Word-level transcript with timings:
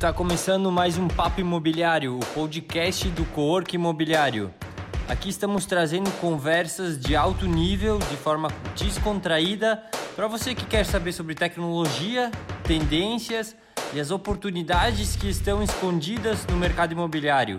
Está 0.00 0.14
começando 0.14 0.72
mais 0.72 0.96
um 0.96 1.06
Papo 1.06 1.42
Imobiliário, 1.42 2.16
o 2.16 2.20
podcast 2.32 3.06
do 3.10 3.22
Cowork 3.26 3.74
Imobiliário. 3.74 4.50
Aqui 5.06 5.28
estamos 5.28 5.66
trazendo 5.66 6.10
conversas 6.12 6.98
de 6.98 7.14
alto 7.14 7.44
nível, 7.44 7.98
de 7.98 8.16
forma 8.16 8.48
descontraída, 8.74 9.84
para 10.16 10.26
você 10.26 10.54
que 10.54 10.64
quer 10.64 10.86
saber 10.86 11.12
sobre 11.12 11.34
tecnologia, 11.34 12.30
tendências 12.64 13.54
e 13.92 14.00
as 14.00 14.10
oportunidades 14.10 15.16
que 15.16 15.28
estão 15.28 15.62
escondidas 15.62 16.46
no 16.46 16.56
mercado 16.56 16.92
imobiliário. 16.92 17.58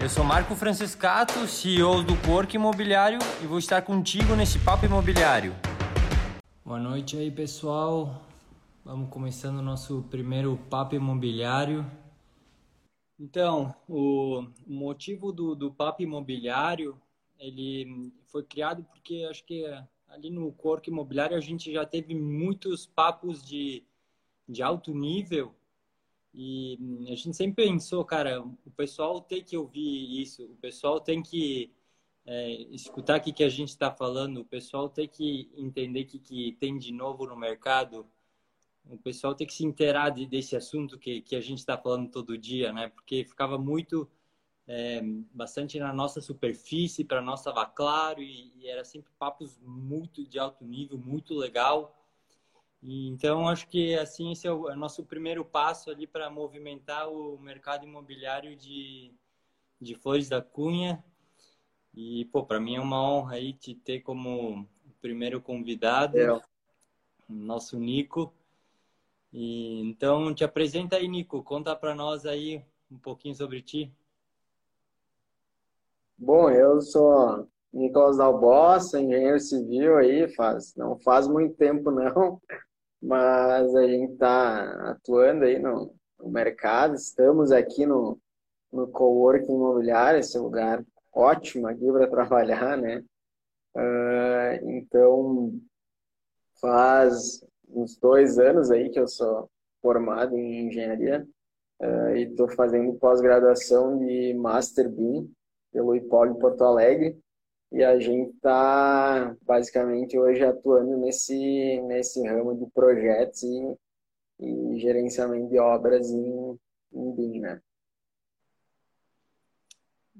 Eu 0.00 0.08
sou 0.08 0.24
Marco 0.24 0.54
Francescato, 0.54 1.46
CEO 1.46 2.02
do 2.02 2.16
Cowork 2.22 2.56
Imobiliário 2.56 3.18
e 3.42 3.46
vou 3.46 3.58
estar 3.58 3.82
contigo 3.82 4.34
nesse 4.34 4.58
Papo 4.60 4.86
Imobiliário. 4.86 5.54
Boa 6.64 6.80
noite 6.80 7.18
aí, 7.18 7.30
pessoal. 7.30 8.22
Vamos 8.86 9.10
começando 9.10 9.58
o 9.58 9.62
nosso 9.62 10.04
primeiro 10.04 10.56
papo 10.70 10.94
imobiliário. 10.94 11.84
Então, 13.18 13.74
o 13.88 14.46
motivo 14.64 15.32
do, 15.32 15.56
do 15.56 15.72
papo 15.72 16.04
imobiliário, 16.04 16.96
ele 17.36 18.12
foi 18.28 18.44
criado 18.44 18.84
porque 18.84 19.26
acho 19.28 19.44
que 19.44 19.64
ali 20.06 20.30
no 20.30 20.52
corpo 20.52 20.88
imobiliário 20.88 21.36
a 21.36 21.40
gente 21.40 21.72
já 21.72 21.84
teve 21.84 22.14
muitos 22.14 22.86
papos 22.86 23.44
de, 23.44 23.82
de 24.48 24.62
alto 24.62 24.94
nível 24.94 25.52
e 26.32 26.78
a 27.10 27.16
gente 27.16 27.36
sempre 27.36 27.66
pensou, 27.66 28.04
cara, 28.04 28.40
o 28.40 28.70
pessoal 28.70 29.20
tem 29.20 29.42
que 29.42 29.56
ouvir 29.56 30.22
isso, 30.22 30.44
o 30.44 30.56
pessoal 30.58 31.00
tem 31.00 31.20
que 31.24 31.72
é, 32.24 32.52
escutar 32.70 33.18
o 33.18 33.20
que, 33.20 33.32
que 33.32 33.42
a 33.42 33.48
gente 33.48 33.70
está 33.70 33.90
falando, 33.90 34.42
o 34.42 34.44
pessoal 34.44 34.88
tem 34.88 35.08
que 35.08 35.50
entender 35.56 36.02
o 36.02 36.06
que, 36.06 36.20
que 36.20 36.52
tem 36.60 36.78
de 36.78 36.92
novo 36.92 37.26
no 37.26 37.36
mercado, 37.36 38.06
o 38.90 38.98
pessoal 38.98 39.34
tem 39.34 39.46
que 39.46 39.54
se 39.54 39.64
inteirar 39.64 40.10
de, 40.10 40.26
desse 40.26 40.56
assunto 40.56 40.98
que, 40.98 41.20
que 41.20 41.34
a 41.34 41.40
gente 41.40 41.58
está 41.58 41.76
falando 41.76 42.10
todo 42.10 42.38
dia, 42.38 42.72
né? 42.72 42.88
Porque 42.88 43.24
ficava 43.24 43.58
muito, 43.58 44.08
é, 44.66 45.00
bastante 45.32 45.78
na 45.78 45.92
nossa 45.92 46.20
superfície, 46.20 47.04
para 47.04 47.20
nós 47.20 47.40
estava 47.40 47.66
claro 47.66 48.22
e, 48.22 48.52
e, 48.56 48.68
era 48.68 48.84
sempre 48.84 49.10
papos 49.18 49.58
muito 49.62 50.24
de 50.26 50.38
alto 50.38 50.64
nível, 50.64 50.98
muito 50.98 51.34
legal. 51.34 51.96
E, 52.82 53.08
então, 53.08 53.48
acho 53.48 53.66
que 53.68 53.94
assim 53.96 54.32
esse 54.32 54.46
é 54.46 54.52
o, 54.52 54.70
é 54.70 54.74
o 54.74 54.78
nosso 54.78 55.04
primeiro 55.04 55.44
passo 55.44 55.90
ali 55.90 56.06
para 56.06 56.30
movimentar 56.30 57.08
o 57.08 57.38
mercado 57.38 57.84
imobiliário 57.84 58.54
de, 58.56 59.12
de 59.80 59.94
Flores 59.94 60.28
da 60.28 60.40
Cunha. 60.40 61.04
E, 61.94 62.26
pô, 62.26 62.44
para 62.44 62.60
mim 62.60 62.76
é 62.76 62.80
uma 62.80 63.02
honra 63.02 63.36
aí 63.36 63.52
te 63.52 63.74
ter 63.74 64.00
como 64.00 64.68
primeiro 65.00 65.40
convidado, 65.40 66.18
é. 66.18 66.40
nosso 67.28 67.78
Nico. 67.78 68.35
E, 69.32 69.80
então, 69.88 70.34
te 70.34 70.44
apresenta 70.44 70.96
aí, 70.96 71.08
Nico. 71.08 71.42
Conta 71.42 71.74
para 71.76 71.94
nós 71.94 72.24
aí 72.24 72.64
um 72.90 72.98
pouquinho 72.98 73.34
sobre 73.34 73.62
ti. 73.62 73.92
Bom, 76.18 76.48
eu 76.50 76.80
sou 76.80 77.46
Nicolas 77.72 78.16
Dalbossa, 78.16 78.98
engenheiro 78.98 79.38
civil 79.38 79.98
aí, 79.98 80.34
faz, 80.34 80.74
não 80.74 80.98
faz 80.98 81.28
muito 81.28 81.54
tempo 81.56 81.90
não, 81.90 82.40
mas 83.02 83.74
a 83.74 83.86
gente 83.86 84.12
está 84.12 84.92
atuando 84.92 85.44
aí 85.44 85.58
no, 85.58 85.94
no, 86.18 86.30
mercado, 86.30 86.94
estamos 86.94 87.52
aqui 87.52 87.84
no, 87.84 88.18
no 88.72 88.88
Coworking 88.88 89.52
Imobiliário, 89.52 90.20
esse 90.20 90.38
lugar 90.38 90.82
ótimo 91.12 91.66
aqui 91.68 91.84
para 91.92 92.08
trabalhar, 92.08 92.78
né? 92.78 93.04
Uh, 93.76 94.70
então, 94.70 95.60
faz 96.58 97.44
uns 97.76 97.96
dois 97.96 98.38
anos 98.38 98.70
aí 98.70 98.90
que 98.90 98.98
eu 98.98 99.06
sou 99.06 99.50
formado 99.82 100.36
em 100.36 100.66
engenharia 100.66 101.26
uh, 101.80 102.16
e 102.16 102.22
estou 102.22 102.48
fazendo 102.48 102.94
pós-graduação 102.94 103.98
de 103.98 104.34
Master 104.34 104.90
BIM 104.90 105.30
pelo 105.72 105.94
IPOL 105.94 106.34
Porto 106.36 106.64
Alegre 106.64 107.18
e 107.70 107.84
a 107.84 107.98
gente 107.98 108.34
está 108.34 109.36
basicamente 109.42 110.18
hoje 110.18 110.42
atuando 110.42 110.96
nesse, 110.96 111.80
nesse 111.82 112.26
ramo 112.26 112.56
de 112.56 112.66
projetos 112.70 113.42
e, 113.42 113.76
e 114.40 114.78
gerenciamento 114.78 115.48
de 115.48 115.58
obras 115.58 116.10
em, 116.10 116.58
em 116.92 117.12
BIM, 117.14 117.40
né? 117.40 117.60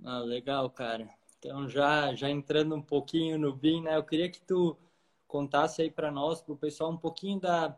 Ah, 0.04 0.20
legal, 0.20 0.68
cara. 0.68 1.08
Então, 1.38 1.68
já, 1.68 2.14
já 2.14 2.28
entrando 2.28 2.74
um 2.74 2.82
pouquinho 2.82 3.38
no 3.38 3.54
BIM, 3.54 3.82
né? 3.82 3.96
Eu 3.96 4.04
queria 4.04 4.30
que 4.30 4.40
tu 4.42 4.76
contasse 5.26 5.82
aí 5.82 5.90
para 5.90 6.10
nós, 6.10 6.40
para 6.40 6.54
o 6.54 6.56
pessoal, 6.56 6.90
um 6.90 6.96
pouquinho 6.96 7.40
da, 7.40 7.76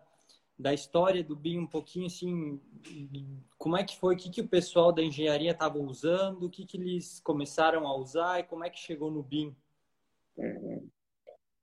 da 0.58 0.74
história 0.74 1.22
do 1.22 1.36
BIM, 1.36 1.58
um 1.58 1.66
pouquinho 1.66 2.06
assim, 2.06 2.60
como 3.56 3.76
é 3.76 3.84
que 3.84 3.98
foi, 3.98 4.14
o 4.14 4.18
que, 4.18 4.30
que 4.30 4.40
o 4.40 4.48
pessoal 4.48 4.92
da 4.92 5.02
engenharia 5.02 5.52
estava 5.52 5.78
usando, 5.78 6.44
o 6.44 6.50
que, 6.50 6.66
que 6.66 6.76
eles 6.76 7.20
começaram 7.20 7.86
a 7.86 7.96
usar 7.96 8.40
e 8.40 8.44
como 8.44 8.64
é 8.64 8.70
que 8.70 8.78
chegou 8.78 9.10
no 9.10 9.22
BIM? 9.22 9.54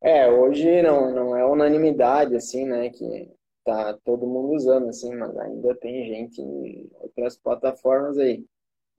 É, 0.01 0.29
hoje 0.29 0.81
não, 0.81 1.13
não 1.13 1.35
é 1.35 1.45
unanimidade, 1.45 2.35
assim, 2.35 2.65
né, 2.65 2.89
que 2.89 3.31
tá 3.63 3.97
todo 4.05 4.27
mundo 4.27 4.53
usando, 4.53 4.87
assim, 4.87 5.13
mas 5.15 5.35
ainda 5.37 5.75
tem 5.75 6.05
gente 6.05 6.41
em 6.41 6.89
outras 6.99 7.35
plataformas 7.37 8.17
aí. 8.17 8.45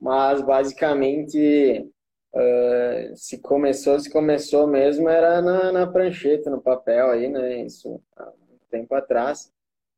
Mas, 0.01 0.43
basicamente, 0.43 1.89
Uh, 2.35 3.17
se 3.17 3.39
começou, 3.39 3.99
se 3.99 4.11
começou 4.11 4.67
mesmo, 4.67 5.09
era 5.09 5.41
na, 5.41 5.73
na 5.73 5.87
prancheta, 5.87 6.51
no 6.51 6.61
papel 6.61 7.11
aí, 7.11 7.29
né? 7.29 7.63
Isso 7.63 8.01
há 8.17 8.25
muito 8.25 8.67
tempo 8.71 8.95
atrás. 8.95 9.51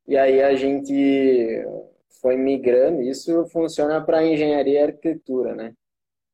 E 0.06 0.16
aí 0.16 0.41
a 0.43 0.55
gente 0.55 1.65
foi 2.21 2.37
migrando, 2.37 3.03
isso 3.03 3.47
funciona 3.47 4.05
para 4.05 4.25
engenharia 4.25 4.81
e 4.81 4.83
arquitetura, 4.84 5.55
né? 5.55 5.75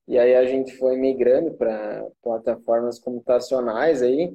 E 0.07 0.19
aí 0.19 0.35
a 0.35 0.45
gente 0.45 0.77
foi 0.77 0.97
migrando 0.97 1.55
para 1.55 2.07
plataformas 2.23 2.99
computacionais 2.99 4.03
aí, 4.03 4.35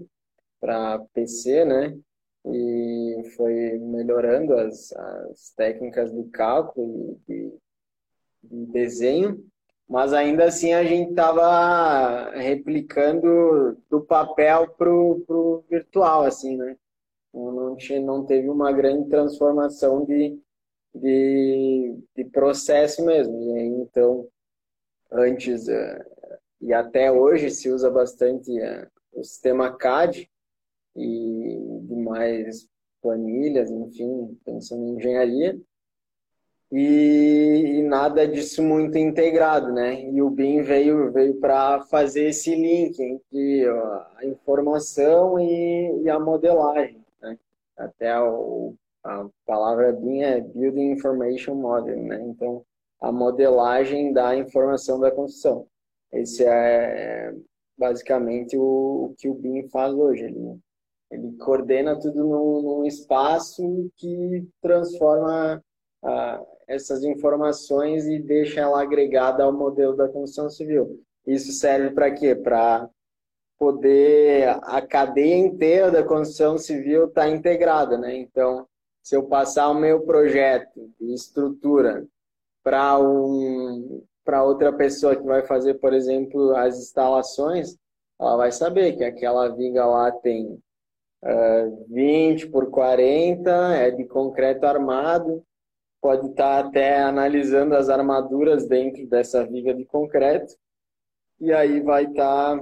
para 0.59 0.99
PC, 1.13 1.63
né? 1.65 1.97
E 2.45 3.23
foi 3.35 3.77
melhorando 3.77 4.55
as, 4.55 4.91
as 4.93 5.51
técnicas 5.55 6.11
de 6.11 6.23
cálculo 6.31 7.19
e 7.27 7.33
de, 7.33 7.53
de 8.43 8.65
desenho 8.71 9.45
mas 9.89 10.13
ainda 10.13 10.45
assim 10.45 10.71
a 10.71 10.83
gente 10.83 11.09
estava 11.09 12.29
replicando 12.35 13.75
do 13.89 14.01
papel 14.01 14.69
pro, 14.77 15.23
pro 15.25 15.65
virtual, 15.67 16.25
assim, 16.25 16.55
né? 16.55 16.77
Não, 17.33 17.75
não 18.01 18.25
teve 18.25 18.49
uma 18.49 18.71
grande 18.71 19.09
transformação 19.09 20.05
de, 20.05 20.39
de, 20.93 21.97
de 22.15 22.25
processo 22.25 23.03
mesmo. 23.03 23.41
E 23.41 23.57
aí, 23.57 23.67
então, 23.67 24.27
antes 25.11 25.67
uh, 25.67 26.05
e 26.61 26.71
até 26.71 27.11
hoje 27.11 27.49
se 27.49 27.69
usa 27.69 27.89
bastante 27.89 28.51
uh, 28.51 28.87
o 29.13 29.23
sistema 29.23 29.75
CAD 29.75 30.29
e 30.95 31.79
demais 31.87 32.67
planilhas, 33.01 33.71
enfim, 33.71 34.37
pensando 34.45 34.83
em 34.83 34.97
engenharia 34.97 35.59
e, 36.71 37.79
e, 37.79 37.83
nada 37.83 38.27
disso 38.27 38.61
muito 38.61 38.97
integrado, 38.97 39.71
né? 39.73 40.03
E 40.03 40.21
o 40.21 40.29
BIM 40.29 40.61
veio, 40.61 41.11
veio 41.11 41.39
para 41.39 41.81
fazer 41.85 42.29
esse 42.29 42.53
link 42.55 42.99
entre 43.01 43.67
a 43.67 44.25
informação 44.25 45.39
e, 45.39 46.03
e 46.03 46.09
a 46.09 46.19
modelagem, 46.19 47.03
né? 47.21 47.37
Até 47.75 48.19
o, 48.21 48.75
a 49.03 49.27
palavra 49.45 49.91
BIM 49.93 50.21
é 50.21 50.41
Building 50.41 50.91
Information 50.91 51.55
Modeling, 51.55 52.03
né? 52.03 52.21
Então, 52.21 52.63
a 53.01 53.11
modelagem 53.11 54.13
da 54.13 54.35
informação 54.35 54.99
da 54.99 55.09
construção. 55.09 55.65
Esse 56.11 56.45
é 56.45 57.33
basicamente 57.77 58.57
o, 58.57 58.61
o 59.11 59.15
que 59.17 59.27
o 59.27 59.33
BIM 59.33 59.67
faz 59.69 59.93
hoje. 59.93 60.25
Ele, 60.25 60.59
ele 61.09 61.31
coordena 61.37 61.99
tudo 61.99 62.23
num, 62.23 62.61
num 62.61 62.85
espaço 62.85 63.89
que 63.95 64.47
transforma 64.61 65.63
a, 66.03 66.41
essas 66.67 67.03
informações 67.03 68.05
e 68.07 68.19
deixa 68.19 68.61
ela 68.61 68.81
agregada 68.81 69.43
ao 69.43 69.51
modelo 69.51 69.95
da 69.95 70.07
construção 70.07 70.49
civil. 70.49 71.01
Isso 71.25 71.51
serve 71.51 71.91
para 71.91 72.11
quê? 72.11 72.35
Para 72.35 72.89
poder 73.57 74.47
a 74.63 74.81
cadeia 74.81 75.35
inteira 75.35 75.91
da 75.91 76.03
construção 76.03 76.57
civil 76.57 77.05
estar 77.05 77.23
tá 77.23 77.29
integrada, 77.29 77.97
né? 77.97 78.15
Então, 78.15 78.65
se 79.03 79.15
eu 79.15 79.23
passar 79.23 79.69
o 79.69 79.79
meu 79.79 80.01
projeto 80.01 80.89
de 80.99 81.13
estrutura 81.13 82.05
para 82.63 82.99
um 82.99 84.03
para 84.23 84.43
outra 84.43 84.71
pessoa 84.71 85.15
que 85.15 85.23
vai 85.23 85.41
fazer, 85.41 85.75
por 85.75 85.91
exemplo, 85.91 86.55
as 86.55 86.77
instalações, 86.77 87.75
ela 88.19 88.37
vai 88.37 88.51
saber 88.51 88.95
que 88.95 89.03
aquela 89.03 89.47
viga 89.47 89.83
lá 89.87 90.11
tem 90.11 90.45
uh, 90.45 90.59
ah, 91.23 91.69
20 91.87 92.47
por 92.49 92.69
40, 92.69 93.49
é 93.75 93.89
de 93.89 94.05
concreto 94.05 94.67
armado, 94.67 95.43
pode 96.01 96.27
estar 96.27 96.65
até 96.65 97.01
analisando 97.01 97.75
as 97.75 97.89
armaduras 97.89 98.67
dentro 98.67 99.05
dessa 99.07 99.45
viga 99.45 99.73
de 99.73 99.85
concreto 99.85 100.53
e 101.39 101.51
aí 101.53 101.81
vai 101.81 102.05
estar 102.05 102.59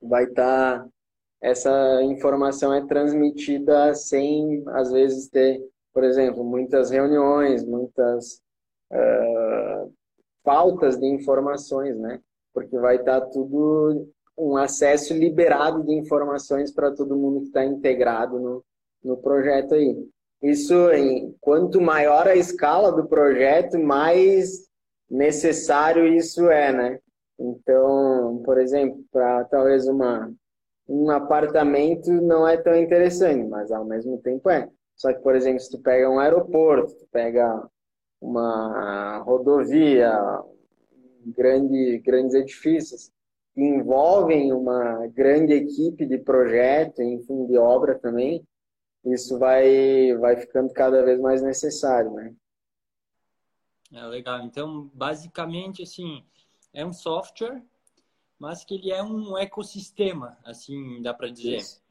vai 0.00 0.24
estar 0.24 0.86
essa 1.40 2.02
informação 2.02 2.72
é 2.72 2.86
transmitida 2.86 3.94
sem 3.94 4.62
às 4.68 4.90
vezes 4.92 5.28
ter 5.28 5.60
por 5.92 6.04
exemplo 6.04 6.44
muitas 6.44 6.90
reuniões 6.90 7.64
muitas 7.64 8.40
uh, 8.90 9.92
faltas 10.44 10.98
de 10.98 11.06
informações, 11.06 11.96
né? 11.98 12.20
Porque 12.52 12.78
vai 12.78 12.96
estar 12.96 13.20
tudo 13.22 14.08
um 14.36 14.56
acesso 14.56 15.14
liberado 15.14 15.82
de 15.84 15.92
informações 15.92 16.72
para 16.72 16.90
todo 16.90 17.16
mundo 17.16 17.40
que 17.40 17.46
está 17.46 17.64
integrado 17.64 18.38
no, 18.38 18.64
no 19.02 19.16
projeto 19.16 19.74
aí. 19.74 20.08
Isso, 20.42 20.90
em, 20.90 21.36
quanto 21.40 21.80
maior 21.80 22.26
a 22.26 22.34
escala 22.34 22.90
do 22.90 23.06
projeto, 23.06 23.78
mais 23.78 24.68
necessário 25.08 26.06
isso 26.06 26.50
é, 26.50 26.72
né? 26.72 26.98
Então, 27.38 28.42
por 28.44 28.58
exemplo, 28.58 29.04
para 29.12 29.44
talvez 29.44 29.86
uma, 29.86 30.32
um 30.88 31.10
apartamento 31.10 32.10
não 32.10 32.46
é 32.46 32.56
tão 32.56 32.74
interessante, 32.74 33.48
mas 33.48 33.70
ao 33.70 33.84
mesmo 33.84 34.18
tempo 34.18 34.50
é. 34.50 34.68
Só 34.96 35.12
que, 35.12 35.20
por 35.20 35.34
exemplo, 35.34 35.60
se 35.60 35.70
tu 35.70 35.80
pega 35.80 36.10
um 36.10 36.18
aeroporto, 36.18 36.94
tu 36.94 37.06
pega 37.10 37.62
uma 38.20 39.18
rodovia, 39.18 40.12
grande, 41.26 41.98
grandes 41.98 42.34
edifícios, 42.34 43.10
que 43.54 43.60
envolvem 43.60 44.52
uma 44.52 45.06
grande 45.08 45.52
equipe 45.52 46.06
de 46.06 46.18
projeto, 46.18 47.02
enfim, 47.02 47.46
de 47.46 47.58
obra 47.58 47.98
também, 47.98 48.44
isso 49.04 49.38
vai, 49.38 50.14
vai 50.16 50.36
ficando 50.36 50.72
cada 50.72 51.02
vez 51.02 51.20
mais 51.20 51.42
necessário, 51.42 52.12
né? 52.12 52.34
É 53.92 54.04
legal. 54.06 54.40
Então, 54.42 54.90
basicamente, 54.94 55.82
assim, 55.82 56.24
é 56.72 56.84
um 56.84 56.92
software, 56.92 57.62
mas 58.38 58.64
que 58.64 58.74
ele 58.74 58.90
é 58.90 59.02
um 59.02 59.36
ecossistema, 59.36 60.38
assim, 60.44 61.02
dá 61.02 61.12
para 61.12 61.28
dizer. 61.28 61.56
Isso. 61.56 61.82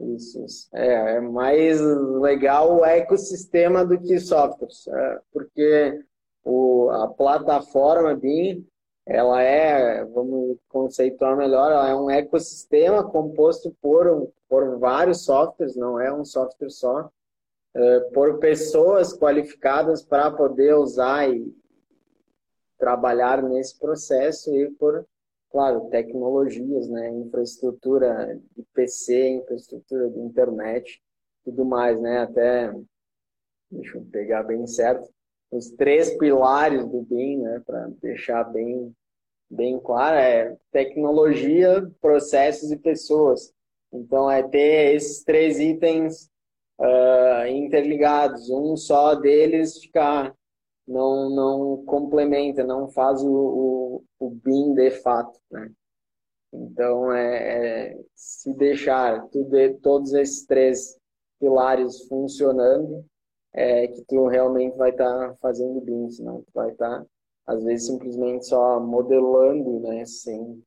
Isso, 0.00 0.44
isso. 0.44 0.68
É, 0.72 1.16
é 1.16 1.20
mais 1.20 1.78
legal 1.80 2.78
o 2.78 2.84
ecossistema 2.84 3.84
do 3.84 4.00
que 4.00 4.18
softwares, 4.18 4.86
é, 4.88 5.20
porque 5.30 6.02
o, 6.42 6.88
a 6.90 7.08
plataforma 7.08 8.14
BIM, 8.14 8.66
ela 9.06 9.42
é, 9.42 10.04
vamos 10.04 10.58
conceituar 10.68 11.36
melhor, 11.36 11.72
ela 11.72 11.88
é 11.88 11.94
um 11.94 12.10
ecossistema 12.10 13.02
composto 13.02 13.74
por, 13.80 14.30
por 14.48 14.78
vários 14.78 15.24
softwares, 15.24 15.76
não 15.76 16.00
é 16.00 16.12
um 16.12 16.24
software 16.24 16.70
só, 16.70 17.10
é, 17.74 18.00
por 18.12 18.38
pessoas 18.38 19.16
qualificadas 19.16 20.02
para 20.02 20.30
poder 20.30 20.74
usar 20.74 21.28
e 21.28 21.54
trabalhar 22.78 23.42
nesse 23.42 23.78
processo 23.78 24.54
e 24.56 24.70
por, 24.72 25.06
claro, 25.50 25.88
tecnologias, 25.90 26.88
né, 26.88 27.10
infraestrutura 27.10 28.40
de 28.56 28.62
PC, 28.74 29.28
infraestrutura 29.28 30.08
de 30.08 30.18
internet, 30.18 31.02
tudo 31.44 31.64
mais, 31.64 32.00
né, 32.00 32.20
até, 32.20 32.72
deixa 33.70 33.98
eu 33.98 34.04
pegar 34.10 34.42
bem 34.42 34.66
certo, 34.66 35.08
os 35.50 35.70
três 35.70 36.16
pilares 36.16 36.86
do 36.86 37.02
BIM, 37.02 37.38
né, 37.38 37.62
para 37.66 37.88
deixar 38.00 38.44
bem 38.44 38.94
bem 39.50 39.80
claro, 39.80 40.16
é 40.16 40.56
tecnologia, 40.70 41.90
processos 42.00 42.70
e 42.70 42.76
pessoas. 42.76 43.52
Então, 43.92 44.30
é 44.30 44.44
ter 44.44 44.94
esses 44.94 45.24
três 45.24 45.58
itens 45.58 46.30
uh, 46.78 47.46
interligados. 47.48 48.48
Um 48.48 48.76
só 48.76 49.16
deles 49.16 49.78
ficar 49.78 50.32
não 50.86 51.30
não 51.30 51.84
complementa, 51.84 52.64
não 52.64 52.88
faz 52.88 53.22
o, 53.24 53.28
o, 53.28 54.04
o 54.20 54.30
BIM 54.30 54.74
de 54.74 54.90
fato, 54.90 55.38
né? 55.50 55.70
Então, 56.52 57.12
é, 57.12 57.92
é 57.92 58.00
se 58.14 58.52
deixar 58.54 59.28
tudo, 59.28 59.56
todos 59.82 60.12
esses 60.14 60.44
três 60.46 60.98
pilares 61.40 62.06
funcionando, 62.08 63.04
é 63.52 63.88
que 63.88 64.02
tu 64.02 64.26
realmente 64.26 64.76
vai 64.76 64.90
estar 64.90 65.28
tá 65.28 65.34
fazendo 65.40 65.80
BIM, 65.80 66.10
senão 66.10 66.42
tu 66.42 66.50
vai 66.54 66.70
estar, 66.70 67.00
tá, 67.00 67.06
às 67.46 67.62
vezes, 67.64 67.86
simplesmente 67.86 68.46
só 68.46 68.78
modelando, 68.78 69.80
né? 69.80 70.04
Sem, 70.06 70.62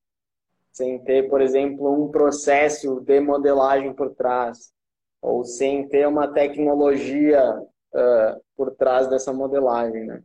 sem 0.72 1.04
ter, 1.04 1.30
por 1.30 1.42
exemplo, 1.42 1.92
um 1.92 2.10
processo 2.10 3.00
de 3.02 3.20
modelagem 3.20 3.94
por 3.94 4.14
trás, 4.16 4.74
ou 5.22 5.46
sem 5.46 5.88
ter 5.88 6.08
uma 6.08 6.28
tecnologia 6.28 7.42
uh, 7.60 8.42
por 8.56 8.72
trás 8.76 9.08
dessa 9.08 9.32
modelagem, 9.32 10.06
né? 10.06 10.22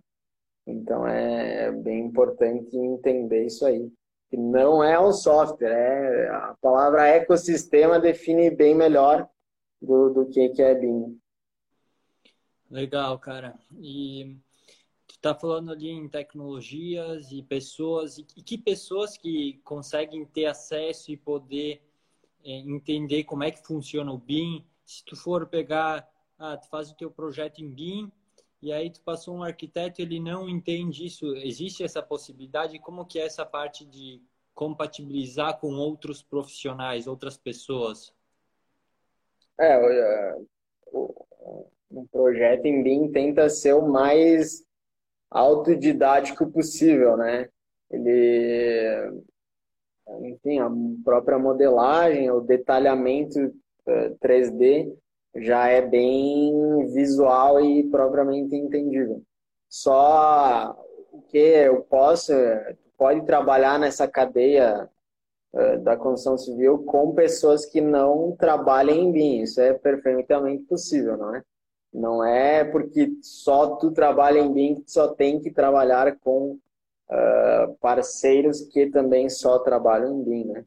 Então 0.67 1.07
é 1.07 1.73
bem 1.73 2.07
importante 2.07 2.77
entender 2.77 3.47
isso 3.47 3.65
aí. 3.65 3.91
Que 4.29 4.37
não 4.37 4.85
é 4.85 5.01
um 5.01 5.13
software, 5.13 5.71
é 5.71 6.29
a 6.29 6.55
palavra 6.61 7.09
ecossistema 7.09 7.99
define 7.99 8.51
bem 8.51 8.75
melhor 8.75 9.27
do, 9.81 10.11
do 10.11 10.27
que, 10.27 10.51
que 10.51 10.63
é 10.63 10.75
BIM. 10.75 11.19
Legal, 12.71 13.19
cara. 13.19 13.59
E 13.81 14.37
tu 15.07 15.17
está 15.17 15.35
falando 15.35 15.73
ali 15.73 15.89
em 15.89 16.09
tecnologias 16.09 17.33
e 17.33 17.43
pessoas, 17.43 18.19
e 18.19 18.25
que 18.25 18.59
pessoas 18.59 19.17
que 19.17 19.61
conseguem 19.65 20.25
ter 20.25 20.47
acesso 20.47 21.11
e 21.11 21.17
poder 21.17 21.83
é, 22.45 22.53
entender 22.53 23.25
como 23.25 23.45
é 23.45 23.51
que 23.51 23.67
funciona 23.67 24.13
o 24.13 24.19
BIM. 24.19 24.65
Se 24.85 25.05
tu 25.05 25.17
for 25.17 25.47
pegar 25.47 26.09
ah, 26.39 26.57
tu 26.57 26.69
faz 26.69 26.91
o 26.91 26.95
teu 26.95 27.11
projeto 27.11 27.59
em 27.59 27.69
BIM 27.69 28.13
e 28.63 28.73
aí 28.73 28.91
tu 28.91 29.01
passou 29.01 29.35
um 29.35 29.43
arquiteto 29.43 30.01
ele 30.01 30.21
não 30.21 30.49
entende 30.49 31.05
isso 31.05 31.27
existe 31.37 31.83
essa 31.83 32.03
possibilidade 32.03 32.79
como 32.79 33.05
que 33.05 33.19
é 33.19 33.27
essa 33.27 33.45
parte 33.45 33.85
de 33.85 34.23
compatibilizar 34.55 35.59
com 35.59 35.75
outros 35.75 36.23
profissionais 36.23 37.07
outras 37.07 37.37
pessoas 37.37 38.15
é 39.59 40.37
o, 40.93 41.27
o 41.91 42.07
projeto 42.09 42.67
em 42.67 42.83
BIM 42.83 43.11
tenta 43.11 43.49
ser 43.49 43.75
o 43.75 43.89
mais 43.89 44.63
autodidático 45.31 46.51
possível 46.51 47.17
né 47.17 47.49
ele 47.91 49.13
enfim 50.23 50.59
a 50.59 50.71
própria 51.05 51.39
modelagem 51.39 52.31
o 52.31 52.41
detalhamento 52.41 53.53
3D 54.21 54.87
eh, 54.87 54.93
já 55.37 55.69
é 55.69 55.81
bem 55.81 56.87
visual 56.93 57.61
e 57.61 57.85
propriamente 57.85 58.57
entendível. 58.57 59.23
Só 59.69 60.77
o 61.13 61.23
que 61.23 61.39
eu 61.39 61.83
posso, 61.83 62.33
pode 62.97 63.25
trabalhar 63.25 63.79
nessa 63.79 64.09
cadeia 64.09 64.89
uh, 65.53 65.79
da 65.81 65.97
construção 65.97 66.39
civil 66.39 66.79
com 66.85 67.15
pessoas 67.15 67.67
que 67.67 67.81
não 67.81 68.35
trabalhem 68.37 69.09
em 69.09 69.13
BIM. 69.13 69.43
Isso 69.43 69.61
é 69.61 69.75
perfeitamente 69.75 70.65
possível, 70.65 71.17
não 71.17 71.35
é? 71.35 71.43
Não 71.93 72.25
é 72.25 72.65
porque 72.65 73.11
só 73.23 73.77
tu 73.77 73.91
trabalha 73.91 74.39
em 74.39 74.53
BIM 74.53 74.83
que 74.83 74.91
só 74.91 75.09
tem 75.09 75.41
que 75.41 75.51
trabalhar 75.51 76.19
com 76.19 76.59
uh, 77.11 77.75
parceiros 77.81 78.61
que 78.63 78.91
também 78.91 79.29
só 79.29 79.59
trabalham 79.59 80.21
em 80.21 80.25
BIM, 80.25 80.45
né? 80.45 80.65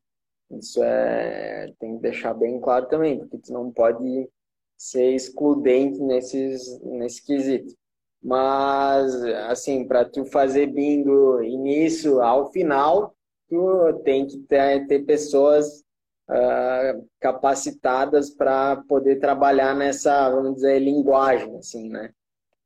Isso 0.51 0.84
é 0.84 1.72
tem 1.80 1.96
que 1.96 2.01
deixar 2.01 2.34
bem 2.34 2.60
claro 2.60 2.88
também, 2.88 3.20
porque 3.20 3.38
tu 3.38 3.54
não 3.54 3.72
pode 3.72 4.30
ser 4.78 5.13
excludente 5.13 6.00
nesses, 6.00 6.82
nesse 6.82 7.24
quesito. 7.24 7.74
Mas, 8.22 9.16
assim, 9.50 9.88
para 9.88 10.06
tu 10.06 10.25
fazer 10.25 10.68
BIM 10.68 11.04
do 11.04 11.42
início 11.44 12.22
ao 12.22 12.51
final, 12.51 13.16
tu 13.48 14.01
tem 14.04 14.25
que 14.28 14.38
ter, 14.40 14.88
ter 14.88 15.06
pessoas 15.06 15.84
uh, 16.32 17.08
capacitadas 17.20 18.30
para 18.30 18.78
poder 18.88 19.20
trabalhar 19.20 19.76
nessa, 19.76 20.30
vamos 20.30 20.56
dizer, 20.56 20.80
linguagem, 20.80 21.58
assim, 21.58 21.90
né? 21.90 22.12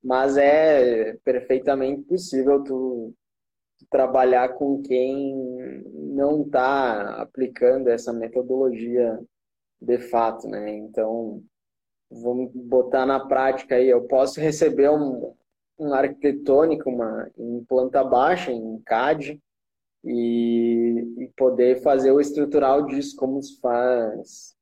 Mas 0.03 0.37
é 0.37 1.17
perfeitamente 1.23 2.03
possível 2.03 2.63
tu, 2.63 3.13
tu 3.79 3.85
trabalhar 3.89 4.49
com 4.49 4.81
quem 4.83 5.35
não 5.95 6.43
está 6.43 7.21
aplicando 7.21 7.87
essa 7.89 8.13
metodologia 8.13 9.19
de 9.81 9.97
fato, 9.97 10.47
né? 10.47 10.77
Então, 10.77 11.41
vamos 12.09 12.51
botar 12.53 13.05
na 13.05 13.19
prática 13.19 13.75
aí, 13.75 13.89
eu 13.89 14.03
posso 14.03 14.39
receber 14.39 14.89
um, 14.89 15.33
um 15.79 15.93
arquitetônico 15.93 16.89
uma, 16.89 17.29
em 17.35 17.63
planta 17.65 18.03
baixa, 18.03 18.51
em 18.51 18.79
CAD, 18.85 19.41
e, 20.05 21.15
e, 21.17 21.27
poder 21.35 21.81
fazer 21.81 22.11
o 22.11 22.21
estrutural 22.21 22.85
disso 22.85 23.15
como 23.15 23.41
se 23.41 23.59
faz 23.59 24.55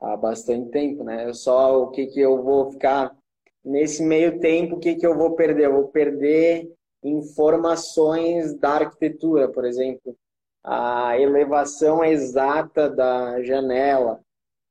há 0.00 0.16
bastante 0.16 0.70
tempo, 0.70 1.04
né? 1.04 1.32
Só 1.32 1.82
o 1.84 1.90
que 1.90 2.06
que 2.06 2.20
eu 2.20 2.42
vou 2.42 2.72
ficar 2.72 3.16
nesse 3.64 4.02
meio 4.02 4.40
tempo, 4.40 4.76
o 4.76 4.80
que 4.80 4.96
que 4.96 5.06
eu 5.06 5.16
vou 5.16 5.36
perder? 5.36 5.66
Eu 5.66 5.74
vou 5.74 5.88
perder 5.88 6.68
informações 7.04 8.54
da 8.58 8.70
arquitetura, 8.70 9.48
por 9.48 9.64
exemplo, 9.64 10.16
a 10.64 11.18
elevação 11.18 12.04
exata 12.04 12.88
da 12.90 13.42
janela, 13.42 14.20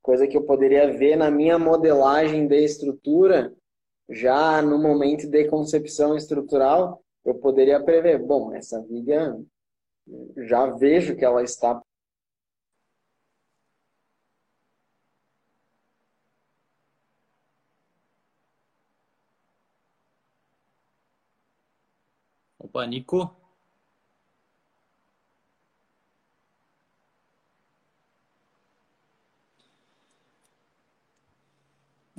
coisa 0.02 0.28
que 0.28 0.36
eu 0.36 0.44
poderia 0.44 0.92
ver 0.92 1.16
na 1.16 1.32
minha 1.32 1.58
modelagem 1.58 2.48
de 2.48 2.64
estrutura, 2.64 3.54
já 4.10 4.62
no 4.62 4.78
momento 4.78 5.28
de 5.28 5.46
concepção 5.46 6.18
estrutural, 6.18 7.02
eu 7.24 7.36
poderia 7.36 7.82
prever, 7.82 8.20
bom, 8.20 8.54
essa 8.54 8.82
viga 8.82 9.38
já 10.48 10.66
vejo 10.68 11.16
que 11.16 11.26
ela 11.26 11.44
está 11.44 11.82
Opa, 22.60 22.86
Nico? 22.86 23.36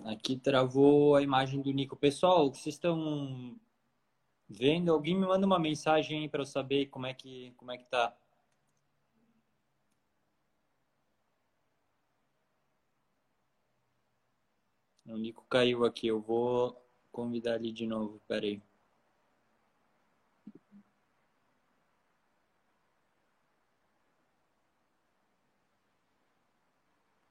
Aqui 0.05 0.37
travou 0.37 1.15
a 1.17 1.23
imagem 1.23 1.63
do 1.63 1.71
Nico. 1.73 1.97
Pessoal, 1.97 2.53
vocês 2.53 2.75
estão 2.75 3.57
vendo? 4.49 4.93
Alguém 4.93 5.15
me 5.17 5.27
manda 5.27 5.47
uma 5.47 5.59
mensagem 5.59 6.29
para 6.29 6.43
eu 6.43 6.47
saber 6.47 6.87
como 6.87 7.07
é 7.07 7.15
que 7.15 7.53
como 7.57 7.73
é 7.73 7.79
que 7.79 7.85
tá. 7.87 8.17
O 15.07 15.17
Nico 15.17 15.45
caiu 15.49 15.85
aqui. 15.85 16.09
Eu 16.09 16.21
vou 16.21 16.77
convidar 17.13 17.57
ele 17.57 17.73
de 17.73 17.87
novo. 17.87 18.21
Pera 18.27 18.47
aí. 18.47 18.61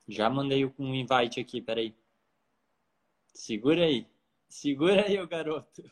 Já 0.08 0.30
mandei 0.30 0.66
um 0.78 0.94
invite 0.94 1.40
aqui, 1.40 1.62
peraí. 1.62 1.96
Segura 3.34 3.86
aí. 3.86 4.08
Segura 4.48 5.06
aí, 5.06 5.20
o 5.20 5.28
garoto. 5.28 5.84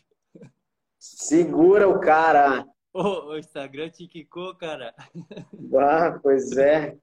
Segura 0.99 1.87
o 1.87 1.99
cara. 2.01 2.67
o 2.93 3.37
Instagram 3.37 3.89
te 3.89 4.05
quicou, 4.05 4.53
cara. 4.53 4.93
Ah, 5.73 6.19
pois 6.21 6.57
é. 6.57 6.97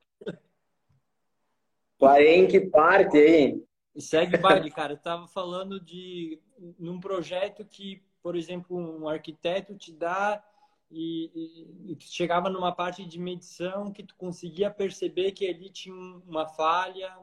Parei 1.98 2.46
que 2.46 2.60
parte 2.60 3.16
aí. 3.16 3.64
Segue 3.98 4.36
baile, 4.36 4.70
cara. 4.70 4.92
Eu 4.92 4.98
tava 4.98 5.26
falando 5.26 5.80
de 5.80 6.38
num 6.78 7.00
projeto 7.00 7.64
que, 7.64 8.02
por 8.22 8.36
exemplo, 8.36 8.76
um 8.76 9.08
arquiteto 9.08 9.74
te 9.74 9.92
dá 9.92 10.44
e, 10.90 11.30
e, 11.86 11.96
chegava 12.00 12.50
numa 12.50 12.72
parte 12.72 13.04
de 13.06 13.18
medição 13.18 13.90
que 13.90 14.02
tu 14.02 14.14
conseguia 14.16 14.70
perceber 14.70 15.32
que 15.32 15.48
ali 15.48 15.70
tinha 15.70 15.94
uma 16.26 16.46
falha. 16.46 17.16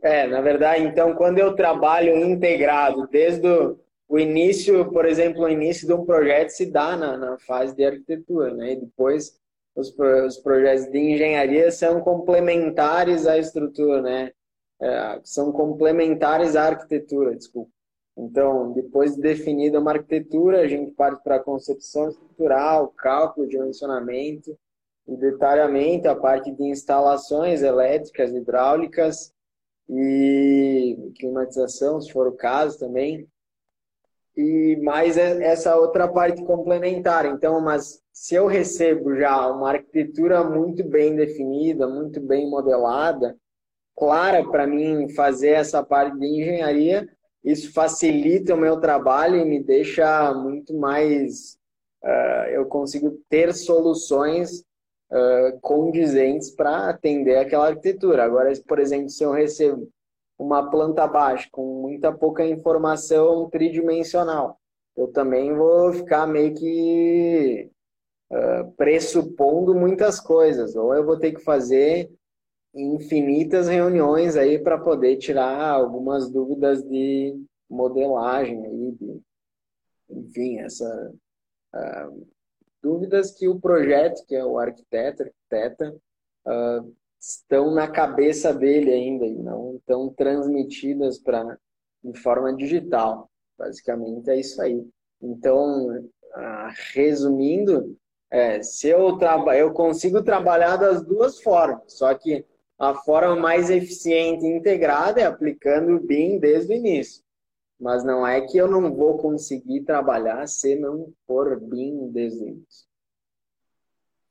É, 0.00 0.28
na 0.28 0.40
verdade, 0.40 0.84
então, 0.84 1.14
quando 1.14 1.38
eu 1.38 1.56
trabalho 1.56 2.16
integrado, 2.16 3.08
desde 3.08 3.46
o 3.48 3.80
início, 4.14 4.90
por 4.92 5.04
exemplo, 5.04 5.42
o 5.42 5.48
início 5.48 5.86
de 5.86 5.92
um 5.92 6.04
projeto 6.04 6.50
se 6.50 6.66
dá 6.66 6.96
na, 6.96 7.16
na 7.16 7.38
fase 7.38 7.74
de 7.74 7.84
arquitetura, 7.84 8.54
né? 8.54 8.72
E 8.72 8.80
depois 8.80 9.38
os, 9.74 9.92
os 9.98 10.38
projetos 10.38 10.86
de 10.86 10.98
engenharia 10.98 11.70
são 11.70 12.00
complementares 12.00 13.26
à 13.26 13.36
estrutura, 13.36 14.00
né? 14.00 14.32
É, 14.80 15.20
são 15.24 15.52
complementares 15.52 16.54
à 16.54 16.66
arquitetura, 16.66 17.34
desculpa. 17.34 17.70
Então, 18.16 18.72
depois 18.72 19.14
de 19.14 19.20
definida 19.20 19.78
uma 19.78 19.92
arquitetura, 19.92 20.60
a 20.60 20.68
gente 20.68 20.92
parte 20.92 21.22
para 21.22 21.36
a 21.36 21.42
concepção 21.42 22.08
estrutural, 22.08 22.88
cálculo, 22.88 23.46
dimensionamento 23.46 24.56
e 25.06 25.16
detalhamento, 25.16 26.08
a 26.08 26.16
parte 26.16 26.50
de 26.50 26.64
instalações 26.64 27.62
elétricas, 27.62 28.32
hidráulicas 28.32 29.32
e 29.88 31.12
climatização, 31.16 32.00
se 32.00 32.10
for 32.10 32.26
o 32.26 32.32
caso 32.32 32.78
também. 32.78 33.28
E 34.36 34.76
mais 34.82 35.16
essa 35.16 35.76
outra 35.76 36.06
parte 36.06 36.44
complementar. 36.44 37.24
Então, 37.24 37.60
mas 37.60 38.02
se 38.12 38.34
eu 38.34 38.46
recebo 38.46 39.16
já 39.16 39.46
uma 39.48 39.70
arquitetura 39.70 40.44
muito 40.44 40.84
bem 40.84 41.16
definida, 41.16 41.88
muito 41.88 42.20
bem 42.20 42.48
modelada, 42.48 43.36
clara 43.96 44.44
para 44.44 44.66
mim 44.66 45.08
fazer 45.10 45.50
essa 45.50 45.82
parte 45.82 46.18
de 46.18 46.26
engenharia, 46.26 47.08
isso 47.42 47.72
facilita 47.72 48.54
o 48.54 48.58
meu 48.58 48.80
trabalho 48.80 49.36
e 49.36 49.44
me 49.44 49.62
deixa 49.62 50.34
muito 50.34 50.74
mais. 50.76 51.56
Uh, 52.04 52.50
eu 52.50 52.66
consigo 52.66 53.18
ter 53.28 53.54
soluções 53.54 54.60
uh, 55.10 55.58
condizentes 55.60 56.50
para 56.50 56.90
atender 56.90 57.36
aquela 57.36 57.68
arquitetura. 57.68 58.24
Agora, 58.24 58.52
por 58.66 58.78
exemplo, 58.78 59.08
se 59.08 59.24
eu 59.24 59.32
recebo 59.32 59.88
uma 60.38 60.70
planta 60.70 61.06
baixa 61.06 61.48
com 61.50 61.82
muita 61.82 62.12
pouca 62.12 62.46
informação 62.46 63.48
tridimensional, 63.48 64.58
eu 64.96 65.08
também 65.08 65.54
vou 65.54 65.92
ficar 65.92 66.26
meio 66.26 66.54
que 66.54 67.70
uh, 68.30 68.72
pressupondo 68.76 69.74
muitas 69.74 70.18
coisas. 70.18 70.74
Ou 70.74 70.94
eu 70.94 71.04
vou 71.04 71.18
ter 71.18 71.32
que 71.32 71.42
fazer 71.42 72.10
infinitas 72.74 73.68
reuniões 73.68 74.36
aí 74.36 74.58
para 74.58 74.78
poder 74.78 75.16
tirar 75.16 75.70
algumas 75.70 76.30
dúvidas 76.30 76.82
de 76.82 77.34
modelagem 77.68 78.66
aí, 78.66 78.92
de, 78.92 79.20
enfim, 80.10 80.58
essa 80.58 81.12
uh, 81.74 82.26
dúvidas 82.82 83.32
que 83.32 83.48
o 83.48 83.60
projeto, 83.60 84.24
que 84.26 84.34
é 84.34 84.44
o 84.44 84.58
arquiteto, 84.58 85.24
arquiteta, 85.24 85.94
uh, 86.46 86.94
estão 87.28 87.72
na 87.72 87.88
cabeça 87.88 88.54
dele 88.54 88.92
ainda 88.92 89.26
e 89.26 89.34
não 89.34 89.76
estão 89.76 90.08
transmitidas 90.10 91.18
para 91.18 91.58
de 92.02 92.18
forma 92.20 92.54
digital. 92.54 93.28
Basicamente 93.58 94.30
é 94.30 94.38
isso 94.38 94.62
aí. 94.62 94.86
Então, 95.20 95.88
uh, 95.88 96.72
resumindo, 96.94 97.96
é, 98.30 98.62
se 98.62 98.88
eu, 98.88 99.16
traba 99.18 99.56
eu 99.56 99.72
consigo 99.72 100.22
trabalhar 100.22 100.76
das 100.76 101.04
duas 101.04 101.40
formas, 101.40 101.94
só 101.94 102.14
que 102.14 102.44
a 102.78 102.94
forma 102.94 103.34
mais 103.34 103.70
eficiente 103.70 104.44
e 104.44 104.56
integrada 104.56 105.20
é 105.20 105.24
aplicando 105.24 105.96
o 105.96 106.00
BIM 106.00 106.38
desde 106.38 106.72
o 106.72 106.76
início. 106.76 107.24
Mas 107.78 108.04
não 108.04 108.26
é 108.26 108.40
que 108.40 108.56
eu 108.56 108.68
não 108.68 108.94
vou 108.94 109.18
conseguir 109.18 109.82
trabalhar 109.82 110.46
se 110.46 110.76
não 110.76 111.12
for 111.26 111.58
BIM 111.60 112.08
desde 112.10 112.44
o 112.44 112.48
início. 112.48 112.86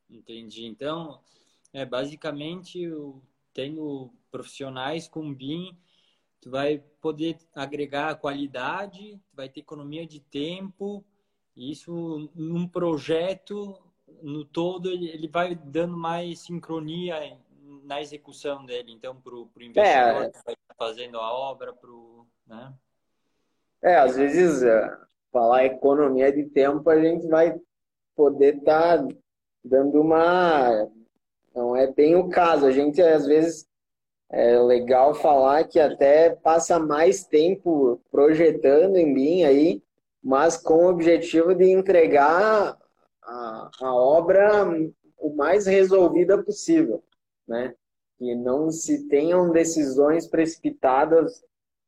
Entendi. 0.10 0.66
Então, 0.66 1.20
é, 1.76 1.86
basicamente, 1.86 2.82
eu 2.82 3.22
tenho 3.54 4.10
profissionais 4.32 5.10
com 5.10 5.34
BIM, 5.34 5.78
tu 6.40 6.50
vai 6.50 6.78
poder 7.02 7.38
agregar 7.54 8.16
qualidade, 8.16 9.20
tu 9.30 9.36
vai 9.36 9.50
ter 9.50 9.60
economia 9.60 10.08
de 10.08 10.22
tempo, 10.22 11.04
e 11.54 11.70
isso 11.70 12.32
num 12.34 12.66
projeto, 12.66 13.78
no 14.22 14.46
todo, 14.46 14.90
ele 14.90 15.28
vai 15.28 15.54
dando 15.54 15.98
mais 15.98 16.40
sincronia 16.40 17.38
na 17.84 18.02
execução 18.02 18.66
dele, 18.66 18.94
então, 18.94 19.20
para 19.20 19.36
o 19.36 19.50
investidor 19.58 20.24
é, 20.24 20.30
que 20.30 20.46
vai 20.46 20.56
fazendo 20.78 21.20
a 21.20 21.30
obra, 21.30 21.74
para 21.74 21.92
né? 22.48 22.74
É, 23.84 23.98
às 23.98 24.16
vezes, 24.16 24.64
é, 24.64 24.98
falar 25.30 25.66
economia 25.66 26.32
de 26.32 26.46
tempo, 26.46 26.90
a 26.90 27.02
gente 27.02 27.28
vai 27.28 27.60
poder 28.16 28.60
estar 28.60 28.98
tá 28.98 29.16
dando 29.62 30.00
uma... 30.00 30.90
Não 31.56 31.76
é 31.76 31.88
bem 31.92 32.16
o 32.16 32.30
caso. 32.30 32.66
A 32.66 32.72
gente, 32.72 33.02
às 33.02 33.26
vezes, 33.26 33.66
é 34.32 34.60
legal 34.60 35.16
falar 35.16 35.64
que 35.64 35.80
até 35.80 36.30
passa 36.30 36.78
mais 36.80 37.24
tempo 37.24 38.02
projetando 38.12 38.98
em 38.98 39.14
BIM 39.14 39.44
aí, 39.46 39.84
mas 40.24 40.58
com 40.58 40.86
o 40.86 40.90
objetivo 40.90 41.56
de 41.56 41.72
entregar 41.72 42.78
a, 43.24 43.70
a 43.82 43.96
obra 43.96 44.68
o 45.18 45.36
mais 45.36 45.66
resolvida 45.66 46.44
possível 46.44 47.04
né? 47.48 47.74
Que 48.18 48.36
não 48.36 48.72
se 48.72 49.08
tenham 49.08 49.52
decisões 49.52 50.28
precipitadas 50.28 51.40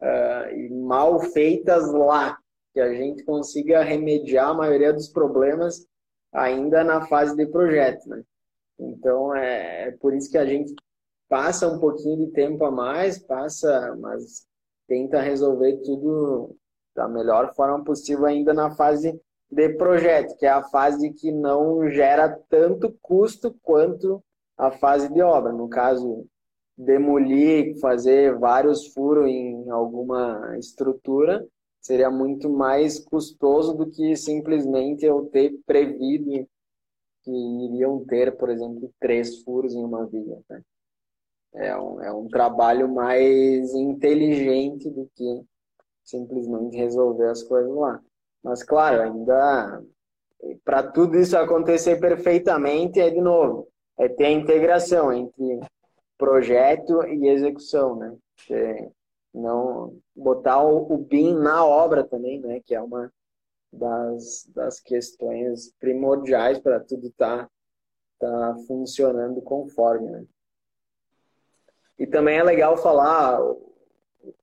uh, 0.01 0.53
e 0.53 0.69
mal 0.69 1.19
feitas 1.19 1.91
lá, 1.91 2.37
que 2.73 2.79
a 2.79 2.93
gente 2.93 3.23
consiga 3.23 3.83
remediar 3.83 4.49
a 4.49 4.53
maioria 4.53 4.93
dos 4.93 5.07
problemas 5.07 5.87
ainda 6.31 6.83
na 6.83 7.07
fase 7.07 7.35
de 7.35 7.45
projeto, 7.47 8.07
né? 8.07 8.23
Então 8.79 9.35
é, 9.35 9.87
é 9.87 9.91
por 9.91 10.13
isso 10.13 10.29
que 10.29 10.37
a 10.37 10.45
gente 10.45 10.73
passa 11.29 11.67
um 11.67 11.79
pouquinho 11.79 12.25
de 12.25 12.31
tempo 12.31 12.63
a 12.65 12.71
mais, 12.71 13.19
passa, 13.19 13.95
mas 13.99 14.45
tenta 14.87 15.21
resolver 15.21 15.77
tudo 15.83 16.55
da 16.95 17.07
melhor 17.07 17.53
forma 17.53 17.83
possível 17.83 18.25
ainda 18.25 18.53
na 18.53 18.71
fase 18.71 19.19
de 19.49 19.69
projeto, 19.69 20.35
que 20.37 20.45
é 20.45 20.49
a 20.49 20.63
fase 20.63 21.11
que 21.13 21.31
não 21.31 21.89
gera 21.89 22.29
tanto 22.49 22.95
custo 23.01 23.55
quanto 23.61 24.23
a 24.57 24.71
fase 24.71 25.11
de 25.13 25.21
obra. 25.21 25.53
No 25.53 25.69
caso, 25.69 26.25
demolir, 26.77 27.79
fazer 27.79 28.37
vários 28.37 28.87
furos 28.87 29.27
em 29.27 29.69
alguma 29.69 30.57
estrutura, 30.57 31.45
seria 31.79 32.09
muito 32.09 32.49
mais 32.49 32.99
custoso 32.99 33.73
do 33.73 33.89
que 33.89 34.15
simplesmente 34.15 35.05
eu 35.05 35.25
ter 35.25 35.53
prevido 35.65 36.47
que 37.27 37.65
iriam 37.65 38.05
ter, 38.05 38.37
por 38.37 38.49
exemplo, 38.49 38.89
três 38.99 39.43
furos 39.43 39.75
em 39.75 39.83
uma 39.83 40.05
viga. 40.05 40.39
Né? 40.49 40.61
É, 41.55 41.77
um, 41.77 42.01
é 42.01 42.13
um 42.13 42.27
trabalho 42.29 42.87
mais 42.87 43.73
inteligente 43.73 44.89
do 44.89 45.09
que 45.13 45.43
simplesmente 46.05 46.77
resolver 46.77 47.27
as 47.27 47.43
coisas 47.43 47.75
lá. 47.75 48.01
Mas, 48.41 48.63
claro, 48.63 49.01
ainda 49.01 49.83
para 50.63 50.83
tudo 50.83 51.17
isso 51.17 51.37
acontecer 51.37 51.99
perfeitamente, 51.99 53.01
é 53.01 53.09
de 53.09 53.19
novo, 53.19 53.67
é 53.97 54.07
ter 54.07 54.25
a 54.25 54.31
integração 54.31 55.11
entre 55.11 55.59
projeto 56.17 57.03
e 57.03 57.27
execução, 57.27 57.95
né? 57.95 58.15
É 58.51 58.89
não 59.33 59.97
botar 60.15 60.63
o, 60.63 60.97
BIM 60.97 61.35
na 61.35 61.65
obra 61.65 62.03
também, 62.03 62.39
né? 62.39 62.61
Que 62.65 62.73
é 62.73 62.81
uma 62.81 63.11
das, 63.71 64.45
das 64.53 64.79
questões 64.79 65.73
primordiais 65.79 66.59
para 66.59 66.79
tudo 66.79 67.07
estar 67.07 67.49
tá, 68.19 68.29
tá 68.29 68.55
funcionando 68.67 69.41
conforme, 69.41 70.09
né? 70.09 70.25
E 71.99 72.05
também 72.05 72.37
é 72.37 72.43
legal 72.43 72.77
falar 72.77 73.39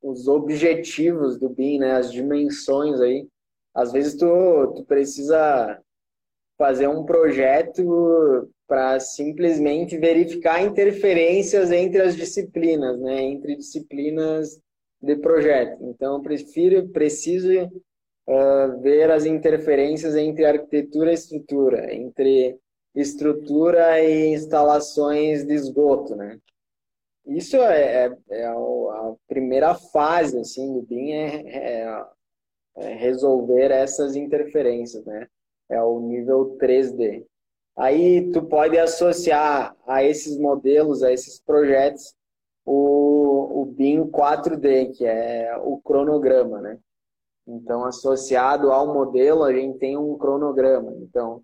os 0.03 0.27
objetivos 0.29 1.39
do 1.39 1.49
BIM, 1.49 1.79
né? 1.79 1.93
As 1.93 2.13
dimensões 2.13 3.01
aí. 3.01 3.29
Às 3.75 3.93
vezes 3.93 4.17
tu, 4.17 4.73
tu 4.77 4.85
precisa 4.85 5.81
fazer 6.57 6.89
um 6.89 7.05
projeto 7.05 8.49
para 8.67 8.99
simplesmente 8.99 9.99
verificar 9.99 10.63
interferências 10.63 11.71
entre 11.71 12.01
as 12.01 12.17
disciplinas, 12.17 13.01
né? 13.01 13.23
Entre 13.23 13.57
disciplinas 13.57 14.61
de 15.01 15.17
projeto. 15.17 15.79
Então, 15.83 16.23
prefiro, 16.23 16.89
preciso 16.89 17.53
uh, 18.27 18.81
ver 18.81 19.11
as 19.11 19.25
interferências 19.25 20.15
entre 20.17 20.45
arquitetura 20.45 21.11
e 21.11 21.15
estrutura, 21.15 21.95
entre 21.95 22.59
estrutura 22.95 24.01
e 24.03 24.29
instalações 24.35 25.45
de 25.45 25.55
esgoto, 25.55 26.15
né? 26.15 26.39
Isso 27.27 27.57
é, 27.57 28.07
é, 28.07 28.19
é 28.31 28.47
a 28.47 29.15
primeira 29.27 29.75
fase 29.75 30.39
assim 30.39 30.73
do 30.73 30.83
BIM 30.83 31.13
é, 31.13 31.83
é, 31.83 32.07
é 32.77 32.95
resolver 32.95 33.71
essas 33.71 34.15
interferências, 34.15 35.05
né? 35.05 35.27
É 35.69 35.83
o 35.83 36.01
nível 36.01 36.57
3D. 36.61 37.25
Aí 37.77 38.31
tu 38.31 38.43
pode 38.43 38.79
associar 38.79 39.75
a 39.87 40.05
esses 40.05 40.39
modelos, 40.39 41.03
a 41.03 41.13
esses 41.13 41.41
projetos, 41.41 42.15
o, 42.65 43.63
o 43.63 43.65
BIM 43.65 44.05
4D, 44.11 44.97
que 44.97 45.05
é 45.05 45.57
o 45.57 45.79
cronograma, 45.79 46.61
né? 46.61 46.79
Então, 47.47 47.85
associado 47.85 48.73
ao 48.73 48.93
modelo, 48.93 49.45
a 49.45 49.53
gente 49.53 49.79
tem 49.79 49.97
um 49.97 50.17
cronograma. 50.17 50.93
Então, 51.03 51.43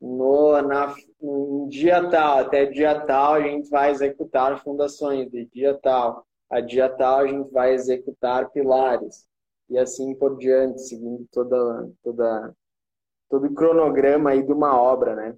no, 0.00 0.60
na, 0.62 0.94
em 1.20 1.68
dia 1.68 2.08
tal, 2.08 2.38
até 2.38 2.66
dia 2.66 3.00
tal, 3.00 3.34
a 3.34 3.40
gente 3.40 3.68
vai 3.68 3.90
executar 3.90 4.62
fundações. 4.62 5.30
De 5.30 5.44
dia 5.46 5.78
tal 5.78 6.26
a 6.50 6.60
dia 6.60 6.88
tal, 6.88 7.20
a 7.20 7.26
gente 7.26 7.50
vai 7.52 7.74
executar 7.74 8.50
pilares. 8.50 9.26
E 9.68 9.78
assim 9.78 10.14
por 10.14 10.38
diante, 10.38 10.80
seguindo 10.82 11.26
toda, 11.30 11.90
toda, 12.02 12.54
todo 13.28 13.46
o 13.46 13.54
cronograma 13.54 14.30
aí 14.30 14.42
de 14.42 14.52
uma 14.52 14.80
obra, 14.80 15.14
né? 15.14 15.36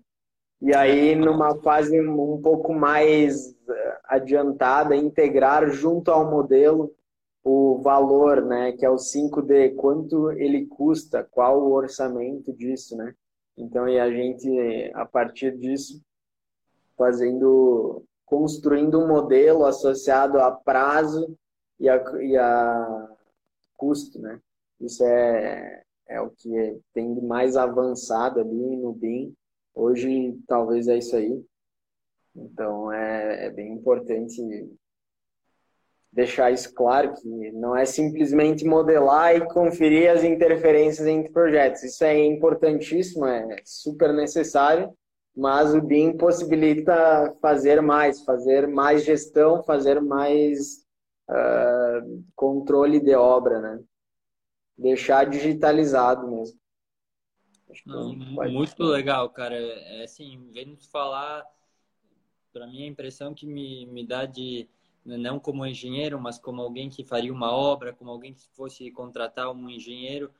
E 0.62 0.74
aí, 0.74 1.16
numa 1.16 1.56
fase 1.62 1.98
um 2.00 2.40
pouco 2.40 2.72
mais 2.72 3.50
eh, 3.68 4.00
adiantada, 4.04 4.94
integrar 4.94 5.70
junto 5.70 6.10
ao 6.10 6.30
modelo 6.30 6.94
o 7.42 7.80
valor, 7.82 8.44
né, 8.44 8.72
que 8.72 8.84
é 8.84 8.90
o 8.90 8.96
5D, 8.96 9.74
quanto 9.76 10.30
ele 10.32 10.66
custa, 10.66 11.24
qual 11.30 11.60
o 11.62 11.72
orçamento 11.72 12.52
disso, 12.52 12.96
né? 12.96 13.14
Então, 13.56 13.88
e 13.88 13.98
a 13.98 14.10
gente, 14.10 14.90
a 14.94 15.04
partir 15.06 15.56
disso, 15.56 16.00
fazendo, 16.96 18.04
construindo 18.24 18.98
um 18.98 19.08
modelo 19.08 19.64
associado 19.64 20.38
a 20.38 20.50
prazo 20.50 21.36
e 21.78 21.88
a, 21.88 21.96
e 22.20 22.36
a 22.36 23.08
custo, 23.76 24.20
né? 24.20 24.40
Isso 24.80 25.04
é, 25.04 25.82
é 26.08 26.20
o 26.20 26.30
que 26.30 26.80
tem 26.92 27.20
mais 27.22 27.56
avançado 27.56 28.40
ali 28.40 28.76
no 28.76 28.92
BIM 28.92 29.34
Hoje, 29.74 30.38
talvez 30.46 30.88
é 30.88 30.98
isso 30.98 31.16
aí. 31.16 31.44
Então, 32.34 32.92
é, 32.92 33.46
é 33.46 33.50
bem 33.50 33.72
importante 33.72 34.40
deixar 36.12 36.50
isso 36.50 36.74
claro, 36.74 37.14
que 37.14 37.52
não 37.52 37.76
é 37.76 37.84
simplesmente 37.84 38.64
modelar 38.64 39.36
e 39.36 39.46
conferir 39.46 40.10
as 40.10 40.24
interferências 40.24 41.06
entre 41.06 41.32
projetos. 41.32 41.82
Isso 41.84 42.02
é 42.04 42.24
importantíssimo, 42.24 43.26
é 43.26 43.56
super 43.64 44.12
necessário, 44.12 44.92
mas 45.36 45.72
o 45.72 45.80
BIM 45.80 46.16
possibilita 46.16 47.34
fazer 47.40 47.80
mais, 47.80 48.22
fazer 48.24 48.66
mais 48.66 49.04
gestão, 49.04 49.62
fazer 49.62 50.00
mais 50.00 50.84
uh, 51.30 52.24
controle 52.34 52.98
de 52.98 53.14
obra, 53.14 53.60
né? 53.60 53.80
Deixar 54.76 55.24
digitalizado 55.24 56.28
mesmo. 56.28 56.58
Não, 57.86 58.12
muito 58.50 58.82
legal, 58.82 59.30
cara. 59.30 59.54
É 59.54 60.02
assim, 60.02 60.50
vendo 60.52 60.76
falar, 60.90 61.44
para 62.52 62.66
mim 62.66 62.82
a 62.82 62.88
impressão 62.88 63.32
que 63.32 63.46
me, 63.46 63.86
me 63.86 64.04
dá 64.04 64.26
de 64.26 64.68
não 65.04 65.38
como 65.38 65.66
engenheiro, 65.66 66.20
mas 66.20 66.38
como 66.38 66.60
alguém 66.60 66.88
que 66.88 67.04
faria 67.04 67.32
uma 67.32 67.52
obra, 67.52 67.92
como 67.92 68.10
alguém 68.10 68.34
que 68.34 68.46
fosse 68.52 68.90
contratar 68.90 69.50
um 69.50 69.68
engenheiro, 69.68 70.30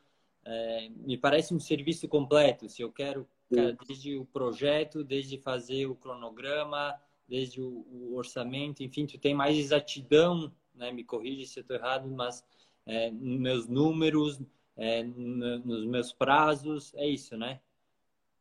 é, 0.44 0.88
me 0.96 1.16
parece 1.16 1.54
um 1.54 1.60
serviço 1.60 2.08
completo. 2.08 2.68
Se 2.68 2.82
eu 2.82 2.90
quero, 2.90 3.26
cara, 3.54 3.76
desde 3.86 4.16
o 4.16 4.24
projeto, 4.24 5.04
desde 5.04 5.38
fazer 5.38 5.86
o 5.86 5.94
cronograma, 5.94 6.94
desde 7.28 7.60
o, 7.60 7.86
o, 7.90 8.16
orçamento, 8.16 8.82
enfim, 8.82 9.06
tu 9.06 9.18
tem 9.18 9.34
mais 9.34 9.56
exatidão, 9.56 10.52
né? 10.74 10.90
Me 10.90 11.04
corrige 11.04 11.46
se 11.46 11.60
eu 11.60 11.62
estou 11.62 11.76
errado, 11.76 12.08
mas 12.08 12.44
é, 12.86 13.10
meus 13.10 13.68
números, 13.68 14.40
é, 14.76 15.02
nos 15.02 15.86
meus 15.86 16.12
prazos, 16.12 16.92
é 16.94 17.06
isso, 17.06 17.36
né? 17.36 17.60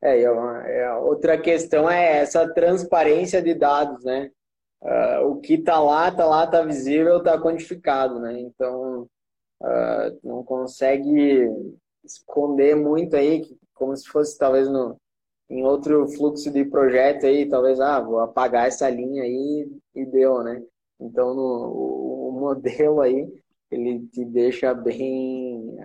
É, 0.01 0.21
é, 0.21 0.93
outra 0.95 1.37
questão 1.37 1.89
é 1.89 2.19
essa 2.19 2.47
transparência 2.53 3.41
de 3.41 3.53
dados, 3.53 4.03
né? 4.03 4.31
Uh, 4.81 5.27
o 5.27 5.41
que 5.41 5.55
está 5.55 5.79
lá, 5.79 6.07
está 6.09 6.25
lá, 6.25 6.45
está 6.45 6.61
visível, 6.61 7.17
está 7.17 7.39
quantificado, 7.39 8.19
né? 8.19 8.39
Então, 8.39 9.07
uh, 9.61 10.19
não 10.23 10.43
consegue 10.43 11.49
esconder 12.03 12.75
muito 12.75 13.15
aí, 13.15 13.43
como 13.73 13.95
se 13.95 14.07
fosse 14.07 14.37
talvez 14.37 14.69
no, 14.69 14.97
em 15.49 15.63
outro 15.65 16.07
fluxo 16.09 16.49
de 16.51 16.63
projeto 16.63 17.25
aí, 17.25 17.47
talvez, 17.47 17.79
ah, 17.79 17.99
vou 17.99 18.19
apagar 18.19 18.67
essa 18.67 18.89
linha 18.89 19.23
aí 19.23 19.69
e 19.95 20.05
deu, 20.05 20.43
né? 20.43 20.63
Então, 20.99 21.33
no, 21.33 21.41
o, 21.41 22.29
o 22.29 22.39
modelo 22.39 23.01
aí, 23.01 23.27
ele 23.71 24.07
te 24.07 24.23
deixa 24.25 24.73
bem 24.73 25.77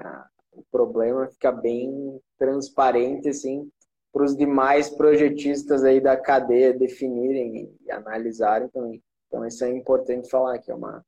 o 0.53 0.63
problema 0.71 1.27
fica 1.29 1.51
bem 1.53 2.21
transparente 2.39 3.29
assim 3.29 3.69
para 4.15 4.25
os 4.25 4.37
demais 4.37 4.89
projetistas 4.89 5.83
aí 5.83 6.01
da 6.01 6.17
cadeia 6.17 6.73
definirem 6.73 7.77
e 7.85 7.91
analisarem 7.91 8.69
também. 8.69 9.03
Então 9.27 9.45
isso 9.45 9.65
é 9.65 9.77
importante 9.77 10.31
falar 10.31 10.57
que 10.61 10.71
é 10.71 10.75
uma 10.75 11.05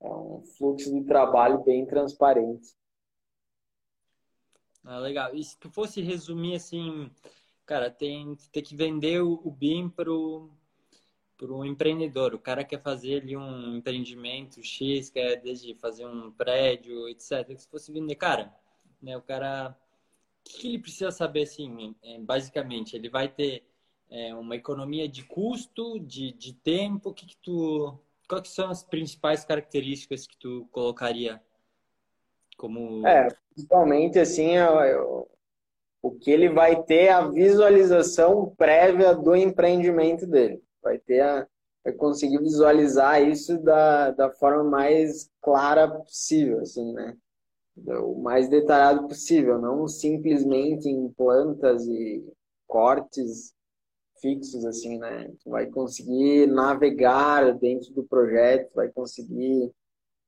é 0.00 0.08
um 0.08 0.42
fluxo 0.58 0.92
de 0.92 1.04
trabalho 1.04 1.64
bem 1.64 1.86
transparente. 1.86 2.76
Ah, 4.84 4.98
legal. 4.98 5.34
E 5.34 5.42
se 5.42 5.58
tu 5.58 5.70
fosse 5.70 6.02
resumir 6.02 6.54
assim, 6.54 7.10
cara, 7.64 7.90
tem, 7.90 8.36
tem 8.52 8.62
que 8.62 8.76
vender 8.76 9.22
o, 9.22 9.40
o 9.42 9.50
BIM 9.50 9.88
para 9.88 10.12
o 10.12 11.64
empreendedor. 11.64 12.34
O 12.34 12.38
cara 12.38 12.62
quer 12.62 12.80
fazer 12.80 13.22
ali 13.22 13.36
um 13.36 13.76
empreendimento 13.76 14.62
X, 14.62 15.08
quer 15.10 15.36
desde 15.40 15.74
fazer 15.74 16.06
um 16.06 16.30
prédio, 16.30 17.08
etc. 17.08 17.56
Se 17.56 17.66
fosse 17.68 17.90
vender, 17.90 18.14
cara, 18.14 18.54
né, 19.02 19.16
o 19.16 19.22
cara, 19.22 19.76
que, 20.48 20.68
ele 20.68 20.78
precisa 20.78 21.10
saber 21.10 21.42
assim, 21.42 21.94
é, 22.02 22.18
basicamente? 22.18 22.96
Ele 22.96 23.08
vai 23.08 23.28
ter 23.28 23.64
é, 24.10 24.34
uma 24.34 24.56
economia 24.56 25.08
de 25.08 25.22
custo, 25.24 25.98
de, 26.00 26.32
de 26.32 26.52
tempo. 26.54 27.12
Que, 27.12 27.26
que 27.26 27.36
tu, 27.36 27.98
quais 28.28 28.48
são 28.48 28.70
as 28.70 28.82
principais 28.82 29.44
características 29.44 30.26
que 30.26 30.36
tu 30.36 30.68
colocaria 30.72 31.40
como? 32.56 33.06
É, 33.06 33.28
principalmente 33.54 34.18
assim, 34.18 34.56
eu, 34.56 34.80
eu, 34.80 35.30
o 36.02 36.10
que 36.12 36.30
ele 36.30 36.48
vai 36.48 36.82
ter 36.82 37.08
a 37.08 37.28
visualização 37.28 38.54
prévia 38.56 39.14
do 39.14 39.36
empreendimento 39.36 40.26
dele 40.26 40.62
vai 40.82 40.98
ter 40.98 41.20
a, 41.20 41.46
vai 41.84 41.92
conseguir 41.92 42.38
visualizar 42.38 43.22
isso 43.22 43.58
da, 43.58 44.10
da 44.10 44.30
forma 44.30 44.64
mais 44.64 45.30
clara 45.40 45.88
possível, 45.88 46.60
assim, 46.60 46.92
né? 46.92 47.16
O 47.86 48.20
mais 48.20 48.48
detalhado 48.48 49.06
possível, 49.08 49.58
não 49.58 49.86
simplesmente 49.86 50.88
em 50.88 51.08
plantas 51.10 51.86
e 51.86 52.24
cortes 52.66 53.54
fixos, 54.20 54.64
assim, 54.64 54.98
né? 54.98 55.30
Tu 55.42 55.50
vai 55.50 55.66
conseguir 55.66 56.46
navegar 56.46 57.54
dentro 57.58 57.92
do 57.92 58.04
projeto, 58.04 58.70
vai 58.74 58.88
conseguir 58.88 59.72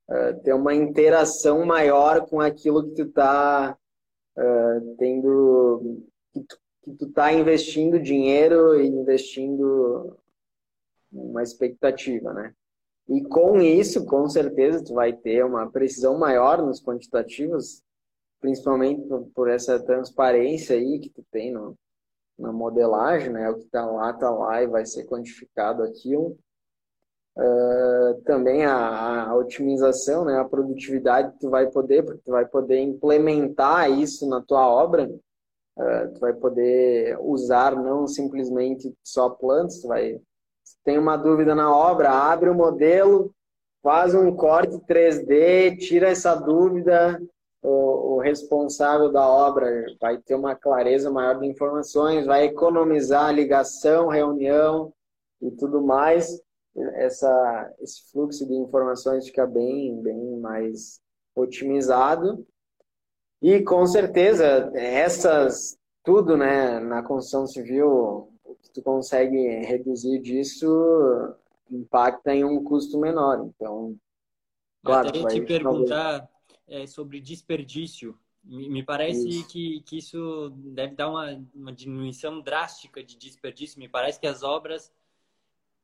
uh, 0.09 0.41
ter 0.43 0.53
uma 0.53 0.73
interação 0.73 1.65
maior 1.65 2.27
com 2.27 2.39
aquilo 2.39 2.83
que 2.83 2.95
tu 2.95 3.03
está 3.03 3.77
uh, 4.37 4.95
tendo, 4.97 6.03
que 6.33 6.41
tu, 6.41 6.57
que 6.83 6.91
tu 6.93 7.11
tá 7.11 7.33
investindo 7.33 7.99
dinheiro 7.99 8.79
e 8.79 8.87
investindo 8.87 10.17
uma 11.11 11.43
expectativa, 11.43 12.33
né? 12.33 12.53
E 13.11 13.21
com 13.23 13.59
isso, 13.59 14.05
com 14.05 14.29
certeza, 14.29 14.85
tu 14.85 14.93
vai 14.93 15.11
ter 15.11 15.43
uma 15.43 15.69
precisão 15.69 16.17
maior 16.17 16.61
nos 16.61 16.81
quantitativos, 16.81 17.83
principalmente 18.39 19.01
por, 19.35 19.49
essa 19.49 19.77
transparência 19.83 20.77
aí 20.77 20.97
que 20.97 21.09
tu 21.09 21.21
tem 21.29 21.51
no, 21.51 21.77
na 22.39 22.53
modelagem, 22.53 23.29
né? 23.29 23.49
O 23.49 23.59
que 23.59 23.65
tá 23.65 23.85
lá, 23.85 24.13
tá 24.13 24.29
lá 24.29 24.63
e 24.63 24.67
vai 24.67 24.85
ser 24.85 25.05
quantificado 25.07 25.83
aquilo. 25.83 26.37
uh, 27.37 28.21
também 28.23 28.65
a, 28.65 29.29
a, 29.29 29.35
otimização, 29.35 30.23
né, 30.25 30.39
a 30.39 30.45
produtividade 30.45 31.37
tu 31.39 31.49
vai 31.49 31.69
poder, 31.69 32.03
porque 32.03 32.21
tu 32.23 32.31
vai 32.31 32.45
poder 32.45 32.79
implementar 32.79 33.91
isso 33.91 34.27
na 34.29 34.41
tua 34.41 34.65
obra, 34.67 35.09
uh, 35.77 36.13
tu 36.13 36.19
vai 36.21 36.33
poder 36.33 37.17
usar 37.19 37.75
não 37.75 38.07
simplesmente 38.07 38.93
só 39.03 39.29
plantas, 39.29 39.81
tu 39.81 39.87
vai 39.89 40.21
tem 40.83 40.97
uma 40.97 41.17
dúvida 41.17 41.53
na 41.53 41.75
obra, 41.75 42.09
abre 42.09 42.49
o 42.49 42.55
modelo, 42.55 43.33
faz 43.81 44.13
um 44.13 44.35
corte 44.35 44.77
3D, 44.87 45.77
tira 45.77 46.09
essa 46.09 46.35
dúvida, 46.35 47.21
o, 47.61 48.15
o, 48.15 48.19
responsável 48.19 49.11
da 49.11 49.27
obra 49.27 49.85
vai 49.99 50.17
ter 50.17 50.35
uma 50.35 50.55
clareza 50.55 51.11
maior 51.11 51.39
de 51.39 51.47
informações, 51.47 52.25
vai 52.25 52.45
economizar 52.45 53.33
ligação, 53.33 54.07
reunião 54.07 54.91
e 55.41 55.51
tudo 55.51 55.81
mais. 55.81 56.41
Essa, 56.95 57.73
esse 57.79 58.09
fluxo 58.11 58.47
de 58.47 58.55
informações 58.55 59.27
fica 59.27 59.45
bem, 59.45 60.01
bem 60.01 60.39
mais 60.39 60.99
otimizado. 61.35 62.45
E 63.41 63.61
com 63.61 63.85
certeza, 63.85 64.71
essas, 64.73 65.77
tudo 66.03 66.37
né, 66.37 66.79
na 66.79 67.03
construção 67.03 67.45
civil, 67.45 68.30
o 68.51 68.55
que 68.55 68.69
tu 68.69 68.81
consegue 68.81 69.37
reduzir 69.65 70.19
disso 70.19 70.67
impacta 71.69 72.33
em 72.33 72.43
um 72.43 72.63
custo 72.63 72.99
menor. 72.99 73.45
Então, 73.45 73.97
claro, 74.83 75.15
Eu 75.15 75.27
te 75.27 75.41
perguntar 75.41 76.29
é, 76.67 76.85
sobre 76.85 77.19
desperdício. 77.21 78.17
Me, 78.43 78.83
parece 78.83 79.43
que, 79.45 79.81
que 79.81 79.97
isso 79.97 80.49
deve 80.55 80.95
dar 80.95 81.09
uma, 81.09 81.45
uma 81.53 81.71
diminuição 81.71 82.41
drástica 82.41 83.03
de 83.03 83.15
desperdício. 83.15 83.79
Me 83.79 83.87
parece 83.87 84.19
que 84.19 84.27
as 84.27 84.41
obras 84.41 84.91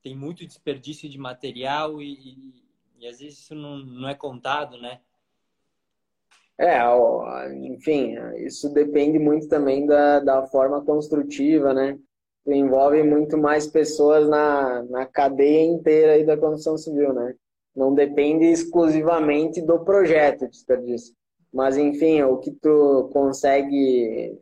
têm 0.02 0.16
muito 0.16 0.46
desperdício 0.46 1.08
de 1.08 1.18
material 1.18 2.02
e, 2.02 2.14
e, 2.14 2.64
e 3.00 3.08
às 3.08 3.20
vezes 3.20 3.40
isso 3.40 3.56
não, 3.56 3.78
não 3.78 4.10
é 4.10 4.16
contado, 4.16 4.78
né? 4.80 5.02
É, 6.60 6.80
enfim, 7.54 8.16
isso 8.38 8.74
depende 8.74 9.20
muito 9.20 9.48
também 9.48 9.86
da, 9.86 10.20
da 10.20 10.48
forma 10.48 10.84
construtiva, 10.84 11.72
né? 11.72 12.00
Envolve 12.48 13.04
muito 13.04 13.38
mais 13.38 13.68
pessoas 13.68 14.28
na, 14.30 14.84
na 14.84 15.06
cadeia 15.06 15.66
inteira 15.66 16.14
aí 16.14 16.26
da 16.26 16.38
construção 16.38 16.78
civil, 16.78 17.14
né? 17.14 17.36
Não 17.76 17.94
depende 17.94 18.46
exclusivamente 18.46 19.62
do 19.62 19.80
projeto 19.80 20.46
de 20.46 20.52
desperdício. 20.52 21.14
Mas, 21.54 21.78
enfim, 21.78 22.22
o 22.24 22.38
que 22.38 22.52
tu 22.52 23.10
consegue 23.12 24.40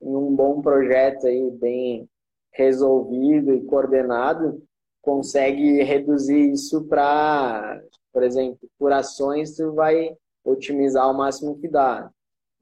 em 0.00 0.14
um 0.14 0.34
bom 0.34 0.60
projeto 0.60 1.26
aí, 1.26 1.50
bem 1.50 2.08
resolvido 2.52 3.54
e 3.54 3.64
coordenado, 3.64 4.62
consegue 5.02 5.82
reduzir 5.82 6.52
isso 6.52 6.84
para, 6.84 7.82
por 8.12 8.22
exemplo, 8.22 8.68
por 8.78 8.92
ações, 8.92 9.56
tu 9.56 9.72
vai 9.72 10.16
otimizar 10.44 11.10
o 11.10 11.16
máximo 11.16 11.58
que 11.58 11.68
dá. 11.68 12.10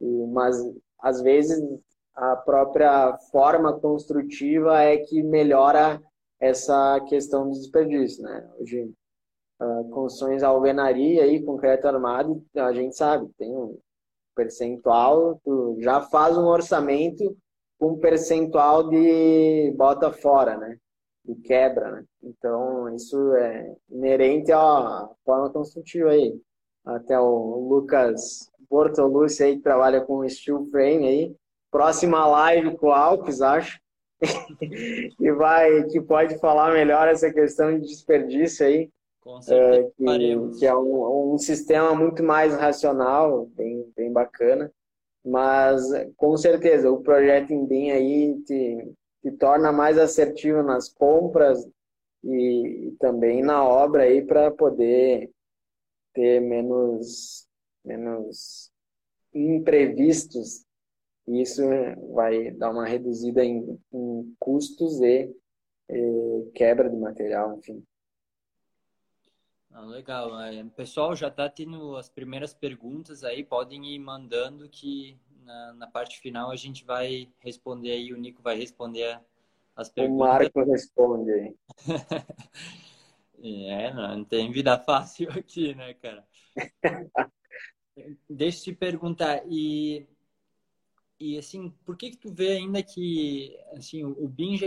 E, 0.01 0.27
mas, 0.27 0.57
às 0.99 1.21
vezes, 1.21 1.61
a 2.15 2.37
própria 2.37 3.17
forma 3.33 3.73
construtiva 3.81 4.81
é 4.83 4.99
que 4.99 5.23
melhora 5.23 6.01
essa 6.41 7.01
questão 7.09 7.49
do 7.49 7.55
desperdício, 7.55 8.23
né? 8.23 8.49
Hoje, 8.59 8.93
uh, 9.61 9.89
construções 9.91 10.43
alvenaria 10.43 11.25
aí, 11.25 11.43
concreto 11.43 11.89
armado, 11.89 12.45
a 12.55 12.73
gente 12.73 12.97
sabe, 12.97 13.29
tem 13.37 13.51
um 13.57 13.79
percentual, 14.35 15.41
tu 15.45 15.77
já 15.81 16.01
faz 16.01 16.37
um 16.37 16.47
orçamento 16.47 17.37
com 17.79 17.99
percentual 17.99 18.89
de 18.89 19.73
bota 19.77 20.13
fora, 20.13 20.57
né? 20.57 20.77
De 21.25 21.35
quebra, 21.37 21.91
né? 21.91 22.05
Então, 22.23 22.95
isso 22.95 23.35
é 23.35 23.75
inerente 23.91 24.53
à 24.53 25.09
forma 25.25 25.51
construtiva 25.51 26.11
aí. 26.11 26.39
Até 26.85 27.19
o 27.19 27.67
Lucas 27.69 28.51
Bortolucci 28.69 29.43
aí, 29.43 29.57
que 29.57 29.63
trabalha 29.63 30.03
com 30.03 30.29
steel 30.29 30.67
frame 30.67 31.07
aí, 31.07 31.37
próxima 31.75 32.25
live 32.25 32.77
com 32.77 32.87
o 32.87 32.93
Alpes, 32.93 33.43
acho, 33.43 33.81
que 35.19 35.33
vai, 35.35 35.83
que 35.89 36.01
pode 36.01 36.39
falar 36.39 36.73
melhor 36.73 37.09
essa 37.09 37.33
questão 37.33 37.77
de 37.77 37.89
desperdício 37.89 38.65
aí. 38.65 38.89
Com 39.21 39.43
certeza, 39.43 39.81
é, 39.81 40.17
que, 40.17 40.59
que, 40.61 40.67
é 40.67 40.77
um, 40.77 41.33
um, 41.33 41.39
sistema 41.39 41.93
muito 41.93 42.23
mais 42.23 42.55
racional, 42.55 43.47
bem, 43.47 43.93
bem 43.97 44.13
bacana. 44.13 44.71
Mas, 45.25 45.83
com 46.17 46.37
certeza, 46.37 46.93
o 46.93 47.03
projeto 47.03 47.53
em 47.53 47.67
BIM 47.67 47.91
aí 47.91 48.41
te, 48.43 48.93
te 49.21 49.33
torna 49.33 49.73
mais 49.73 49.99
assertivo 49.99 50.63
nas 50.63 50.89
compras 50.89 51.67
e, 52.23 52.89
e 52.89 52.97
também 53.01 53.43
na 53.43 53.65
obra 53.65 54.05
aí 54.05 54.23
para 54.23 54.49
poder 54.53 55.29
ter 56.13 56.41
menos, 56.41 57.49
menos 57.85 58.71
imprevistos. 59.35 60.65
Isso 61.27 61.63
vai 62.13 62.51
dar 62.51 62.71
uma 62.71 62.87
reduzida 62.87 63.45
em, 63.45 63.79
em 63.93 64.35
custos 64.39 65.01
e, 65.01 65.35
e 65.89 66.51
quebra 66.55 66.91
de 66.91 66.97
material, 66.97 67.57
enfim. 67.59 67.83
Ah, 69.71 69.85
legal. 69.87 70.31
O 70.65 70.71
pessoal 70.71 71.17
já 71.17 71.29
está 71.29 71.49
tendo 71.49 71.97
as 71.97 72.09
primeiras 72.09 72.55
perguntas 72.55 73.25
aí, 73.25 73.43
podem 73.43 73.87
ir 73.93 73.99
mandando 73.99 74.69
que 74.69 75.19
na, 75.43 75.73
na, 75.73 75.87
parte 75.87 76.21
final 76.21 76.51
a 76.51 76.57
gente 76.57 76.85
vai 76.85 77.29
responder 77.39 77.91
aí, 77.91 78.13
o 78.13 78.17
Nico 78.17 78.41
vai 78.41 78.57
responder 78.57 79.21
as 79.75 79.89
perguntas. 79.89 80.27
O 80.27 80.29
Marco 80.29 80.65
responde 80.65 81.33
aí. 81.33 81.57
é, 83.69 83.93
não 83.93 84.25
tem 84.25 84.53
vida 84.53 84.79
fácil 84.79 85.29
aqui, 85.37 85.75
né, 85.75 85.95
cara? 85.95 86.25
Deixa 88.31 88.59
eu 88.59 88.65
te 88.65 88.73
perguntar, 88.79 89.43
e 89.49 90.07
e 91.25 91.39
assim, 91.39 91.71
por 91.85 91.97
que 91.97 92.11
que 92.11 92.19
tu 92.19 92.31
vê 92.33 92.53
ainda 92.53 92.83
que 92.83 93.59
assim, 93.73 94.05
o 94.05 94.29
BIM 94.29 94.57
já 94.59 94.67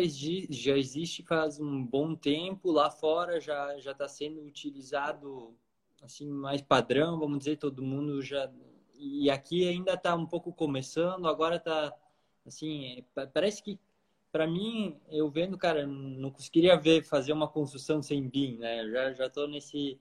já 0.49 0.75
existe 0.77 1.21
faz 1.23 1.59
um 1.59 1.85
bom 1.85 2.15
tempo, 2.15 2.71
lá 2.71 2.89
fora 2.89 3.39
já 3.39 3.77
já 3.79 3.91
está 3.91 4.07
sendo 4.07 4.41
utilizado 4.41 5.55
assim 6.01 6.27
mais 6.27 6.61
padrão, 6.61 7.19
vamos 7.19 7.39
dizer, 7.39 7.57
todo 7.57 7.83
mundo 7.83 8.21
já 8.21 8.51
e 8.95 9.29
aqui 9.29 9.67
ainda 9.67 9.93
está 9.93 10.15
um 10.15 10.25
pouco 10.25 10.51
começando, 10.51 11.27
agora 11.27 11.57
está 11.57 11.93
assim, 12.45 13.03
parece 13.33 13.61
que 13.61 13.79
para 14.31 14.47
mim, 14.47 14.99
eu 15.09 15.29
vendo, 15.29 15.57
cara, 15.57 15.85
não 15.87 16.31
conseguiria 16.31 16.75
ver 16.77 17.03
fazer 17.03 17.33
uma 17.33 17.47
construção 17.47 18.01
sem 18.01 18.27
BIM, 18.27 18.57
né? 18.57 18.87
Já 18.89 19.13
já 19.13 19.29
tô 19.29 19.47
nesse 19.47 19.99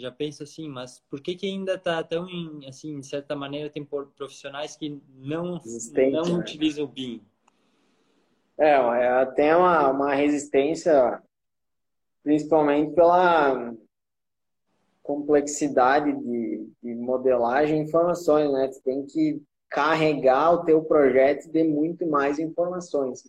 já 0.00 0.10
penso 0.10 0.42
assim, 0.42 0.68
mas 0.68 1.02
por 1.10 1.20
que 1.20 1.34
que 1.34 1.46
ainda 1.46 1.74
está 1.74 2.02
tão 2.02 2.28
em, 2.28 2.66
assim, 2.66 3.00
de 3.00 3.06
certa 3.06 3.34
maneira 3.34 3.70
tem 3.70 3.84
profissionais 3.84 4.76
que 4.76 5.00
não 5.14 5.60
não 6.10 6.24
né? 6.24 6.38
utilizam 6.38 6.84
o 6.84 6.88
BIM? 6.88 7.22
É, 8.58 8.72
é, 8.72 9.26
tem 9.26 9.54
uma, 9.54 9.88
uma 9.90 10.14
resistência, 10.14 11.22
principalmente 12.24 12.92
pela 12.92 13.72
complexidade 15.02 16.12
de, 16.12 16.68
de 16.82 16.94
modelagem 16.94 17.78
e 17.78 17.84
informações, 17.84 18.52
né? 18.52 18.68
Tu 18.68 18.82
tem 18.82 19.06
que 19.06 19.40
carregar 19.70 20.52
o 20.52 20.64
teu 20.64 20.82
projeto 20.82 21.50
de 21.50 21.62
muito 21.64 22.06
mais 22.06 22.38
informações. 22.38 23.22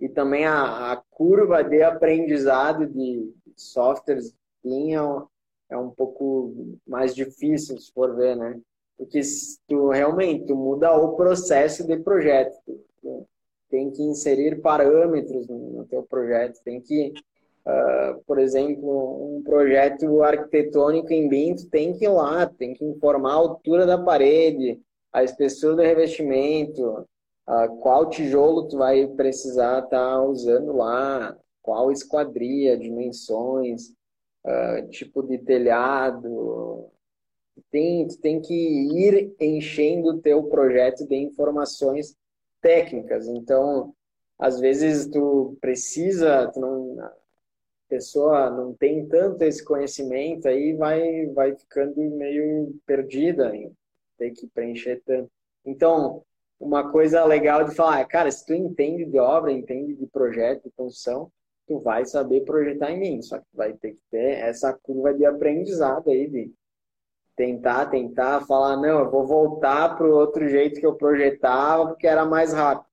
E 0.00 0.08
também 0.08 0.46
a, 0.46 0.92
a 0.92 0.96
curva 1.10 1.62
de 1.62 1.82
aprendizado 1.82 2.86
de 2.86 3.32
softwares 3.54 4.34
BIM 4.64 5.28
é, 5.70 5.76
um 5.76 5.90
pouco 5.90 6.76
mais 6.86 7.14
difícil, 7.14 7.78
se 7.78 7.92
for 7.92 8.14
ver, 8.16 8.36
né? 8.36 8.60
Porque 8.98 9.20
tu 9.66 9.88
realmente 9.88 10.46
tu 10.46 10.56
muda 10.56 10.92
o 10.94 11.16
processo 11.16 11.86
de 11.86 11.96
projeto. 11.98 12.54
Tu 13.00 13.26
tem 13.70 13.90
que 13.90 14.02
inserir 14.02 14.60
parâmetros 14.60 15.46
no 15.48 15.86
teu 15.86 16.02
projeto, 16.02 16.60
tem 16.64 16.80
que, 16.80 17.12
uh, 17.64 18.20
por 18.26 18.38
exemplo, 18.38 19.36
um 19.36 19.42
projeto 19.42 20.22
arquitetônico 20.22 21.12
em 21.12 21.28
BIM, 21.28 21.54
tu 21.54 21.70
tem 21.70 21.96
que 21.96 22.04
ir 22.04 22.08
lá, 22.08 22.46
tem 22.46 22.74
que 22.74 22.84
informar 22.84 23.30
a 23.30 23.36
altura 23.36 23.86
da 23.86 23.96
parede, 23.96 24.78
a 25.12 25.22
espessura 25.22 25.76
do 25.76 25.82
revestimento, 25.82 27.06
uh, 27.48 27.76
qual 27.80 28.10
tijolo 28.10 28.68
tu 28.68 28.76
vai 28.76 29.06
precisar 29.06 29.84
estar 29.84 29.90
tá 29.90 30.22
usando 30.22 30.72
lá, 30.72 31.34
qual 31.62 31.92
esquadria, 31.92 32.76
dimensões, 32.76 33.92
uh, 34.44 34.88
tipo 34.88 35.22
de 35.22 35.38
telhado. 35.38 36.90
Tem, 37.70 38.06
tem 38.22 38.40
que 38.40 38.54
ir 38.54 39.34
enchendo 39.38 40.10
o 40.10 40.20
teu 40.20 40.44
projeto 40.44 41.06
de 41.06 41.16
informações 41.16 42.16
técnicas. 42.60 43.26
Então, 43.28 43.94
às 44.38 44.58
vezes 44.58 45.06
tu 45.06 45.56
precisa, 45.60 46.50
tu 46.52 46.60
não, 46.60 47.00
a 47.00 47.12
pessoa 47.88 48.50
não 48.50 48.72
tem 48.72 49.06
tanto 49.06 49.42
esse 49.42 49.62
conhecimento, 49.64 50.48
aí 50.48 50.74
vai, 50.74 51.26
vai 51.26 51.54
ficando 51.54 52.00
meio 52.16 52.74
perdida, 52.86 53.54
hein? 53.54 53.76
tem 54.20 54.32
que 54.32 54.46
preencher 54.48 55.02
tanto. 55.04 55.30
Então, 55.64 56.22
uma 56.58 56.92
coisa 56.92 57.24
legal 57.24 57.64
de 57.64 57.74
falar, 57.74 58.04
cara, 58.04 58.30
se 58.30 58.44
tu 58.44 58.52
entende 58.52 59.06
de 59.06 59.18
obra, 59.18 59.50
entende 59.50 59.94
de 59.94 60.06
projeto, 60.06 60.64
de 60.64 60.70
construção, 60.72 61.32
tu 61.70 61.78
vai 61.78 62.04
saber 62.04 62.40
projetar 62.40 62.90
em 62.90 62.98
mim, 62.98 63.22
só 63.22 63.38
que 63.38 63.46
vai 63.54 63.72
ter 63.72 63.92
que 63.92 64.00
ter 64.10 64.40
essa 64.40 64.72
curva 64.72 65.14
de 65.14 65.24
aprendizado 65.24 66.10
aí, 66.10 66.28
de 66.28 66.52
tentar, 67.36 67.86
tentar, 67.86 68.44
falar, 68.44 68.76
não, 68.76 68.98
eu 68.98 69.08
vou 69.08 69.24
voltar 69.24 69.96
para 69.96 70.04
o 70.04 70.16
outro 70.16 70.48
jeito 70.48 70.80
que 70.80 70.86
eu 70.86 70.96
projetava, 70.96 71.86
porque 71.86 72.08
era 72.08 72.24
mais 72.24 72.52
rápido. 72.52 72.90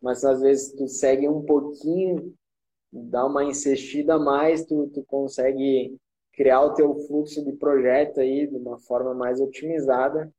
Mas 0.00 0.24
às 0.24 0.40
vezes 0.40 0.72
tu 0.72 0.88
segue 0.88 1.28
um 1.28 1.42
pouquinho, 1.42 2.34
dá 2.90 3.26
uma 3.26 3.44
insistida 3.44 4.18
mais, 4.18 4.64
tu, 4.64 4.90
tu 4.94 5.04
consegue 5.04 5.94
criar 6.32 6.62
o 6.62 6.72
teu 6.72 6.94
fluxo 7.06 7.44
de 7.44 7.52
projeto 7.52 8.20
aí 8.20 8.46
de 8.46 8.56
uma 8.56 8.78
forma 8.78 9.12
mais 9.12 9.38
otimizada 9.38 10.32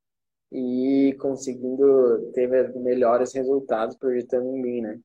e 0.52 1.16
conseguindo 1.22 2.32
ter 2.34 2.74
melhores 2.80 3.32
resultados 3.32 3.96
projetando 3.96 4.48
em 4.48 4.60
mim, 4.60 4.82
né? 4.82 5.00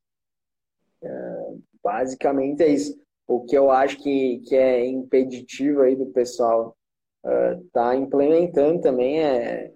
É, 1.03 1.55
basicamente 1.83 2.63
é 2.63 2.69
isso. 2.69 2.99
O 3.27 3.45
que 3.45 3.57
eu 3.57 3.71
acho 3.71 3.99
que, 3.99 4.39
que 4.47 4.57
é 4.57 4.87
impeditivo 4.87 5.83
aí 5.83 5.95
do 5.95 6.07
pessoal 6.07 6.77
uh, 7.25 7.65
tá 7.73 7.95
implementando 7.95 8.81
também 8.81 9.23
é, 9.23 9.73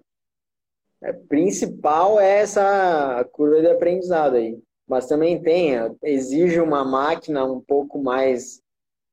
é 1.01 1.13
principal 1.13 2.19
é 2.19 2.41
essa 2.41 3.23
curva 3.31 3.61
de 3.61 3.67
aprendizado 3.67 4.35
aí. 4.35 4.59
Mas 4.87 5.07
também 5.07 5.41
tem, 5.41 5.71
exige 6.03 6.59
uma 6.59 6.85
máquina 6.85 7.43
um 7.43 7.59
pouco 7.59 7.97
mais 7.97 8.61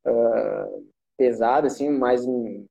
uh, 0.06 0.86
pesada, 1.16 1.66
assim, 1.66 1.88
mais 1.88 2.26
uh, 2.26 2.68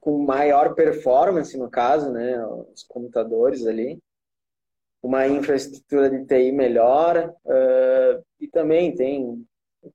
com 0.00 0.24
maior 0.24 0.74
performance 0.74 1.56
no 1.56 1.68
caso, 1.68 2.10
né, 2.10 2.44
os 2.46 2.84
computadores 2.84 3.66
ali, 3.66 4.00
uma 5.02 5.26
infraestrutura 5.28 6.10
de 6.10 6.24
TI 6.26 6.52
melhor 6.52 7.34
uh, 7.44 8.24
e 8.40 8.48
também 8.48 8.94
tem 8.94 9.46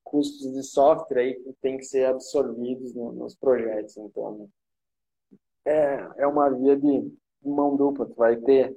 custos 0.04 0.54
de 0.54 0.64
software 0.64 1.20
aí 1.20 1.36
que 1.36 1.54
tem 1.62 1.78
que 1.78 1.84
ser 1.84 2.06
absorvidos 2.06 2.94
no, 2.94 3.12
nos 3.12 3.36
projetos. 3.36 3.98
Então, 3.98 4.50
é, 5.66 6.08
é 6.18 6.28
uma 6.28 6.50
via 6.50 6.78
de 6.78 7.12
mão 7.44 7.76
dupla. 7.76 8.06
Tu 8.06 8.16
vai 8.16 8.38
ter 8.38 8.76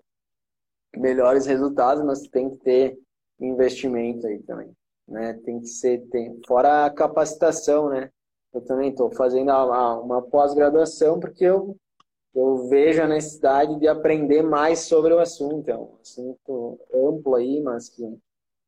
melhores 0.96 1.46
resultados, 1.46 2.04
mas 2.04 2.20
tem 2.28 2.50
que 2.50 2.58
ter 2.58 2.98
investimento 3.40 4.26
aí 4.26 4.42
também. 4.42 4.72
Né? 5.06 5.34
Tem 5.44 5.60
que 5.60 5.66
ser, 5.66 6.06
tem, 6.08 6.40
fora 6.46 6.86
a 6.86 6.90
capacitação, 6.90 7.90
né? 7.90 8.10
Eu 8.52 8.60
também 8.60 8.90
estou 8.90 9.10
fazendo 9.10 9.50
a, 9.50 9.56
a, 9.56 10.00
uma 10.00 10.22
pós-graduação 10.22 11.18
porque 11.18 11.44
eu, 11.44 11.76
eu 12.34 12.68
vejo 12.68 13.02
a 13.02 13.06
necessidade 13.06 13.78
de 13.78 13.86
aprender 13.86 14.42
mais 14.42 14.80
sobre 14.80 15.14
o 15.14 15.20
assunto. 15.20 15.68
É 15.68 15.78
um 15.78 15.96
assunto 16.00 16.80
amplo 16.92 17.36
aí, 17.36 17.60
mas 17.62 17.88
que 17.88 18.02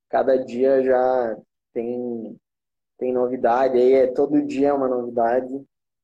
cada 0.08 0.36
dia 0.36 0.82
já 0.82 1.36
tem, 1.72 2.38
tem 2.96 3.12
novidade, 3.12 3.76
aí 3.76 3.92
é 3.92 4.06
todo 4.06 4.46
dia 4.46 4.68
é 4.68 4.72
uma 4.72 4.88
novidade, 4.88 5.52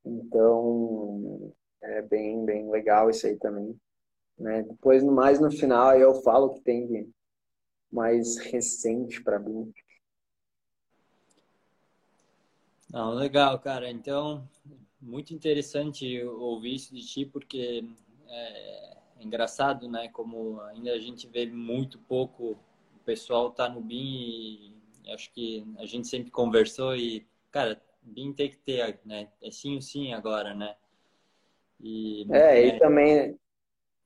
então 0.05 1.53
é 1.81 2.03
bem, 2.03 2.45
bem 2.45 2.69
legal 2.69 3.09
isso 3.09 3.27
aí 3.27 3.37
também. 3.37 3.79
Né? 4.39 4.63
Depois, 4.63 5.05
mais 5.05 5.39
no 5.39 5.51
final, 5.51 5.97
eu 5.97 6.15
falo 6.23 6.55
que 6.55 6.61
tem 6.63 6.87
de 6.87 7.09
mais 7.91 8.39
recente 8.39 9.23
para 9.23 9.39
mim. 9.39 9.73
Não, 12.91 13.15
legal, 13.15 13.59
cara. 13.59 13.91
Então, 13.91 14.47
muito 15.03 15.35
interessante 15.35 16.23
ouvir 16.25 16.77
isso 16.77 16.95
de 16.95 17.05
ti, 17.05 17.27
porque 17.27 17.85
é, 18.29 18.97
é 19.19 19.25
engraçado, 19.25 19.89
né? 19.89 20.09
Como 20.09 20.61
ainda 20.63 20.93
a 20.93 20.99
gente 20.99 21.27
vê 21.27 21.47
muito 21.47 21.99
pouco 21.99 22.53
o 22.53 23.05
pessoal 23.05 23.51
tá 23.51 23.69
no 23.69 23.81
BIM 23.81 24.77
e 25.05 25.13
acho 25.13 25.33
que 25.33 25.67
a 25.79 25.85
gente 25.85 26.07
sempre 26.07 26.31
conversou 26.31 26.95
e, 26.97 27.27
cara, 27.51 27.83
BIM 28.01 28.33
tem 28.33 28.49
que 28.49 28.59
ter, 28.59 29.01
né? 29.05 29.29
É 29.43 29.51
sim 29.51 29.75
ou 29.75 29.83
sim 29.83 30.13
agora, 30.13 30.55
né? 30.55 30.77
E, 31.81 32.25
é, 32.31 32.61
é... 32.61 32.67
e 32.69 32.79
também 32.79 33.37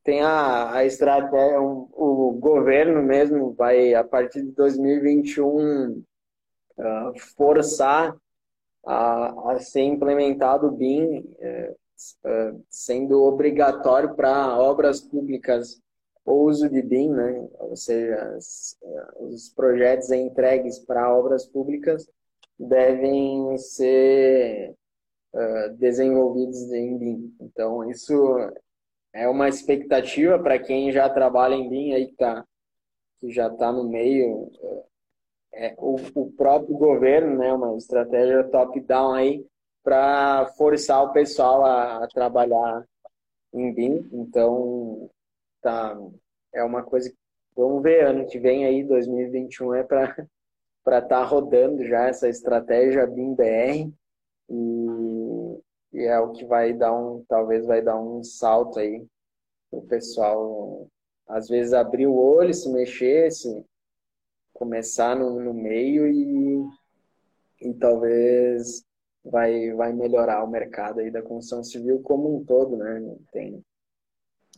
tem 0.02 0.22
a, 0.22 0.72
a 0.72 0.84
estratégia, 0.84 1.60
o, 1.60 1.90
o, 1.92 2.32
governo 2.32 3.02
mesmo 3.02 3.52
vai, 3.52 3.92
a 3.92 4.04
partir 4.04 4.42
de 4.42 4.52
2021, 4.52 5.90
uh, 5.90 6.04
ah, 6.78 7.12
forçar 7.36 8.16
a, 8.86 9.52
a 9.52 9.58
ser 9.58 9.82
implementado 9.82 10.68
o 10.68 10.72
BIM, 10.72 11.18
uh, 11.18 11.72
uh, 12.24 12.64
sendo 12.70 13.22
obrigatório 13.24 14.14
para 14.14 14.58
obras 14.58 15.00
públicas 15.00 15.80
o 16.26 16.44
uso 16.44 16.68
de 16.68 16.82
BIM, 16.82 17.10
né? 17.10 17.48
ou 17.60 17.76
seja, 17.76 18.36
os 19.20 19.48
projetos 19.54 20.10
entregues 20.10 20.80
para 20.80 21.14
obras 21.16 21.46
públicas 21.46 22.04
devem 22.58 23.56
ser 23.58 24.74
uh, 25.32 25.76
desenvolvidos 25.76 26.72
em 26.72 26.98
BIM. 26.98 27.36
Então, 27.40 27.88
isso 27.88 28.36
é 29.12 29.28
uma 29.28 29.48
expectativa 29.48 30.36
para 30.38 30.58
quem 30.58 30.90
já 30.90 31.08
trabalha 31.08 31.54
em 31.54 31.68
BIM, 31.68 31.92
aí 31.92 32.08
que, 32.08 32.16
tá, 32.16 32.44
que 33.20 33.30
já 33.30 33.46
está 33.46 33.70
no 33.70 33.88
meio. 33.88 34.50
É, 35.58 35.74
o, 35.78 35.96
o 36.14 36.32
próprio 36.32 36.76
governo, 36.76 37.38
né, 37.38 37.50
uma 37.50 37.76
estratégia 37.78 38.44
top-down 38.44 39.14
aí, 39.14 39.46
para 39.82 40.46
forçar 40.58 41.02
o 41.02 41.12
pessoal 41.12 41.64
a, 41.64 42.04
a 42.04 42.08
trabalhar 42.08 42.84
em 43.54 43.72
BIM. 43.72 44.06
Então, 44.12 45.08
tá, 45.62 45.96
é 46.52 46.62
uma 46.62 46.82
coisa 46.82 47.08
que 47.08 47.16
vamos 47.56 47.82
ver 47.82 48.04
ano 48.04 48.26
que 48.26 48.38
vem 48.38 48.66
aí, 48.66 48.84
2021 48.84 49.74
é 49.74 49.82
para 49.82 50.14
para 50.84 50.98
estar 50.98 51.20
tá 51.20 51.24
rodando 51.24 51.84
já 51.84 52.06
essa 52.06 52.28
estratégia 52.28 53.06
BIM 53.08 53.34
BR 53.34 53.90
e, 54.48 55.60
e, 55.94 56.04
é 56.04 56.20
o 56.20 56.30
que 56.30 56.44
vai 56.44 56.72
dar 56.72 56.92
um 56.94 57.24
talvez 57.28 57.66
vai 57.66 57.82
dar 57.82 57.98
um 57.98 58.22
salto 58.22 58.78
aí 58.78 59.04
o 59.72 59.82
pessoal 59.82 60.86
às 61.26 61.48
vezes 61.48 61.72
abrir 61.72 62.06
o 62.06 62.14
olho, 62.14 62.54
se 62.54 62.70
mexer, 62.70 63.32
se 63.32 63.64
começar 64.56 65.14
no, 65.16 65.40
no 65.40 65.52
meio 65.52 66.06
e, 66.06 66.68
e 67.60 67.74
talvez 67.74 68.84
vai, 69.24 69.72
vai 69.72 69.92
melhorar 69.92 70.42
o 70.42 70.50
mercado 70.50 71.00
aí 71.00 71.10
da 71.10 71.22
construção 71.22 71.62
civil 71.62 72.00
como 72.02 72.36
um 72.36 72.44
todo, 72.44 72.76
né? 72.76 72.98
Não 73.00 73.18
tem, 73.32 73.62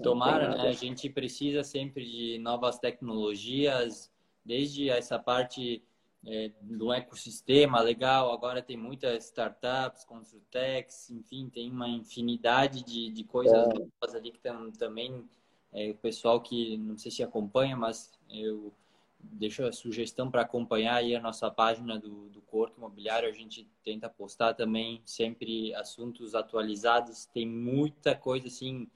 Tomara, 0.03 0.57
né? 0.57 0.69
A 0.69 0.73
gente 0.73 1.09
precisa 1.11 1.63
sempre 1.65 2.05
de 2.05 2.39
novas 2.39 2.79
tecnologias, 2.79 4.11
desde 4.45 4.89
essa 4.89 5.19
parte 5.19 5.83
é, 6.27 6.53
do 6.61 6.93
ecossistema 6.93 7.81
legal. 7.81 8.33
Agora 8.33 8.63
tem 8.63 8.77
muitas 8.77 9.25
startups, 9.27 10.05
Construtex, 10.05 11.11
enfim, 11.11 11.51
tem 11.53 11.71
uma 11.71 11.89
infinidade 11.89 12.85
de, 12.85 13.11
de 13.11 13.25
coisas 13.25 13.57
é. 13.57 13.75
novas 13.75 14.15
ali 14.15 14.31
que 14.31 14.39
estão 14.39 14.71
também. 14.73 15.29
É, 15.73 15.91
o 15.91 15.97
pessoal 15.97 16.41
que 16.41 16.79
não 16.79 16.97
sei 16.97 17.11
se 17.11 17.23
acompanha, 17.23 17.77
mas 17.77 18.11
eu 18.31 18.73
deixo 19.21 19.65
a 19.65 19.73
sugestão 19.73 20.31
para 20.31 20.43
acompanhar 20.43 20.97
aí 20.97 21.15
a 21.15 21.21
nossa 21.21 21.51
página 21.51 21.99
do, 21.99 22.29
do 22.29 22.41
Corpo 22.43 22.79
Imobiliário. 22.79 23.29
A 23.29 23.33
gente 23.33 23.69
tenta 23.85 24.09
postar 24.09 24.55
também 24.55 25.03
sempre 25.05 25.75
assuntos 25.75 26.35
atualizados. 26.35 27.27
Tem 27.27 27.47
muita 27.47 28.15
coisa 28.15 28.49
assim 28.49 28.89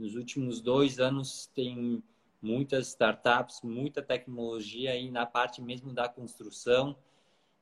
nos 0.00 0.14
últimos 0.14 0.62
dois 0.62 0.98
anos 0.98 1.46
tem 1.54 2.02
muitas 2.40 2.88
startups, 2.88 3.60
muita 3.62 4.00
tecnologia 4.00 4.92
aí 4.92 5.10
na 5.10 5.26
parte 5.26 5.60
mesmo 5.60 5.92
da 5.92 6.08
construção. 6.08 6.96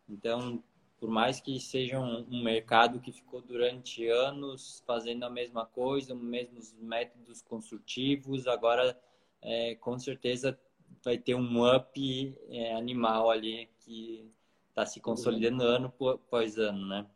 Então, 0.08 0.62
por 1.00 1.10
mais 1.10 1.40
que 1.40 1.58
seja 1.58 1.98
um, 1.98 2.24
um, 2.30 2.42
mercado 2.42 3.00
que 3.00 3.10
ficou 3.10 3.42
durante 3.42 4.06
anos 4.06 4.84
fazendo 4.86 5.24
a 5.24 5.30
mesma 5.30 5.66
coisa, 5.66 6.14
os 6.14 6.22
mesmos 6.22 6.72
métodos 6.74 7.42
construtivos, 7.42 8.46
agora 8.46 8.96
é, 9.42 9.74
com 9.74 9.98
certeza 9.98 10.56
vai 11.04 11.18
ter 11.18 11.34
um 11.34 11.64
up 11.74 12.36
é, 12.50 12.74
animal 12.74 13.30
ali 13.30 13.68
que 13.80 14.30
está 14.68 14.86
se 14.86 15.00
consolidando 15.00 15.62
ano 15.62 15.92
após 16.08 16.58
ano, 16.58 16.86
né? 16.86 17.06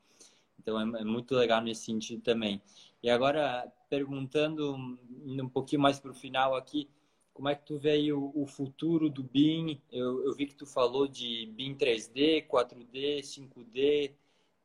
Então 0.58 0.78
é, 0.78 1.00
é 1.00 1.04
muito 1.04 1.34
legal 1.34 1.60
nesse 1.60 1.84
sentido 1.84 2.22
também. 2.22 2.62
E 3.02 3.10
agora, 3.10 3.70
perguntando 3.88 4.74
um 4.74 5.48
pouquinho 5.48 5.82
mais 5.82 5.98
para 5.98 6.10
o 6.10 6.14
final 6.14 6.54
aqui, 6.54 6.88
como 7.32 7.48
é 7.48 7.54
que 7.54 7.64
tu 7.64 7.78
vê 7.78 8.12
o, 8.12 8.30
o 8.34 8.46
futuro 8.46 9.08
do 9.08 9.22
BIM? 9.22 9.80
Eu, 9.90 10.24
eu, 10.24 10.34
vi 10.34 10.46
que 10.46 10.54
tu 10.54 10.66
falou 10.66 11.08
de 11.08 11.46
BIM 11.54 11.74
3D, 11.74 12.46
4D, 12.46 13.20
5D, 13.20 14.12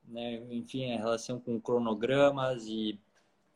né? 0.06 0.44
enfim, 0.52 0.92
a 0.94 0.98
relação 0.98 1.40
com 1.40 1.60
cronogramas 1.60 2.68
e 2.68 3.00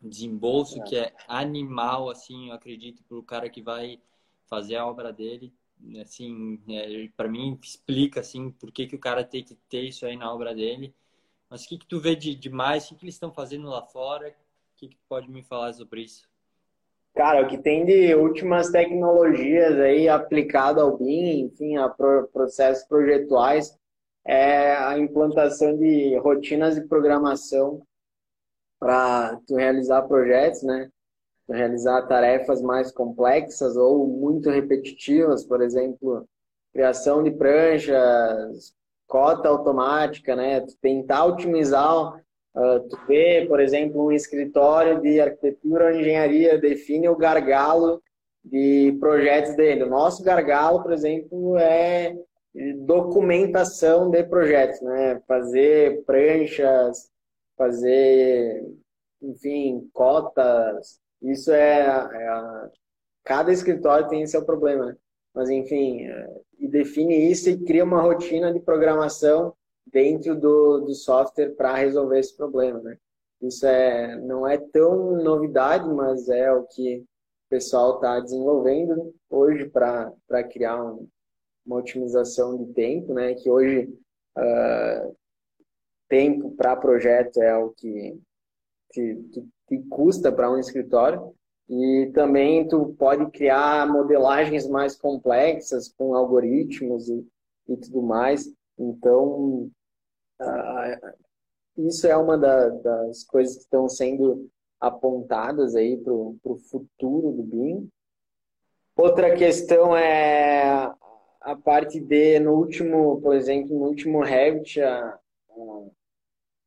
desembolso, 0.01 0.79
é. 0.79 0.83
que 0.83 0.95
é 0.95 1.13
animal, 1.27 2.09
assim, 2.09 2.49
eu 2.49 2.55
acredito, 2.55 3.03
para 3.03 3.17
o 3.17 3.23
cara 3.23 3.49
que 3.49 3.61
vai 3.61 3.99
fazer 4.51 4.75
a 4.75 4.85
obra 4.85 5.11
dele. 5.11 5.51
Assim, 5.99 6.61
é, 6.69 7.09
para 7.17 7.27
mim, 7.27 7.57
explica, 7.63 8.19
assim, 8.19 8.51
por 8.51 8.71
que, 8.71 8.85
que 8.85 8.95
o 8.95 8.99
cara 8.99 9.23
tem 9.23 9.43
que 9.43 9.55
ter 9.67 9.81
isso 9.81 10.05
aí 10.05 10.15
na 10.15 10.31
obra 10.31 10.53
dele. 10.53 10.93
Mas 11.49 11.63
o 11.63 11.67
que, 11.67 11.79
que 11.79 11.87
tu 11.87 11.99
vê 11.99 12.15
de, 12.15 12.35
de 12.35 12.49
mais? 12.51 12.85
O 12.85 12.89
que, 12.89 12.95
que 12.97 13.05
eles 13.05 13.15
estão 13.15 13.33
fazendo 13.33 13.67
lá 13.67 13.81
fora? 13.81 14.35
que, 14.81 14.87
que 14.87 14.97
pode 15.07 15.29
me 15.29 15.43
falar 15.43 15.73
sobre 15.73 16.01
isso? 16.01 16.27
Cara, 17.13 17.43
o 17.43 17.47
que 17.47 17.57
tem 17.57 17.85
de 17.85 18.15
últimas 18.15 18.71
tecnologias 18.71 19.77
aí 19.79 20.09
aplicado 20.09 20.81
ao 20.81 20.97
BIM, 20.97 21.45
enfim, 21.45 21.77
a 21.77 21.87
pro, 21.87 22.27
processos 22.29 22.83
projetuais, 22.85 23.77
é 24.25 24.73
a 24.75 24.97
implantação 24.97 25.77
de 25.77 26.17
rotinas 26.17 26.75
de 26.75 26.87
programação 26.87 27.85
para 28.79 29.39
tu 29.45 29.55
realizar 29.55 30.01
projetos, 30.03 30.63
né? 30.63 30.89
Realizar 31.51 32.03
tarefas 32.07 32.61
mais 32.61 32.91
complexas 32.91 33.75
ou 33.75 34.07
muito 34.07 34.49
repetitivas, 34.49 35.43
por 35.43 35.61
exemplo, 35.61 36.25
criação 36.71 37.21
de 37.21 37.31
pranchas, 37.31 38.73
cota 39.05 39.49
automática, 39.49 40.35
né? 40.35 40.61
Tu 40.61 40.77
tentar 40.81 41.25
otimizar, 41.25 42.15
uh, 42.55 42.79
tu 42.89 42.97
vê, 43.05 43.45
por 43.45 43.59
exemplo, 43.59 44.05
um 44.05 44.11
escritório 44.11 45.01
de 45.01 45.19
arquitetura 45.19 45.87
ou 45.87 45.91
engenharia 45.91 46.57
define 46.57 47.09
o 47.09 47.17
gargalo 47.17 48.01
de 48.43 48.95
projetos 49.01 49.53
dele. 49.55 49.83
O 49.83 49.89
nosso 49.89 50.23
gargalo, 50.23 50.81
por 50.81 50.93
exemplo, 50.93 51.57
é 51.57 52.15
documentação 52.85 54.09
de 54.09 54.23
projetos, 54.23 54.79
né? 54.81 55.21
Fazer 55.27 56.03
pranchas, 56.05 57.09
fazer, 57.57 58.65
enfim, 59.21 59.89
cotas. 59.91 61.00
Isso 61.21 61.51
é, 61.51 61.81
é 61.81 62.69
cada 63.23 63.51
escritório 63.51 64.07
tem 64.07 64.25
seu 64.25 64.43
problema, 64.43 64.87
né? 64.87 64.97
Mas 65.33 65.49
enfim, 65.49 66.05
é, 66.05 66.41
e 66.59 66.67
define 66.67 67.31
isso 67.31 67.49
e 67.49 67.63
cria 67.63 67.83
uma 67.83 68.01
rotina 68.01 68.51
de 68.53 68.59
programação 68.59 69.53
dentro 69.91 70.35
do, 70.39 70.81
do 70.81 70.93
software 70.93 71.55
para 71.55 71.75
resolver 71.75 72.19
esse 72.19 72.35
problema, 72.35 72.79
né? 72.81 72.97
Isso 73.41 73.65
é, 73.65 74.15
não 74.17 74.47
é 74.47 74.57
tão 74.57 75.21
novidade, 75.23 75.87
mas 75.89 76.29
é 76.29 76.51
o 76.51 76.63
que 76.63 76.99
o 76.99 77.49
pessoal 77.49 77.95
está 77.95 78.19
desenvolvendo 78.19 79.13
hoje 79.29 79.67
para 79.67 80.13
criar 80.51 80.83
um, 80.83 81.07
uma 81.65 81.77
otimização 81.77 82.57
de 82.57 82.73
tempo, 82.73 83.13
né? 83.13 83.33
Que 83.33 83.49
hoje 83.49 83.91
uh, 84.37 85.15
tempo 86.07 86.51
para 86.51 86.75
projeto 86.75 87.41
é 87.41 87.55
o 87.57 87.71
que, 87.71 88.19
que, 88.91 89.15
que 89.33 89.47
custa 89.77 90.31
para 90.31 90.51
um 90.51 90.57
escritório 90.57 91.33
e 91.69 92.11
também 92.13 92.67
tu 92.67 92.93
pode 92.99 93.31
criar 93.31 93.87
modelagens 93.87 94.67
mais 94.67 94.95
complexas 94.95 95.87
com 95.87 96.13
algoritmos 96.13 97.07
e, 97.07 97.25
e 97.69 97.77
tudo 97.77 98.01
mais. 98.01 98.51
Então, 98.77 99.71
uh, 100.41 101.11
isso 101.77 102.05
é 102.07 102.17
uma 102.17 102.37
da, 102.37 102.69
das 102.69 103.23
coisas 103.23 103.55
que 103.55 103.63
estão 103.63 103.87
sendo 103.87 104.49
apontadas 104.79 105.75
aí 105.75 105.95
para 105.95 106.11
o 106.13 106.57
futuro 106.69 107.31
do 107.31 107.43
BIM. 107.43 107.89
Outra 108.97 109.33
questão 109.35 109.95
é 109.95 110.93
a 111.39 111.55
parte 111.55 111.99
de, 111.99 112.39
no 112.39 112.53
último, 112.53 113.21
por 113.21 113.35
exemplo, 113.35 113.77
no 113.79 113.85
último 113.85 114.21
Revit, 114.21 114.81
a, 114.81 115.17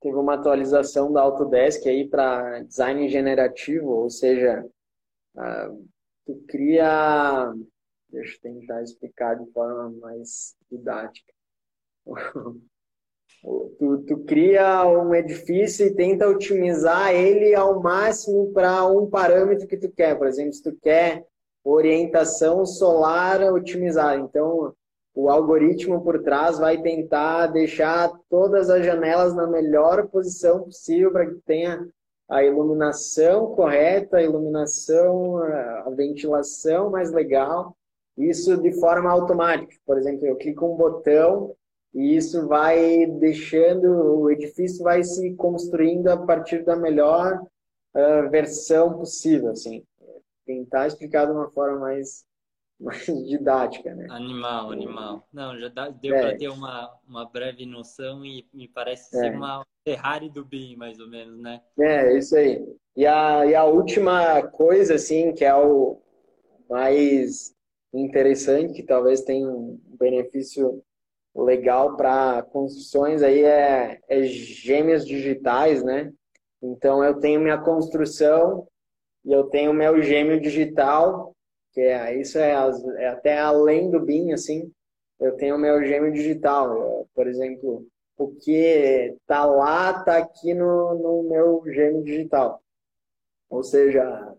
teve 0.05 0.19
uma 0.19 0.35
atualização 0.35 1.11
da 1.11 1.23
Autodesk 1.23 1.89
aí 1.89 2.07
para 2.07 2.61
design 2.61 3.09
generativo, 3.09 3.89
ou 3.89 4.11
seja, 4.11 4.63
a, 5.35 5.71
tu 6.27 6.45
cria, 6.47 7.51
deixa 8.11 8.37
eu 8.37 8.41
tentar 8.43 8.83
explicar 8.83 9.35
de 9.35 9.51
forma 9.51 9.91
mais 10.01 10.55
didática. 10.71 11.33
Tu, 13.79 13.99
tu, 14.07 14.25
cria 14.25 14.87
um 14.87 15.15
edifício 15.15 15.87
e 15.87 15.95
tenta 15.95 16.27
otimizar 16.27 17.15
ele 17.15 17.55
ao 17.55 17.79
máximo 17.83 18.51
para 18.55 18.87
um 18.87 19.07
parâmetro 19.11 19.67
que 19.67 19.77
tu 19.77 19.91
quer. 19.93 20.17
Por 20.17 20.27
exemplo, 20.27 20.55
se 20.55 20.63
tu 20.63 20.75
quer 20.81 21.27
orientação 21.63 22.65
solar 22.65 23.43
otimizada. 23.53 24.17
Então, 24.19 24.75
o 25.15 25.31
algoritmo 25.31 26.03
por 26.03 26.23
trás 26.23 26.59
vai 26.59 26.81
tentar 26.83 27.47
deixar 27.49 28.13
todas 28.29 28.69
as 28.69 28.85
janelas 28.85 29.35
na 29.35 29.47
melhor 29.47 30.09
posição 30.09 30.65
possível 30.65 31.13
para 31.13 31.27
que 31.27 31.41
tenha 31.47 31.87
a 32.29 32.43
iluminação 32.43 33.55
correta, 33.55 34.17
a 34.17 34.23
iluminação, 34.23 35.39
a 35.39 35.91
ventilação 35.91 36.91
mais 36.91 37.13
legal. 37.13 37.77
Isso 38.17 38.57
de 38.57 38.73
forma 38.81 39.11
automática. 39.11 39.75
Por 39.87 39.99
exemplo, 39.99 40.27
eu 40.27 40.37
clico 40.37 40.67
um 40.67 40.77
botão 40.77 41.55
e 41.93 42.17
isso 42.17 42.47
vai 42.49 43.07
deixando, 43.07 43.87
o 44.21 44.31
edifício 44.31 44.83
vai 44.83 45.03
se 45.03 45.35
construindo 45.35 46.09
a 46.09 46.17
partir 46.17 46.65
da 46.65 46.75
melhor 46.75 47.41
uh, 47.95 48.31
versão 48.31 48.99
possível, 48.99 49.51
assim 49.51 49.85
tentar 50.45 50.87
explicar 50.87 51.27
de 51.27 51.33
uma 51.33 51.51
forma 51.51 51.79
mais, 51.79 52.25
mais 52.81 53.07
didática, 53.27 53.95
né? 53.95 54.07
Animal, 54.11 54.71
animal. 54.71 55.29
Não, 55.33 55.59
já 55.59 55.69
dá, 55.69 55.89
deu 55.89 56.15
é. 56.15 56.21
para 56.21 56.39
ter 56.39 56.49
uma, 56.49 56.93
uma 57.07 57.25
breve 57.25 57.65
noção 57.67 58.25
e 58.25 58.47
me 58.53 58.69
parece 58.69 59.17
é. 59.17 59.21
ser 59.21 59.37
uma 59.37 59.65
Ferrari 59.87 60.31
do 60.31 60.45
BIM, 60.45 60.77
mais 60.77 60.99
ou 60.99 61.09
menos, 61.09 61.39
né? 61.39 61.61
É, 61.79 62.17
isso 62.17 62.37
aí. 62.37 62.65
E 62.97 63.07
a, 63.07 63.45
e 63.45 63.55
a 63.55 63.65
última 63.65 64.43
coisa, 64.49 64.95
assim, 64.95 65.33
que 65.33 65.45
é 65.45 65.55
o 65.55 66.01
mais 66.69 67.55
interessante, 67.93 68.73
que 68.73 68.83
talvez 68.83 69.23
tenha 69.23 69.49
um 69.49 69.79
benefício 69.99 70.83
legal 71.35 71.97
para 71.97 72.43
construções 72.43 73.23
aí 73.23 73.43
é, 73.43 74.01
é 74.09 74.23
gêmeas 74.23 75.05
digitais, 75.05 75.83
né? 75.83 76.13
Então 76.63 77.05
eu 77.05 77.19
tenho 77.19 77.41
minha 77.41 77.59
construção 77.59 78.67
e 79.25 79.33
eu 79.33 79.45
tenho 79.45 79.73
meu 79.75 80.01
gêmeo 80.03 80.41
digital, 80.41 81.34
que 81.75 81.81
é 81.81 82.17
isso 82.17 82.39
é, 82.39 82.53
é 82.99 83.09
até 83.09 83.39
além 83.39 83.91
do 83.91 84.01
BIM, 84.01 84.33
assim. 84.33 84.73
Eu 85.21 85.37
tenho 85.37 85.57
o 85.57 85.59
meu 85.59 85.85
gêmeo 85.85 86.13
digital. 86.13 86.73
Eu, 86.73 87.09
por 87.15 87.27
exemplo, 87.27 87.87
o 88.17 88.29
que 88.29 89.17
tá 89.27 89.45
lá 89.45 90.05
tá 90.05 90.19
aqui 90.19 90.55
no, 90.55 90.95
no 90.95 91.29
meu 91.29 91.63
gêmeo 91.67 92.05
digital. 92.05 92.63
Ou 93.51 93.63
seja, 93.63 94.35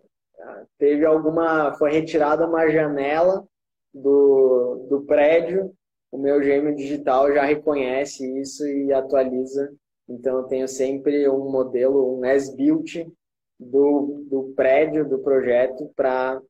teve 0.78 1.06
alguma 1.06 1.74
foi 1.74 1.92
retirada 1.92 2.48
uma 2.48 2.70
janela 2.70 3.46
do, 3.94 4.88
do 4.90 5.06
prédio, 5.06 5.74
o 6.12 6.18
meu 6.18 6.42
gêmeo 6.42 6.76
digital 6.76 7.34
já 7.34 7.44
reconhece 7.44 8.26
isso 8.40 8.66
e 8.66 8.94
atualiza. 8.94 9.74
Então 10.08 10.38
eu 10.38 10.44
tenho 10.44 10.68
sempre 10.68 11.28
um 11.30 11.50
modelo, 11.50 12.18
um 12.18 12.26
S-Built 12.26 13.08
do, 13.60 14.26
do 14.30 14.54
prédio, 14.56 15.08
do 15.08 15.20
projeto, 15.20 15.92
para 15.96 16.42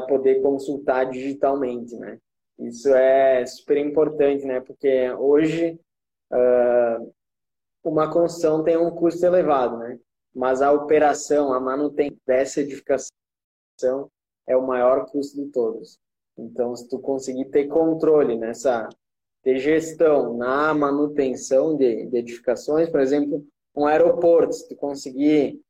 poder 0.00 0.42
consultar 0.42 1.04
digitalmente, 1.10 1.94
né? 1.96 2.18
Isso 2.58 2.88
é 2.94 3.44
super 3.44 3.76
importante, 3.76 4.44
né? 4.44 4.60
Porque 4.60 5.10
hoje 5.12 5.78
uh, 6.32 7.12
uma 7.84 8.10
construção 8.10 8.64
tem 8.64 8.76
um 8.76 8.90
custo 8.90 9.24
elevado, 9.24 9.78
né? 9.78 9.98
Mas 10.34 10.60
a 10.62 10.72
operação, 10.72 11.52
a 11.52 11.60
manutenção 11.60 12.16
dessa 12.26 12.60
edificação 12.60 13.10
é 14.46 14.56
o 14.56 14.66
maior 14.66 15.06
custo 15.06 15.42
de 15.42 15.50
todos. 15.50 15.98
Então, 16.38 16.74
se 16.76 16.88
tu 16.88 16.98
conseguir 16.98 17.46
ter 17.46 17.66
controle 17.66 18.36
nessa, 18.36 18.88
ter 19.42 19.58
gestão 19.58 20.36
na 20.36 20.74
manutenção 20.74 21.76
de, 21.76 22.06
de 22.06 22.16
edificações, 22.18 22.90
por 22.90 23.00
exemplo, 23.00 23.44
um 23.74 23.86
aeroporto, 23.86 24.54
se 24.54 24.68
tu 24.68 24.76
conseguir 24.76 25.60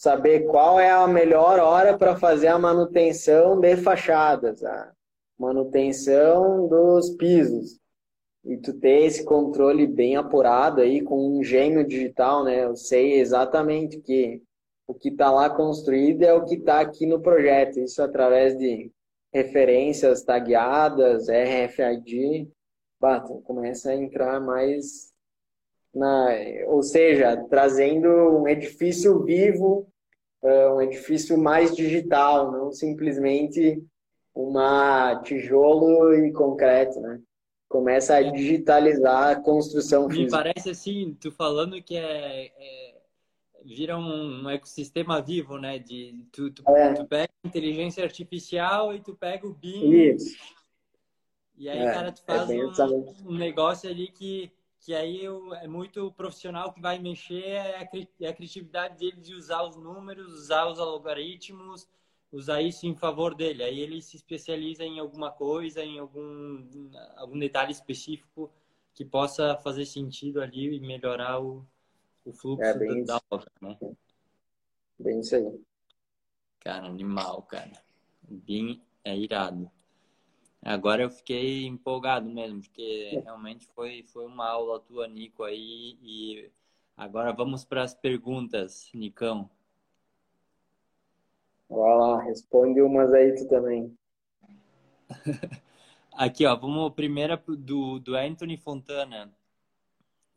saber 0.00 0.46
qual 0.46 0.80
é 0.80 0.90
a 0.90 1.06
melhor 1.06 1.58
hora 1.58 1.98
para 1.98 2.16
fazer 2.16 2.46
a 2.46 2.58
manutenção 2.58 3.60
de 3.60 3.76
fachadas, 3.76 4.64
a 4.64 4.90
manutenção 5.38 6.66
dos 6.66 7.10
pisos. 7.10 7.78
E 8.42 8.56
tu 8.56 8.72
ter 8.72 9.04
esse 9.04 9.22
controle 9.26 9.86
bem 9.86 10.16
apurado 10.16 10.80
aí 10.80 11.02
com 11.02 11.38
um 11.38 11.44
gêmeo 11.44 11.86
digital, 11.86 12.42
né? 12.44 12.64
Eu 12.64 12.74
sei 12.76 13.20
exatamente 13.20 14.00
que 14.00 14.42
o 14.86 14.94
que 14.94 15.10
está 15.10 15.30
lá 15.30 15.50
construído 15.50 16.22
é 16.22 16.32
o 16.32 16.46
que 16.46 16.54
está 16.54 16.80
aqui 16.80 17.04
no 17.04 17.20
projeto. 17.20 17.78
Isso 17.78 18.02
através 18.02 18.56
de 18.56 18.90
referências 19.30 20.22
tagueadas, 20.22 21.26
RFID. 21.28 22.48
Bah, 22.98 23.20
começa 23.20 23.90
a 23.90 23.96
entrar 23.96 24.40
mais 24.40 25.10
na, 25.94 26.28
ou 26.68 26.82
seja, 26.82 27.36
trazendo 27.48 28.08
um 28.08 28.48
edifício 28.48 29.22
vivo, 29.24 29.89
um 30.42 30.80
edifício 30.80 31.36
mais 31.36 31.74
digital, 31.74 32.50
não 32.50 32.72
simplesmente 32.72 33.82
uma 34.34 35.20
tijolo 35.22 36.14
e 36.14 36.32
concreto, 36.32 37.00
né? 37.00 37.20
Começa 37.68 38.16
a 38.16 38.22
digitalizar 38.22 39.30
a 39.30 39.40
construção 39.40 40.08
Me 40.08 40.14
física. 40.14 40.38
Me 40.38 40.44
parece 40.44 40.70
assim, 40.70 41.16
tu 41.20 41.30
falando 41.30 41.80
que 41.82 41.96
é, 41.96 42.46
é 42.46 43.00
vira 43.64 43.96
um, 43.96 44.42
um, 44.42 44.50
ecossistema 44.50 45.20
vivo, 45.20 45.58
né? 45.58 45.78
De 45.78 46.24
tu, 46.32 46.50
tu, 46.50 46.68
é. 46.68 46.94
tu 46.94 47.04
pega 47.04 47.30
inteligência 47.44 48.02
artificial 48.02 48.94
e 48.94 49.00
tu 49.00 49.14
pega 49.14 49.46
o 49.46 49.54
BIM. 49.54 50.14
Isso. 50.14 50.36
E 51.56 51.68
aí, 51.68 51.78
é, 51.78 51.92
cara, 51.92 52.10
tu 52.10 52.22
faz 52.24 52.48
um, 52.48 53.14
um 53.26 53.36
negócio 53.36 53.88
ali 53.88 54.08
que 54.08 54.50
que 54.80 54.94
aí 54.94 55.22
eu, 55.22 55.54
é 55.54 55.68
muito 55.68 56.10
profissional 56.12 56.72
que 56.72 56.80
vai 56.80 56.98
mexer 56.98 57.44
é 57.44 57.76
a, 57.76 57.88
é 58.20 58.28
a 58.28 58.34
criatividade 58.34 58.98
dele 58.98 59.20
de 59.20 59.34
usar 59.34 59.62
os 59.62 59.76
números, 59.76 60.32
usar 60.32 60.66
os 60.66 60.78
algoritmos, 60.78 61.86
usar 62.32 62.62
isso 62.62 62.86
em 62.86 62.96
favor 62.96 63.34
dele. 63.34 63.62
Aí 63.62 63.78
ele 63.78 64.00
se 64.00 64.16
especializa 64.16 64.84
em 64.84 64.98
alguma 64.98 65.30
coisa, 65.30 65.84
em 65.84 65.98
algum, 65.98 66.66
algum 67.16 67.38
detalhe 67.38 67.72
específico 67.72 68.50
que 68.94 69.04
possa 69.04 69.56
fazer 69.58 69.84
sentido 69.84 70.40
ali 70.40 70.76
e 70.76 70.80
melhorar 70.80 71.40
o, 71.40 71.66
o 72.24 72.32
fluxo 72.32 72.64
É, 72.64 72.74
bem 72.74 73.04
da 73.04 73.20
obra, 73.30 73.50
né? 73.60 73.78
Bem 74.98 75.20
isso 75.20 75.36
aí. 75.36 75.60
Cara, 76.60 76.86
animal, 76.86 77.42
cara. 77.42 77.72
O 78.28 78.34
BIM 78.34 78.82
é 79.04 79.16
irado. 79.16 79.70
Agora 80.62 81.02
eu 81.02 81.10
fiquei 81.10 81.66
empolgado 81.66 82.28
mesmo, 82.28 82.60
porque 82.60 83.20
realmente 83.24 83.66
foi, 83.68 84.02
foi 84.02 84.26
uma 84.26 84.46
aula 84.46 84.78
tua, 84.80 85.08
Nico, 85.08 85.42
aí. 85.42 85.98
E 86.02 86.50
agora 86.96 87.32
vamos 87.32 87.64
para 87.64 87.82
as 87.82 87.94
perguntas, 87.94 88.90
Nicão. 88.92 89.48
Vai 91.68 91.96
lá, 91.96 92.22
responde 92.22 92.82
umas 92.82 93.12
aí 93.12 93.34
tu 93.36 93.48
também. 93.48 93.96
Aqui, 96.12 96.44
ó, 96.44 96.54
vamos 96.54 96.92
primeira 96.92 97.36
do, 97.36 97.98
do 97.98 98.14
Anthony 98.14 98.58
Fontana. 98.58 99.32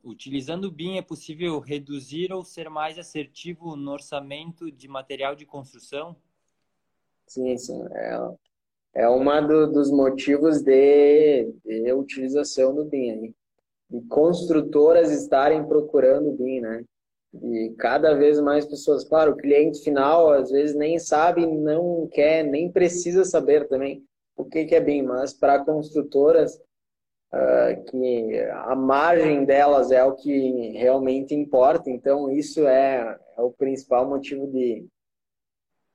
Utilizando 0.04 0.66
o 0.66 0.72
BIM 0.72 0.98
é 0.98 1.02
possível 1.02 1.60
reduzir 1.60 2.32
ou 2.32 2.44
ser 2.44 2.70
mais 2.70 2.98
assertivo 3.00 3.76
no 3.76 3.92
orçamento 3.92 4.72
de 4.72 4.88
material 4.88 5.36
de 5.36 5.46
construção? 5.46 6.16
Sim, 7.26 7.58
sim. 7.58 7.82
É, 7.92 8.18
é 8.96 9.08
uma 9.08 9.42
do- 9.42 9.72
dos 9.72 9.92
motivos 9.92 10.62
de, 10.62 11.52
de 11.66 11.94
utilização 11.94 12.74
do 12.74 12.86
BIM 12.86 13.12
aí. 13.12 13.34
E 13.92 14.02
construtoras 14.08 15.12
estarem 15.12 15.64
procurando 15.66 16.30
o 16.30 16.34
BIM, 16.36 16.62
né? 16.62 16.84
E 17.42 17.74
cada 17.78 18.14
vez 18.14 18.40
mais 18.40 18.66
pessoas, 18.66 19.04
claro, 19.04 19.32
o 19.32 19.36
cliente 19.38 19.84
final 19.84 20.30
às 20.32 20.52
vezes 20.52 20.76
nem 20.76 21.00
sabe, 21.00 21.46
não 21.46 22.08
quer, 22.12 22.44
nem 22.44 22.72
precisa 22.72 23.26
saber 23.26 23.68
também 23.68 24.04
o 24.38 24.46
que 24.46 24.66
que 24.66 24.76
é 24.76 24.80
BIM, 24.80 25.04
mas 25.04 25.34
para 25.34 25.64
construtoras 25.64 26.60
ah, 27.32 27.76
que 27.90 28.40
a 28.66 28.76
margem 28.76 29.46
delas 29.46 29.92
é 29.92 30.04
o 30.04 30.14
que 30.16 30.72
realmente 30.78 31.34
importa, 31.34 31.90
então 31.90 32.30
isso 32.32 32.68
é, 32.68 33.18
é 33.38 33.42
o 33.42 33.52
principal 33.52 34.08
motivo 34.08 34.48
de 34.48 34.86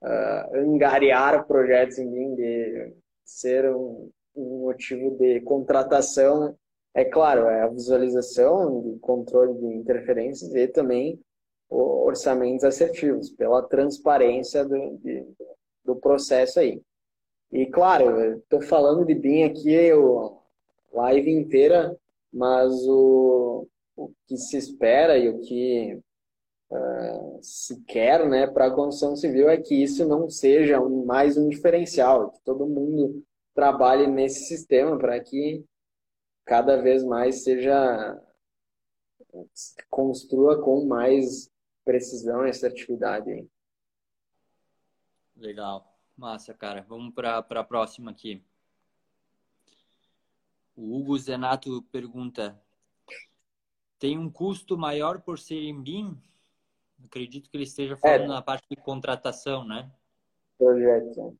ah, 0.01 0.49
angariar 0.53 1.45
projetos 1.47 1.97
em 1.97 2.09
BIM, 2.09 2.35
de 2.35 2.93
ser 3.25 3.69
um, 3.73 4.09
um 4.35 4.59
motivo 4.61 5.17
de 5.17 5.41
contratação. 5.41 6.55
É 6.93 7.05
claro, 7.05 7.47
é 7.47 7.61
a 7.61 7.67
visualização, 7.67 8.81
de 8.81 8.99
controle 8.99 9.53
de 9.59 9.65
interferências 9.65 10.53
e 10.55 10.67
também 10.67 11.19
orçamentos 11.69 12.63
assertivos, 12.63 13.29
pela 13.29 13.61
transparência 13.61 14.65
do, 14.65 14.97
de- 14.97 15.25
do 15.85 15.95
processo 15.95 16.59
aí. 16.59 16.81
E 17.51 17.65
claro, 17.67 18.37
estou 18.37 18.61
falando 18.61 19.05
de 19.05 19.13
BIM 19.13 19.43
aqui 19.43 19.71
eu, 19.71 20.39
live 20.93 21.29
inteira, 21.31 21.95
mas 22.33 22.71
o, 22.87 23.67
o 23.95 24.11
que 24.27 24.37
se 24.37 24.57
espera 24.57 25.17
e 25.17 25.29
o 25.29 25.39
que 25.41 25.99
se 27.41 27.81
quer, 27.85 28.27
né, 28.27 28.45
para 28.47 28.67
a 28.67 28.71
construção 28.73 29.15
civil 29.15 29.49
é 29.49 29.57
que 29.57 29.75
isso 29.75 30.07
não 30.07 30.29
seja 30.29 30.79
um- 30.79 31.05
mais 31.05 31.37
um 31.37 31.49
diferencial, 31.49 32.31
que 32.31 32.39
todo 32.41 32.67
mundo 32.67 33.25
trabalhe 33.55 34.07
nesse 34.07 34.45
sistema 34.45 34.97
para 34.97 35.19
que 35.19 35.65
cada 36.45 36.81
vez 36.81 37.03
mais 37.03 37.43
seja 37.43 38.21
se 39.53 39.75
construa 39.89 40.61
com 40.61 40.85
mais 40.85 41.51
precisão 41.85 42.45
e 42.45 42.49
assertividade. 42.49 43.31
hein? 43.31 43.49
Legal. 45.35 45.97
Massa, 46.15 46.53
cara. 46.53 46.85
Vamos 46.87 47.13
para 47.13 47.37
a 47.37 47.63
próxima 47.63 48.11
aqui. 48.11 48.43
O 50.75 50.97
Hugo 50.97 51.17
Zenato 51.17 51.81
pergunta: 51.91 52.61
tem 53.97 54.17
um 54.17 54.29
custo 54.29 54.77
maior 54.77 55.21
por 55.21 55.39
ser 55.39 55.61
em 55.61 55.81
BIM? 55.81 56.17
Acredito 57.05 57.49
que 57.49 57.57
ele 57.57 57.63
esteja 57.63 57.97
falando 57.97 58.23
É. 58.23 58.27
na 58.27 58.41
parte 58.41 58.65
de 58.69 58.75
contratação, 58.77 59.65
né? 59.65 59.89
projeto. 60.57 61.37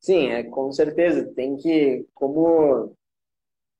Sim, 0.00 0.28
é 0.28 0.42
com 0.42 0.72
certeza. 0.72 1.24
Tem 1.34 1.56
que, 1.56 2.06
como 2.14 2.92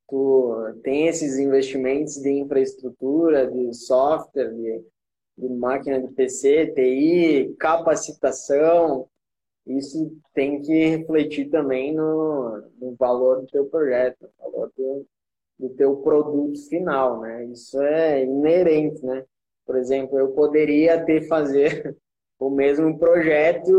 tu 0.09 0.55
tem 0.83 1.09
esses 1.09 1.39
investimentos 1.39 2.15
de 2.15 2.31
infraestrutura, 2.31 3.51
de 3.51 3.75
software, 3.75 4.51
de, 4.55 4.85
de 5.39 5.49
máquina 5.49 6.01
de 6.01 6.09
PC, 6.15 6.73
TI, 6.75 7.57
capacitação, 7.59 9.09
isso 9.67 10.17
tem 10.35 10.61
que 10.63 10.87
refletir 10.97 11.49
também 11.51 11.95
no, 11.95 12.61
no 12.81 12.95
valor 12.97 13.41
do 13.41 13.47
teu 13.47 13.67
projeto, 13.67 14.23
no 14.23 14.31
valor 14.53 14.73
do, 14.77 15.07
do 15.59 15.69
teu 15.71 15.97
produto 15.97 16.59
final, 16.69 17.21
né? 17.21 17.45
Isso 17.47 17.81
é 17.83 18.25
inerente, 18.25 19.05
né? 19.05 19.25
Por 19.67 19.77
exemplo, 19.77 20.19
eu 20.19 20.33
poderia 20.33 21.05
ter 21.05 21.23
fazer 21.29 21.97
o 22.39 22.51
mesmo 22.51 22.99
projeto 22.99 23.71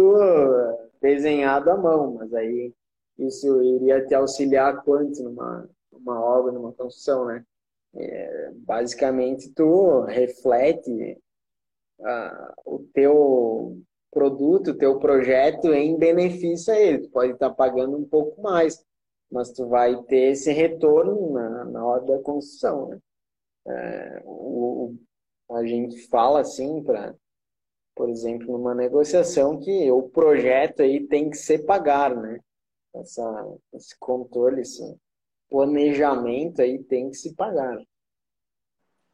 desenhado 1.01 1.69
à 1.71 1.77
mão, 1.77 2.13
mas 2.15 2.33
aí 2.33 2.73
isso 3.17 3.61
iria 3.63 4.05
te 4.05 4.13
auxiliar 4.15 4.83
quanto 4.83 5.21
numa, 5.23 5.69
numa 5.91 6.19
obra, 6.19 6.51
numa 6.51 6.71
construção, 6.73 7.25
né? 7.25 7.43
É, 7.95 8.51
basicamente, 8.55 9.51
tu 9.53 10.01
reflete 10.01 11.17
ah, 12.01 12.53
o 12.65 12.79
teu 12.93 13.81
produto, 14.11 14.71
o 14.71 14.77
teu 14.77 14.99
projeto 14.99 15.73
em 15.73 15.97
benefício 15.97 16.73
a 16.73 16.77
ele. 16.79 16.99
Tu 16.99 17.09
pode 17.11 17.33
estar 17.33 17.49
pagando 17.51 17.97
um 17.97 18.05
pouco 18.05 18.41
mais, 18.41 18.83
mas 19.31 19.51
tu 19.51 19.67
vai 19.67 20.01
ter 20.03 20.31
esse 20.31 20.51
retorno 20.51 21.33
na, 21.33 21.65
na 21.65 21.85
hora 21.85 22.03
da 22.05 22.19
construção, 22.19 22.89
né? 22.89 22.99
É, 23.67 24.21
o- 24.25 24.95
a 25.55 25.65
gente 25.65 26.07
fala 26.07 26.41
assim 26.41 26.83
para 26.83 27.15
por 27.95 28.09
exemplo, 28.09 28.57
numa 28.57 28.73
negociação 28.73 29.59
que 29.59 29.91
o 29.91 30.09
projeto 30.09 30.81
aí 30.81 31.05
tem 31.05 31.29
que 31.29 31.37
ser 31.37 31.65
pagar, 31.65 32.15
né? 32.15 32.39
Essa, 32.95 33.21
esse 33.73 33.95
controle, 33.99 34.61
esse 34.61 34.97
planejamento 35.49 36.61
aí 36.61 36.81
tem 36.83 37.09
que 37.09 37.17
se 37.17 37.35
pagar. 37.35 37.79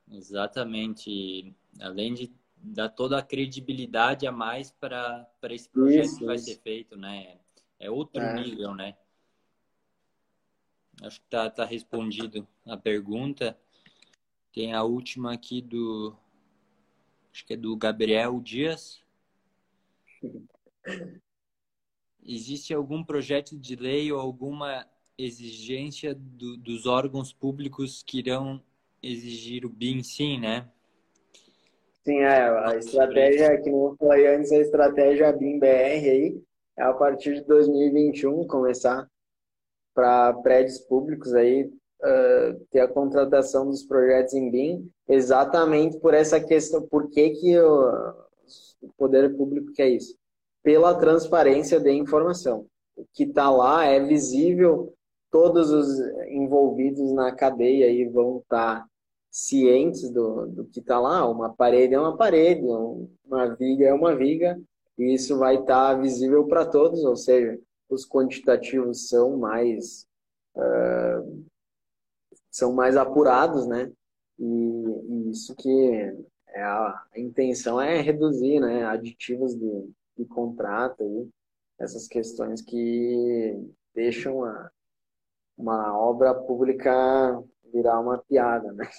Exatamente. 0.10 1.54
Além 1.82 2.14
de 2.14 2.32
dar 2.56 2.90
toda 2.90 3.18
a 3.18 3.24
credibilidade 3.24 4.26
a 4.26 4.32
mais 4.32 4.72
para 4.72 5.26
para 5.42 5.54
esse 5.54 5.70
projeto 5.70 6.06
Isso, 6.06 6.20
que 6.20 6.26
vai 6.26 6.36
isso. 6.36 6.46
ser 6.46 6.60
feito, 6.62 6.96
né? 6.96 7.40
É 7.80 7.92
outro 7.92 8.22
É. 8.22 8.42
nível, 8.42 8.74
né? 8.74 8.96
Acho 11.02 11.20
que 11.22 11.28
tá, 11.28 11.50
tá 11.50 11.66
respondido 11.66 12.48
a 12.66 12.76
pergunta. 12.76 13.58
Tem 14.52 14.74
a 14.74 14.84
última 14.84 15.34
aqui 15.34 15.62
do. 15.62 16.16
Acho 17.38 17.46
que 17.46 17.54
é 17.54 17.58
do 17.58 17.78
Gabriel 17.78 18.42
Dias. 18.42 19.00
Existe 22.26 22.74
algum 22.74 23.04
projeto 23.04 23.56
de 23.56 23.76
lei 23.76 24.12
ou 24.12 24.20
alguma 24.20 24.88
exigência 25.16 26.16
do- 26.16 26.58
dos 26.58 26.88
órgãos 26.88 27.32
públicos 27.32 28.02
que 28.02 28.18
irão 28.18 28.60
exigir 29.04 29.68
o 29.68 29.70
BIM, 29.70 30.02
sim, 30.02 30.40
né? 30.40 30.68
Sim, 32.04 32.22
é, 32.22 32.50
a 32.50 32.76
estratégia, 32.76 33.62
que 33.62 33.70
eu 33.70 33.96
falei 34.00 34.26
antes, 34.36 34.52
a 34.52 34.58
estratégia 34.58 35.32
BIM-BR 35.32 36.10
aí, 36.10 36.44
é 36.76 36.82
a 36.82 36.94
partir 36.94 37.36
de 37.36 37.44
2021 37.46 38.48
começar 38.48 39.08
para 39.94 40.34
prédios 40.34 40.80
públicos 40.80 41.36
aí 41.36 41.72
ah, 42.04 42.56
ter 42.72 42.82
a 42.82 42.88
contratação 42.88 43.66
dos 43.66 43.84
projetos 43.84 44.34
em 44.34 44.50
BIM, 44.52 44.90
exatamente 45.08 45.98
por 46.00 46.14
essa 46.14 46.40
questão, 46.40 46.82
por 46.88 47.10
que 47.10 47.32
que 47.32 47.60
o, 47.60 48.14
o 48.82 48.90
poder 48.98 49.36
público 49.36 49.72
quer 49.74 49.90
isso? 49.90 50.16
Pela 50.64 50.94
transparência 50.96 51.80
de 51.80 51.92
informação. 51.92 52.66
O 52.96 53.06
que 53.14 53.24
está 53.24 53.50
lá 53.50 53.86
é 53.86 54.00
visível, 54.00 54.94
todos 55.32 55.72
os 55.72 56.00
envolvidos 56.30 57.12
na 57.14 57.32
cadeia 57.32 57.86
aí 57.88 58.06
vão 58.06 58.40
estar 58.40 58.86
cientes 59.30 60.10
do, 60.10 60.48
do 60.48 60.66
que 60.66 60.80
está 60.80 61.00
lá. 61.00 61.30
Uma 61.30 61.54
parede 61.54 61.94
é 61.94 62.00
uma 62.00 62.18
parede, 62.18 62.64
um- 62.64 63.08
uma 63.26 63.46
viga 63.56 63.86
é 63.86 63.94
uma 63.94 64.16
viga, 64.16 64.60
e 64.98 65.14
isso 65.14 65.38
vai 65.38 65.58
estar 65.60 65.94
visível 66.02 66.48
para 66.48 66.66
todos, 66.66 67.04
ou 67.04 67.16
seja, 67.16 67.60
os 67.90 68.06
quantitativos 68.08 69.08
são 69.10 69.38
mais 69.38 70.08
ah, 70.56 71.24
são 72.58 72.74
mais 72.74 72.98
apurados, 72.98 73.68
né? 73.68 73.92
E, 74.40 74.44
e 74.44 75.30
isso 75.30 75.56
que 75.56 76.12
é 76.50 76.64
a, 76.64 77.06
a 77.14 77.20
intenção 77.20 77.80
é 77.80 78.02
reduzir, 78.02 78.60
né? 78.60 78.84
Aditivos 78.86 79.56
de, 79.56 79.90
de 80.18 80.26
contrato 80.26 81.04
aí, 81.04 81.30
essas 81.80 82.08
questões 82.08 82.62
que 82.64 83.56
deixam 83.94 84.44
a, 84.44 84.72
uma 85.56 85.96
obra 86.00 86.34
pública 86.34 87.44
virar 87.72 88.00
uma 88.00 88.18
piada, 88.18 88.74
né? 88.74 88.90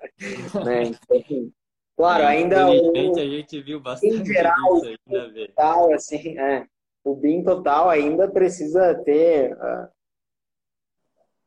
né? 0.64 0.82
Então, 0.82 1.16
assim, 1.16 1.52
claro, 1.96 2.24
ainda 2.24 2.68
o, 2.68 3.16
a 3.16 3.26
gente 3.26 3.62
viu 3.62 3.80
bastante 3.80 4.24
geral, 4.24 4.74
disso 4.74 4.86
ainda, 5.06 5.32
velho. 5.32 5.48
total, 5.48 5.92
assim, 5.92 6.36
é, 6.38 6.66
o 7.04 7.14
BIM 7.14 7.44
total 7.44 7.90
ainda 7.90 8.28
precisa 8.28 8.94
ter 9.04 9.52
ah, 9.60 9.90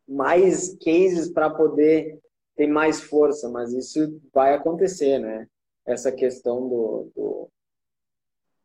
mais 0.08 0.76
cases 0.78 1.32
para 1.32 1.50
poder 1.50 2.20
tem 2.58 2.68
mais 2.68 3.00
força, 3.00 3.48
mas 3.48 3.72
isso 3.72 4.20
vai 4.34 4.56
acontecer, 4.56 5.20
né? 5.20 5.48
Essa 5.86 6.12
questão 6.12 6.68
do, 6.68 7.12
do, 7.16 7.50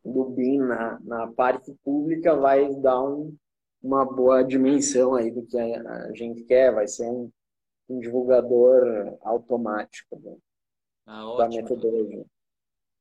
do 0.03 0.25
BIM 0.31 0.57
na, 0.57 0.99
na 1.01 1.31
parte 1.31 1.71
pública 1.83 2.35
vai 2.35 2.73
dar 2.81 3.01
um, 3.01 3.35
uma 3.81 4.03
boa 4.03 4.43
dimensão 4.43 5.13
aí 5.13 5.29
do 5.29 5.45
que 5.45 5.57
a, 5.57 6.11
gente 6.13 6.43
quer, 6.43 6.73
vai 6.73 6.87
ser 6.87 7.07
um, 7.07 7.31
um 7.87 7.99
divulgador 7.99 9.15
automático 9.21 10.19
né? 10.19 10.35
ah, 11.05 11.35
da 11.37 11.47
metodologia. 11.47 12.25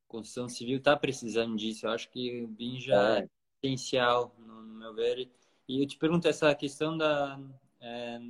Construção 0.06 0.46
civil 0.46 0.76
está 0.76 0.94
precisando 0.94 1.56
disso. 1.56 1.86
Eu 1.86 1.90
acho 1.90 2.10
que 2.10 2.42
o 2.42 2.48
BIM 2.48 2.78
já 2.78 3.18
é, 3.18 3.22
é 3.22 3.28
essencial, 3.62 4.36
no, 4.38 4.62
meu 4.62 4.94
ver. 4.94 5.30
E 5.66 5.82
eu 5.82 5.86
te 5.86 5.96
pergunto, 5.96 6.28
essa 6.28 6.54
questão 6.54 6.98
da, 6.98 7.40
é, 7.82 8.20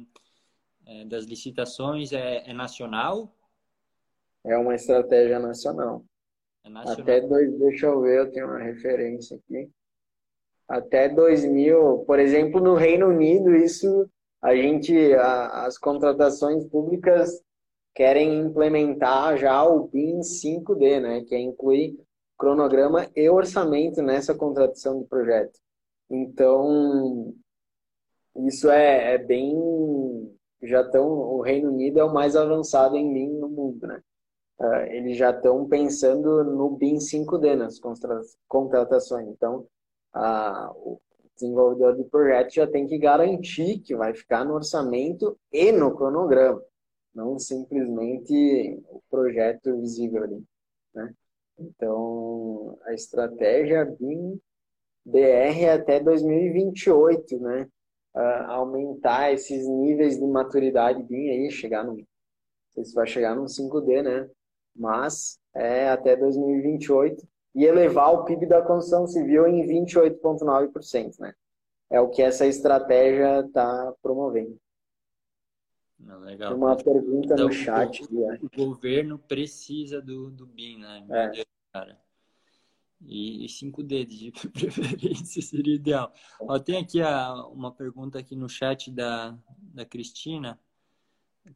é, 0.86 1.04
das 1.04 1.24
licitações 1.24 2.12
é, 2.12 2.48
é, 2.48 2.52
nacional? 2.52 3.32
É 4.44 4.56
uma 4.56 4.74
estratégia 4.74 5.38
nacional. 5.38 6.04
É 6.64 6.70
nacional. 6.70 7.00
Até 7.00 7.20
dois, 7.20 7.58
deixa 7.58 7.86
eu 7.86 8.00
ver, 8.00 8.18
eu 8.18 8.32
tenho 8.32 8.46
uma 8.46 8.58
referência 8.58 9.36
aqui. 9.36 9.70
Até 10.68 11.08
2000, 11.08 12.04
por 12.06 12.18
exemplo, 12.18 12.60
no 12.60 12.74
Reino 12.74 13.08
Unido, 13.08 13.54
isso 13.54 14.08
a 14.40 14.56
gente, 14.56 15.12
a, 15.14 15.66
as 15.66 15.76
contratações 15.76 16.64
públicas 16.66 17.42
querem 17.94 18.40
implementar 18.40 19.36
já 19.36 19.62
o 19.64 19.86
BIM 19.88 20.20
5D, 20.20 21.00
né, 21.00 21.24
que 21.24 21.34
é 21.34 21.38
incluir 21.38 21.96
cronograma 22.38 23.08
e 23.14 23.28
orçamento 23.28 24.02
nessa 24.02 24.34
contratação 24.34 24.98
do 24.98 25.06
projeto. 25.06 25.60
Então, 26.10 27.34
isso 28.36 28.70
é, 28.70 29.14
é 29.14 29.18
bem. 29.18 29.54
Já 30.62 30.82
estão. 30.82 31.06
O 31.08 31.42
Reino 31.42 31.70
Unido 31.70 31.98
é 31.98 32.04
o 32.04 32.12
mais 32.12 32.36
avançado 32.36 32.96
em 32.96 33.12
BIM 33.12 33.38
no 33.38 33.48
mundo, 33.48 33.86
né? 33.86 34.00
Uh, 34.60 34.86
eles 34.92 35.16
já 35.16 35.30
estão 35.30 35.66
pensando 35.68 36.44
no 36.44 36.70
BIM 36.70 36.96
5D 36.98 37.56
nas 37.56 37.80
contratações. 38.48 39.28
Então, 39.28 39.66
uh, 40.14 40.70
o 40.76 41.00
desenvolvedor 41.34 41.96
do 41.96 42.04
projeto 42.04 42.54
já 42.54 42.66
tem 42.66 42.86
que 42.86 42.98
garantir 42.98 43.80
que 43.80 43.96
vai 43.96 44.14
ficar 44.14 44.44
no 44.44 44.54
orçamento 44.54 45.36
e 45.52 45.72
no 45.72 45.96
cronograma 45.96 46.62
não 47.14 47.38
simplesmente 47.38 48.80
o 48.88 49.02
projeto 49.10 49.78
visível 49.80 50.24
ali, 50.24 50.44
né? 50.94 51.14
Então, 51.58 52.78
a 52.84 52.94
estratégia 52.94 53.84
BIM 53.84 54.40
BR 55.04 55.64
é 55.64 55.72
até 55.72 56.00
2028, 56.00 57.38
né? 57.40 57.68
Uh, 58.14 58.50
aumentar 58.50 59.32
esses 59.32 59.66
níveis 59.66 60.18
de 60.18 60.26
maturidade 60.26 61.02
BIM 61.02 61.30
aí, 61.30 61.50
chegar 61.50 61.82
no, 61.82 61.96
não 61.96 62.04
sei 62.70 62.84
se 62.84 62.94
vai 62.94 63.06
chegar 63.06 63.34
no 63.34 63.44
5D, 63.44 64.02
né? 64.02 64.28
Mas 64.76 65.38
é 65.54 65.88
até 65.88 66.14
2028 66.16 67.26
e 67.54 67.64
elevar 67.64 68.12
o 68.12 68.24
PIB 68.24 68.46
da 68.46 68.62
construção 68.62 69.06
civil 69.06 69.46
em 69.46 69.66
28,9%, 69.66 71.18
né? 71.20 71.34
É 71.90 72.00
o 72.00 72.08
que 72.08 72.22
essa 72.22 72.46
estratégia 72.46 73.40
está 73.40 73.92
promovendo. 74.02 74.58
Legal. 75.98 76.56
Uma 76.56 76.76
pergunta 76.76 77.34
então, 77.34 77.46
no 77.46 77.52
chat. 77.52 78.02
O, 78.10 78.46
o, 78.46 78.50
governo 78.56 79.18
precisa 79.18 80.00
do, 80.00 80.30
do 80.30 80.46
BIM, 80.46 80.78
né? 80.78 81.04
Meu 81.06 81.16
é. 81.16 81.30
Deus, 81.30 81.46
cara. 81.72 81.98
E, 83.04 83.44
e 83.44 83.48
cinco 83.48 83.82
dedos 83.82 84.16
de 84.16 84.30
preferência 84.50 85.42
seria 85.42 85.74
ideal. 85.74 86.12
Ó, 86.40 86.58
tem 86.58 86.78
aqui 86.78 87.00
a, 87.00 87.34
uma 87.46 87.72
pergunta 87.72 88.18
aqui 88.18 88.36
no 88.36 88.48
chat 88.48 88.90
da, 88.90 89.36
da 89.74 89.84
Cristina. 89.84 90.58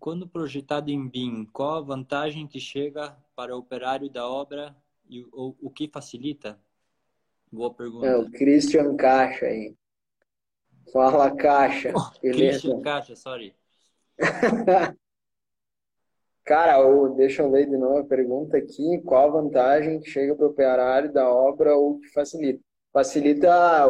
Quando 0.00 0.26
projetado 0.26 0.90
em 0.90 1.08
BIM, 1.08 1.44
qual 1.46 1.76
a 1.76 1.80
vantagem 1.80 2.46
que 2.46 2.58
chega 2.58 3.16
para 3.36 3.54
o 3.54 3.60
operário 3.60 4.10
da 4.10 4.28
obra 4.28 4.76
e 5.08 5.22
o, 5.32 5.54
o 5.60 5.70
que 5.70 5.88
facilita? 5.88 6.60
Boa 7.52 7.72
pergunta. 7.72 8.06
É 8.06 8.16
o 8.16 8.28
Christian 8.30 8.96
Caixa 8.96 9.46
aí. 9.46 9.76
Fala, 10.92 11.34
Caixa. 11.34 11.92
Oh, 11.96 12.10
Christian 12.20 12.80
Caixa, 12.82 13.14
sorry. 13.14 13.54
Cara, 16.46 16.78
deixa 17.16 17.42
eu 17.42 17.50
ler 17.50 17.68
de 17.68 17.76
novo 17.76 17.98
a 17.98 18.04
pergunta 18.04 18.56
aqui. 18.56 19.02
Qual 19.04 19.28
a 19.28 19.42
vantagem 19.42 19.98
que 19.98 20.08
chega 20.08 20.32
para 20.32 20.46
o 20.46 20.50
operário 20.50 21.12
da 21.12 21.28
obra 21.28 21.76
ou 21.76 21.98
que 21.98 22.06
facilita? 22.12 22.60
Facilita, 22.92 23.88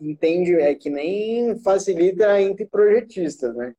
entende, 0.00 0.56
é 0.56 0.74
que 0.74 0.90
nem 0.90 1.56
facilita 1.60 2.40
entre 2.40 2.66
projetistas, 2.66 3.54
né? 3.54 3.72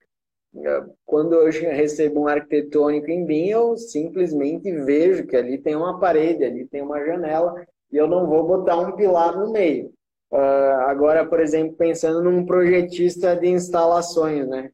Quando 1.05 1.33
eu 1.33 1.51
recebo 1.51 2.21
um 2.21 2.27
arquitetônico 2.27 3.11
em 3.11 3.25
BIM, 3.25 3.49
eu 3.49 3.75
simplesmente 3.75 4.71
vejo 4.71 5.27
que 5.27 5.35
ali 5.35 5.57
tem 5.57 5.75
uma 5.75 5.99
parede, 5.99 6.45
ali 6.45 6.65
tem 6.65 6.81
uma 6.81 7.03
janela, 7.03 7.53
e 7.91 7.97
eu 7.97 8.07
não 8.07 8.25
vou 8.25 8.47
botar 8.47 8.77
um 8.77 8.95
pilar 8.95 9.37
no 9.37 9.51
meio. 9.51 9.91
Uh, 10.31 10.87
agora, 10.87 11.25
por 11.25 11.39
exemplo, 11.39 11.75
pensando 11.75 12.23
num 12.23 12.45
projetista 12.45 13.35
de 13.35 13.47
instalações, 13.47 14.47
né? 14.47 14.71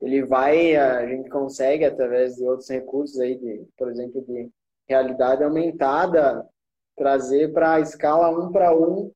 Ele 0.00 0.24
vai, 0.24 0.76
a 0.76 1.06
gente 1.06 1.28
consegue 1.28 1.84
através 1.84 2.36
de 2.36 2.44
outros 2.44 2.68
recursos 2.68 3.18
aí, 3.18 3.36
de, 3.36 3.66
por 3.76 3.90
exemplo, 3.90 4.22
de 4.22 4.50
realidade 4.88 5.42
aumentada, 5.42 6.46
trazer 6.96 7.52
para 7.52 7.74
a 7.74 7.80
escala 7.80 8.30
um 8.30 8.50
para 8.50 8.74
um 8.76 9.10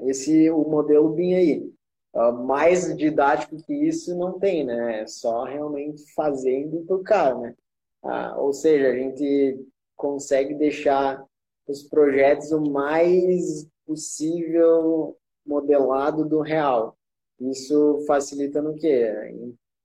esse 0.00 0.50
o 0.50 0.64
modelo 0.64 1.10
BIM 1.10 1.34
aí. 1.34 1.72
Uh, 2.14 2.32
mais 2.32 2.96
didático 2.96 3.62
que 3.62 3.74
isso 3.74 4.16
não 4.16 4.38
tem, 4.38 4.64
né? 4.64 5.02
É 5.02 5.06
só 5.06 5.44
realmente 5.44 6.02
fazendo 6.14 6.82
por 6.86 7.02
cara, 7.02 7.34
né? 7.38 7.54
Uh, 8.02 8.40
ou 8.40 8.52
seja, 8.52 8.88
a 8.88 8.94
gente 8.94 9.66
consegue 9.94 10.54
deixar 10.54 11.22
os 11.66 11.82
projetos 11.82 12.52
o 12.52 12.60
mais 12.70 13.66
possível 13.86 15.16
modelado 15.44 16.24
do 16.24 16.40
real. 16.40 16.96
Isso 17.38 18.02
facilita 18.06 18.62
no 18.62 18.74
quê? 18.74 19.12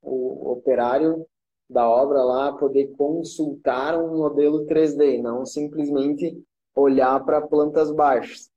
O 0.02 0.52
operário 0.52 1.26
da 1.70 1.90
obra 1.90 2.24
lá 2.24 2.52
poder 2.54 2.88
consultar 2.98 3.98
um 3.98 4.18
modelo 4.18 4.66
3D, 4.66 5.22
não 5.22 5.46
simplesmente 5.46 6.44
olhar 6.76 7.24
para 7.24 7.42
plantas 7.42 7.92
baixas. 7.92 8.52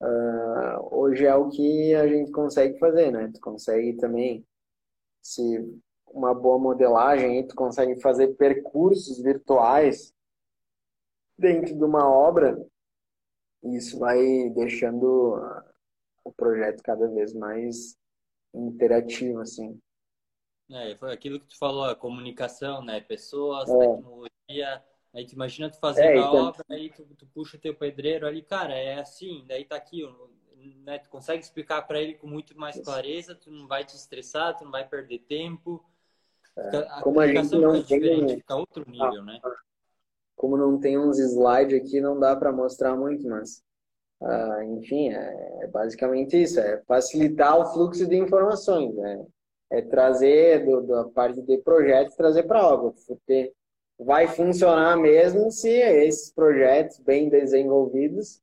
Uh, 0.00 0.96
hoje 0.96 1.26
é 1.26 1.34
o 1.34 1.48
que 1.48 1.94
a 1.94 2.06
gente 2.06 2.30
consegue 2.30 2.78
fazer, 2.78 3.10
né? 3.10 3.30
Tu 3.32 3.40
consegue 3.40 3.94
também, 3.94 4.46
se 5.22 5.42
uma 6.12 6.34
boa 6.34 6.58
modelagem, 6.58 7.46
tu 7.46 7.54
consegue 7.54 8.00
fazer 8.00 8.28
percursos 8.36 9.20
virtuais 9.20 10.12
dentro 11.38 11.74
de 11.74 11.84
uma 11.84 12.08
obra. 12.08 12.62
Isso 13.62 13.98
vai 13.98 14.50
deixando 14.50 15.40
o 16.24 16.32
projeto 16.32 16.82
cada 16.82 17.08
vez 17.08 17.32
mais 17.32 17.96
interativo, 18.54 19.40
assim. 19.40 19.78
É, 20.70 20.94
foi 20.96 21.12
aquilo 21.12 21.40
que 21.40 21.46
tu 21.46 21.58
falou, 21.58 21.84
a 21.84 21.94
comunicação, 21.94 22.82
né? 22.82 23.00
Pessoas, 23.00 23.70
é. 23.70 23.78
tecnologia. 23.78 24.84
Aí 25.14 25.26
tu 25.26 25.32
imagina 25.32 25.70
tu 25.70 25.78
fazendo 25.78 26.04
é, 26.04 26.14
a 26.14 26.18
então... 26.18 26.48
obra, 26.48 26.64
aí 26.68 26.90
tu, 26.90 27.04
tu 27.16 27.26
puxa 27.26 27.58
teu 27.58 27.74
pedreiro 27.74 28.26
ali, 28.26 28.42
cara, 28.42 28.74
é 28.74 29.00
assim, 29.00 29.44
daí 29.48 29.64
tá 29.64 29.76
aqui, 29.76 30.02
né? 30.84 30.98
Tu 30.98 31.08
consegue 31.08 31.42
explicar 31.42 31.82
para 31.82 32.00
ele 32.00 32.14
com 32.14 32.26
muito 32.26 32.58
mais 32.58 32.78
clareza, 32.80 33.34
tu 33.34 33.50
não 33.50 33.66
vai 33.66 33.84
te 33.84 33.96
estressar, 33.96 34.56
tu 34.56 34.64
não 34.64 34.70
vai 34.70 34.86
perder 34.86 35.20
tempo. 35.20 35.82
É. 36.56 36.76
A 36.76 37.00
Como 37.02 37.20
a 37.20 37.26
gente 37.26 37.56
não 37.56 37.82
tem... 37.82 38.28
fica 38.28 38.56
outro 38.56 38.84
nível, 38.88 39.22
ah, 39.22 39.24
né? 39.24 39.40
Como 40.36 40.56
não 40.56 40.78
tem 40.78 40.98
uns 40.98 41.18
slides 41.18 41.80
aqui, 41.80 42.00
não 42.00 42.20
dá 42.20 42.36
para 42.36 42.52
mostrar 42.52 42.94
muito, 42.94 43.26
mas 43.26 43.64
ah, 44.20 44.64
enfim, 44.64 45.10
é, 45.10 45.64
é 45.64 45.66
basicamente 45.68 46.42
isso, 46.42 46.60
é 46.60 46.82
facilitar 46.82 47.58
o 47.58 47.66
fluxo 47.72 48.06
de 48.06 48.16
informações, 48.16 48.94
né? 48.94 49.26
É 49.70 49.82
trazer 49.82 50.64
do, 50.64 50.82
da 50.82 51.04
parte 51.04 51.40
de 51.42 51.58
projetos, 51.58 52.16
trazer 52.16 52.44
para 52.44 52.66
obra, 52.66 52.92
porque 53.06 53.52
vai 53.98 54.28
funcionar 54.28 54.96
mesmo 54.96 55.50
se 55.50 55.68
esses 55.70 56.32
projetos 56.32 56.98
bem 57.00 57.28
desenvolvidos 57.28 58.40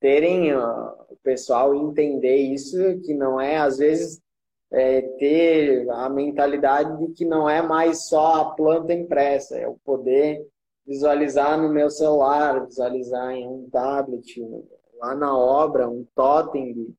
terem 0.00 0.54
o 0.54 1.16
pessoal 1.22 1.74
entender 1.74 2.36
isso, 2.36 2.76
que 3.00 3.14
não 3.14 3.40
é, 3.40 3.56
às 3.56 3.78
vezes, 3.78 4.20
é, 4.70 5.00
ter 5.00 5.88
a 5.90 6.10
mentalidade 6.10 6.98
de 6.98 7.12
que 7.14 7.24
não 7.24 7.48
é 7.48 7.62
mais 7.62 8.06
só 8.08 8.34
a 8.34 8.54
planta 8.54 8.92
impressa, 8.92 9.56
é 9.56 9.66
o 9.66 9.78
poder 9.84 10.46
visualizar 10.86 11.58
no 11.60 11.70
meu 11.70 11.88
celular, 11.88 12.66
visualizar 12.66 13.32
em 13.32 13.48
um 13.48 13.68
tablet, 13.70 14.42
lá 14.98 15.14
na 15.14 15.36
obra, 15.36 15.88
um 15.88 16.06
totem 16.14 16.74
de 16.74 16.94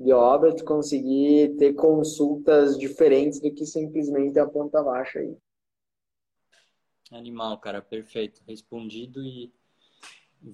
de 0.00 0.12
obra, 0.12 0.56
tu 0.56 0.64
conseguir 0.64 1.56
ter 1.58 1.74
consultas 1.74 2.78
diferentes 2.78 3.38
do 3.38 3.52
que 3.52 3.66
simplesmente 3.66 4.38
a 4.38 4.48
ponta 4.48 4.82
baixa 4.82 5.18
aí. 5.18 5.36
Animal, 7.12 7.58
cara, 7.58 7.82
perfeito. 7.82 8.42
Respondido 8.46 9.22
e 9.22 9.52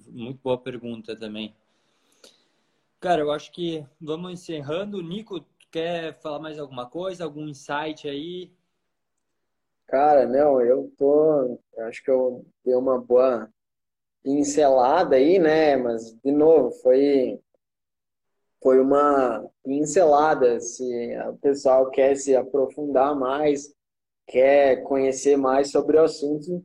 muito 0.09 0.41
boa 0.43 0.57
pergunta 0.57 1.15
também. 1.15 1.55
Cara, 2.99 3.21
eu 3.21 3.31
acho 3.31 3.51
que 3.53 3.85
vamos 4.01 4.31
encerrando. 4.33 5.01
Nico, 5.01 5.45
quer 5.71 6.19
falar 6.19 6.39
mais 6.39 6.59
alguma 6.59 6.89
coisa? 6.89 7.23
Algum 7.23 7.47
insight 7.47 8.07
aí? 8.07 8.51
Cara, 9.87 10.25
não, 10.25 10.59
eu 10.59 10.91
tô. 10.97 11.57
Acho 11.79 12.03
que 12.03 12.11
eu 12.11 12.45
dei 12.65 12.75
uma 12.75 12.99
boa 12.99 13.49
pincelada 14.23 15.15
aí, 15.15 15.39
né? 15.39 15.77
Mas, 15.77 16.13
de 16.21 16.31
novo, 16.31 16.71
foi, 16.81 17.39
foi 18.61 18.79
uma 18.79 19.45
pincelada. 19.63 20.59
Se 20.59 20.83
o 21.29 21.37
pessoal 21.37 21.89
quer 21.89 22.15
se 22.15 22.35
aprofundar 22.35 23.15
mais, 23.15 23.73
quer 24.27 24.83
conhecer 24.83 25.37
mais 25.37 25.71
sobre 25.71 25.97
o 25.97 26.03
assunto, 26.03 26.63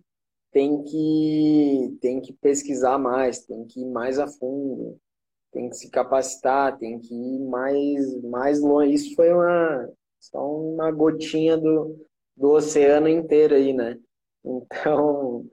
tem 0.51 0.83
que, 0.85 1.99
tem 2.01 2.21
que 2.21 2.33
pesquisar 2.35 2.99
mais, 2.99 3.45
tem 3.45 3.65
que 3.65 3.81
ir 3.81 3.91
mais 3.91 4.19
a 4.19 4.27
fundo, 4.27 4.99
tem 5.51 5.69
que 5.69 5.77
se 5.77 5.91
capacitar, 5.91 6.79
tem 6.79 6.99
que 6.99 7.15
ir 7.15 7.39
mais, 7.41 8.23
mais 8.23 8.61
longe. 8.61 8.95
Isso 8.95 9.15
foi 9.15 9.33
uma, 9.33 9.89
só 10.21 10.45
uma 10.45 10.91
gotinha 10.91 11.57
do, 11.57 11.97
do 12.37 12.51
oceano 12.51 13.09
inteiro 13.09 13.55
aí, 13.55 13.73
né? 13.73 13.99
Então, 14.45 15.47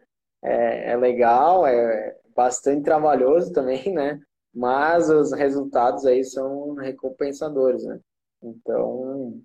é, 0.43 0.91
é 0.91 0.97
legal, 0.97 1.65
é 1.65 2.17
bastante 2.35 2.83
trabalhoso 2.83 3.53
também, 3.53 3.93
né? 3.93 4.19
Mas 4.53 5.09
os 5.09 5.31
resultados 5.31 6.05
aí 6.05 6.23
são 6.23 6.73
recompensadores, 6.75 7.83
né? 7.83 7.99
Então, 8.41 9.41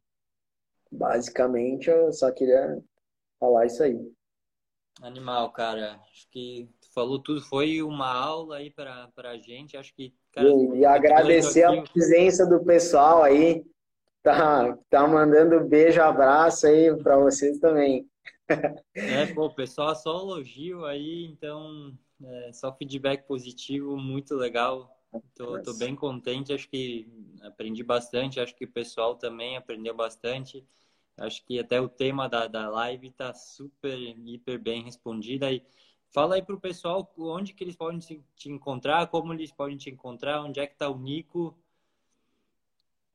basicamente, 0.91 1.91
eu 1.91 2.13
só 2.13 2.31
queria 2.31 2.83
falar 3.39 3.67
isso 3.67 3.83
aí. 3.83 4.01
Animal, 5.03 5.51
cara. 5.53 6.01
Acho 6.11 6.29
que 6.31 6.69
tu 6.81 6.93
falou 6.95 7.19
tudo. 7.19 7.41
Foi 7.43 7.83
uma 7.83 8.13
aula 8.13 8.57
aí 8.57 8.71
para 8.71 9.11
a 9.17 9.37
gente. 9.37 9.77
Acho 9.77 9.95
que. 9.95 10.15
Cara, 10.33 10.49
e, 10.49 10.79
e 10.79 10.85
agradecer 10.85 11.65
a 11.65 11.83
presença 11.83 12.47
do 12.47 12.65
pessoal 12.65 13.23
aí. 13.23 13.65
Tá, 14.23 14.75
tá 14.89 15.07
mandando 15.07 15.69
beijo, 15.69 16.01
abraço 16.01 16.67
aí 16.67 16.97
para 17.03 17.19
vocês 17.19 17.59
também. 17.59 18.09
É, 18.95 19.27
pô, 19.35 19.51
pessoal, 19.51 19.95
só 19.95 20.19
elogio 20.19 20.85
aí, 20.85 21.27
então, 21.27 21.93
é, 22.23 22.53
só 22.53 22.75
feedback 22.75 23.27
positivo, 23.27 23.97
muito 23.97 24.35
legal. 24.35 24.91
Tô, 25.35 25.63
tô 25.63 25.75
bem 25.75 25.95
contente, 25.95 26.53
acho 26.53 26.69
que 26.69 27.09
aprendi 27.43 27.83
bastante, 27.85 28.41
acho 28.41 28.55
que 28.55 28.65
o 28.65 28.71
pessoal 28.71 29.17
também 29.17 29.57
aprendeu 29.57 29.95
bastante. 29.95 30.67
Acho 31.17 31.45
que 31.45 31.59
até 31.61 31.81
o 31.81 31.89
tema 31.89 32.29
da, 32.29 32.49
da 32.49 32.69
live 32.69 33.09
está 33.09 33.33
super, 33.33 33.97
hiper 33.97 34.59
bem 34.59 34.83
respondido. 34.83 35.47
Aí, 35.47 35.63
fala 36.11 36.35
aí 36.35 36.43
para 36.43 36.57
o 36.57 36.61
pessoal 36.61 37.13
onde 37.17 37.53
que 37.53 37.63
eles 37.63 37.77
podem 37.77 38.01
te 38.01 38.51
encontrar, 38.51 39.07
como 39.07 39.33
eles 39.33 39.53
podem 39.53 39.77
te 39.77 39.91
encontrar, 39.91 40.43
onde 40.43 40.59
é 40.59 40.67
que 40.67 40.73
está 40.73 40.89
o 40.89 40.99
Nico. 40.99 41.57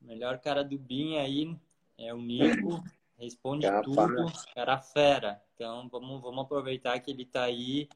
O 0.00 0.06
melhor 0.06 0.38
cara 0.38 0.64
do 0.64 0.78
BIM 0.78 1.18
aí 1.18 1.54
é 1.98 2.14
o 2.14 2.18
Nico. 2.18 2.82
Responde 3.18 3.66
cara, 3.66 3.82
tudo. 3.82 4.26
Cara 4.54 4.78
fera. 4.78 5.42
Então, 5.54 5.88
vamos, 5.88 6.20
vamos 6.20 6.44
aproveitar 6.44 6.98
que 7.00 7.10
ele 7.10 7.22
está 7.22 7.44
aí 7.44 7.88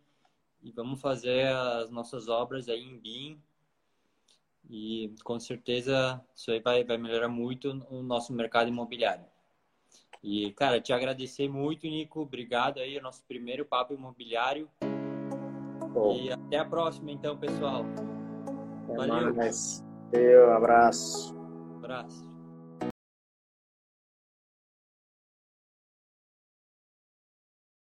e 0.63 0.71
vamos 0.71 1.01
fazer 1.01 1.49
as 1.49 1.91
nossas 1.91 2.29
obras 2.29 2.69
aí 2.69 2.83
em 2.83 2.99
BIM. 2.99 3.43
E 4.71 5.13
com 5.25 5.41
certeza 5.41 6.25
isso 6.35 6.51
aí 6.53 6.61
vai, 6.61 6.85
vai 6.85 6.97
melhorar 6.97 7.29
muito 7.29 7.71
o 7.91 8.03
nosso 8.03 8.33
mercado 8.33 8.69
imobiliário. 8.69 9.25
E, 10.23 10.53
cara, 10.53 10.81
te 10.81 10.93
agradecer 10.93 11.49
muito, 11.49 11.87
Nico. 11.87 12.21
Obrigado 12.21 12.79
aí, 12.79 12.97
o 12.97 13.03
nosso 13.03 13.25
primeiro 13.27 13.65
papo 13.65 13.95
imobiliário. 13.95 14.71
Bom. 15.93 16.15
E 16.15 16.31
até 16.31 16.59
a 16.59 16.65
próxima, 16.65 17.11
então, 17.11 17.37
pessoal. 17.37 17.85
Até 18.85 18.97
Valeu. 18.97 19.35
Mais. 19.35 19.85
Eu, 20.13 20.53
abraço. 20.53 21.35
Abraço. 21.77 22.30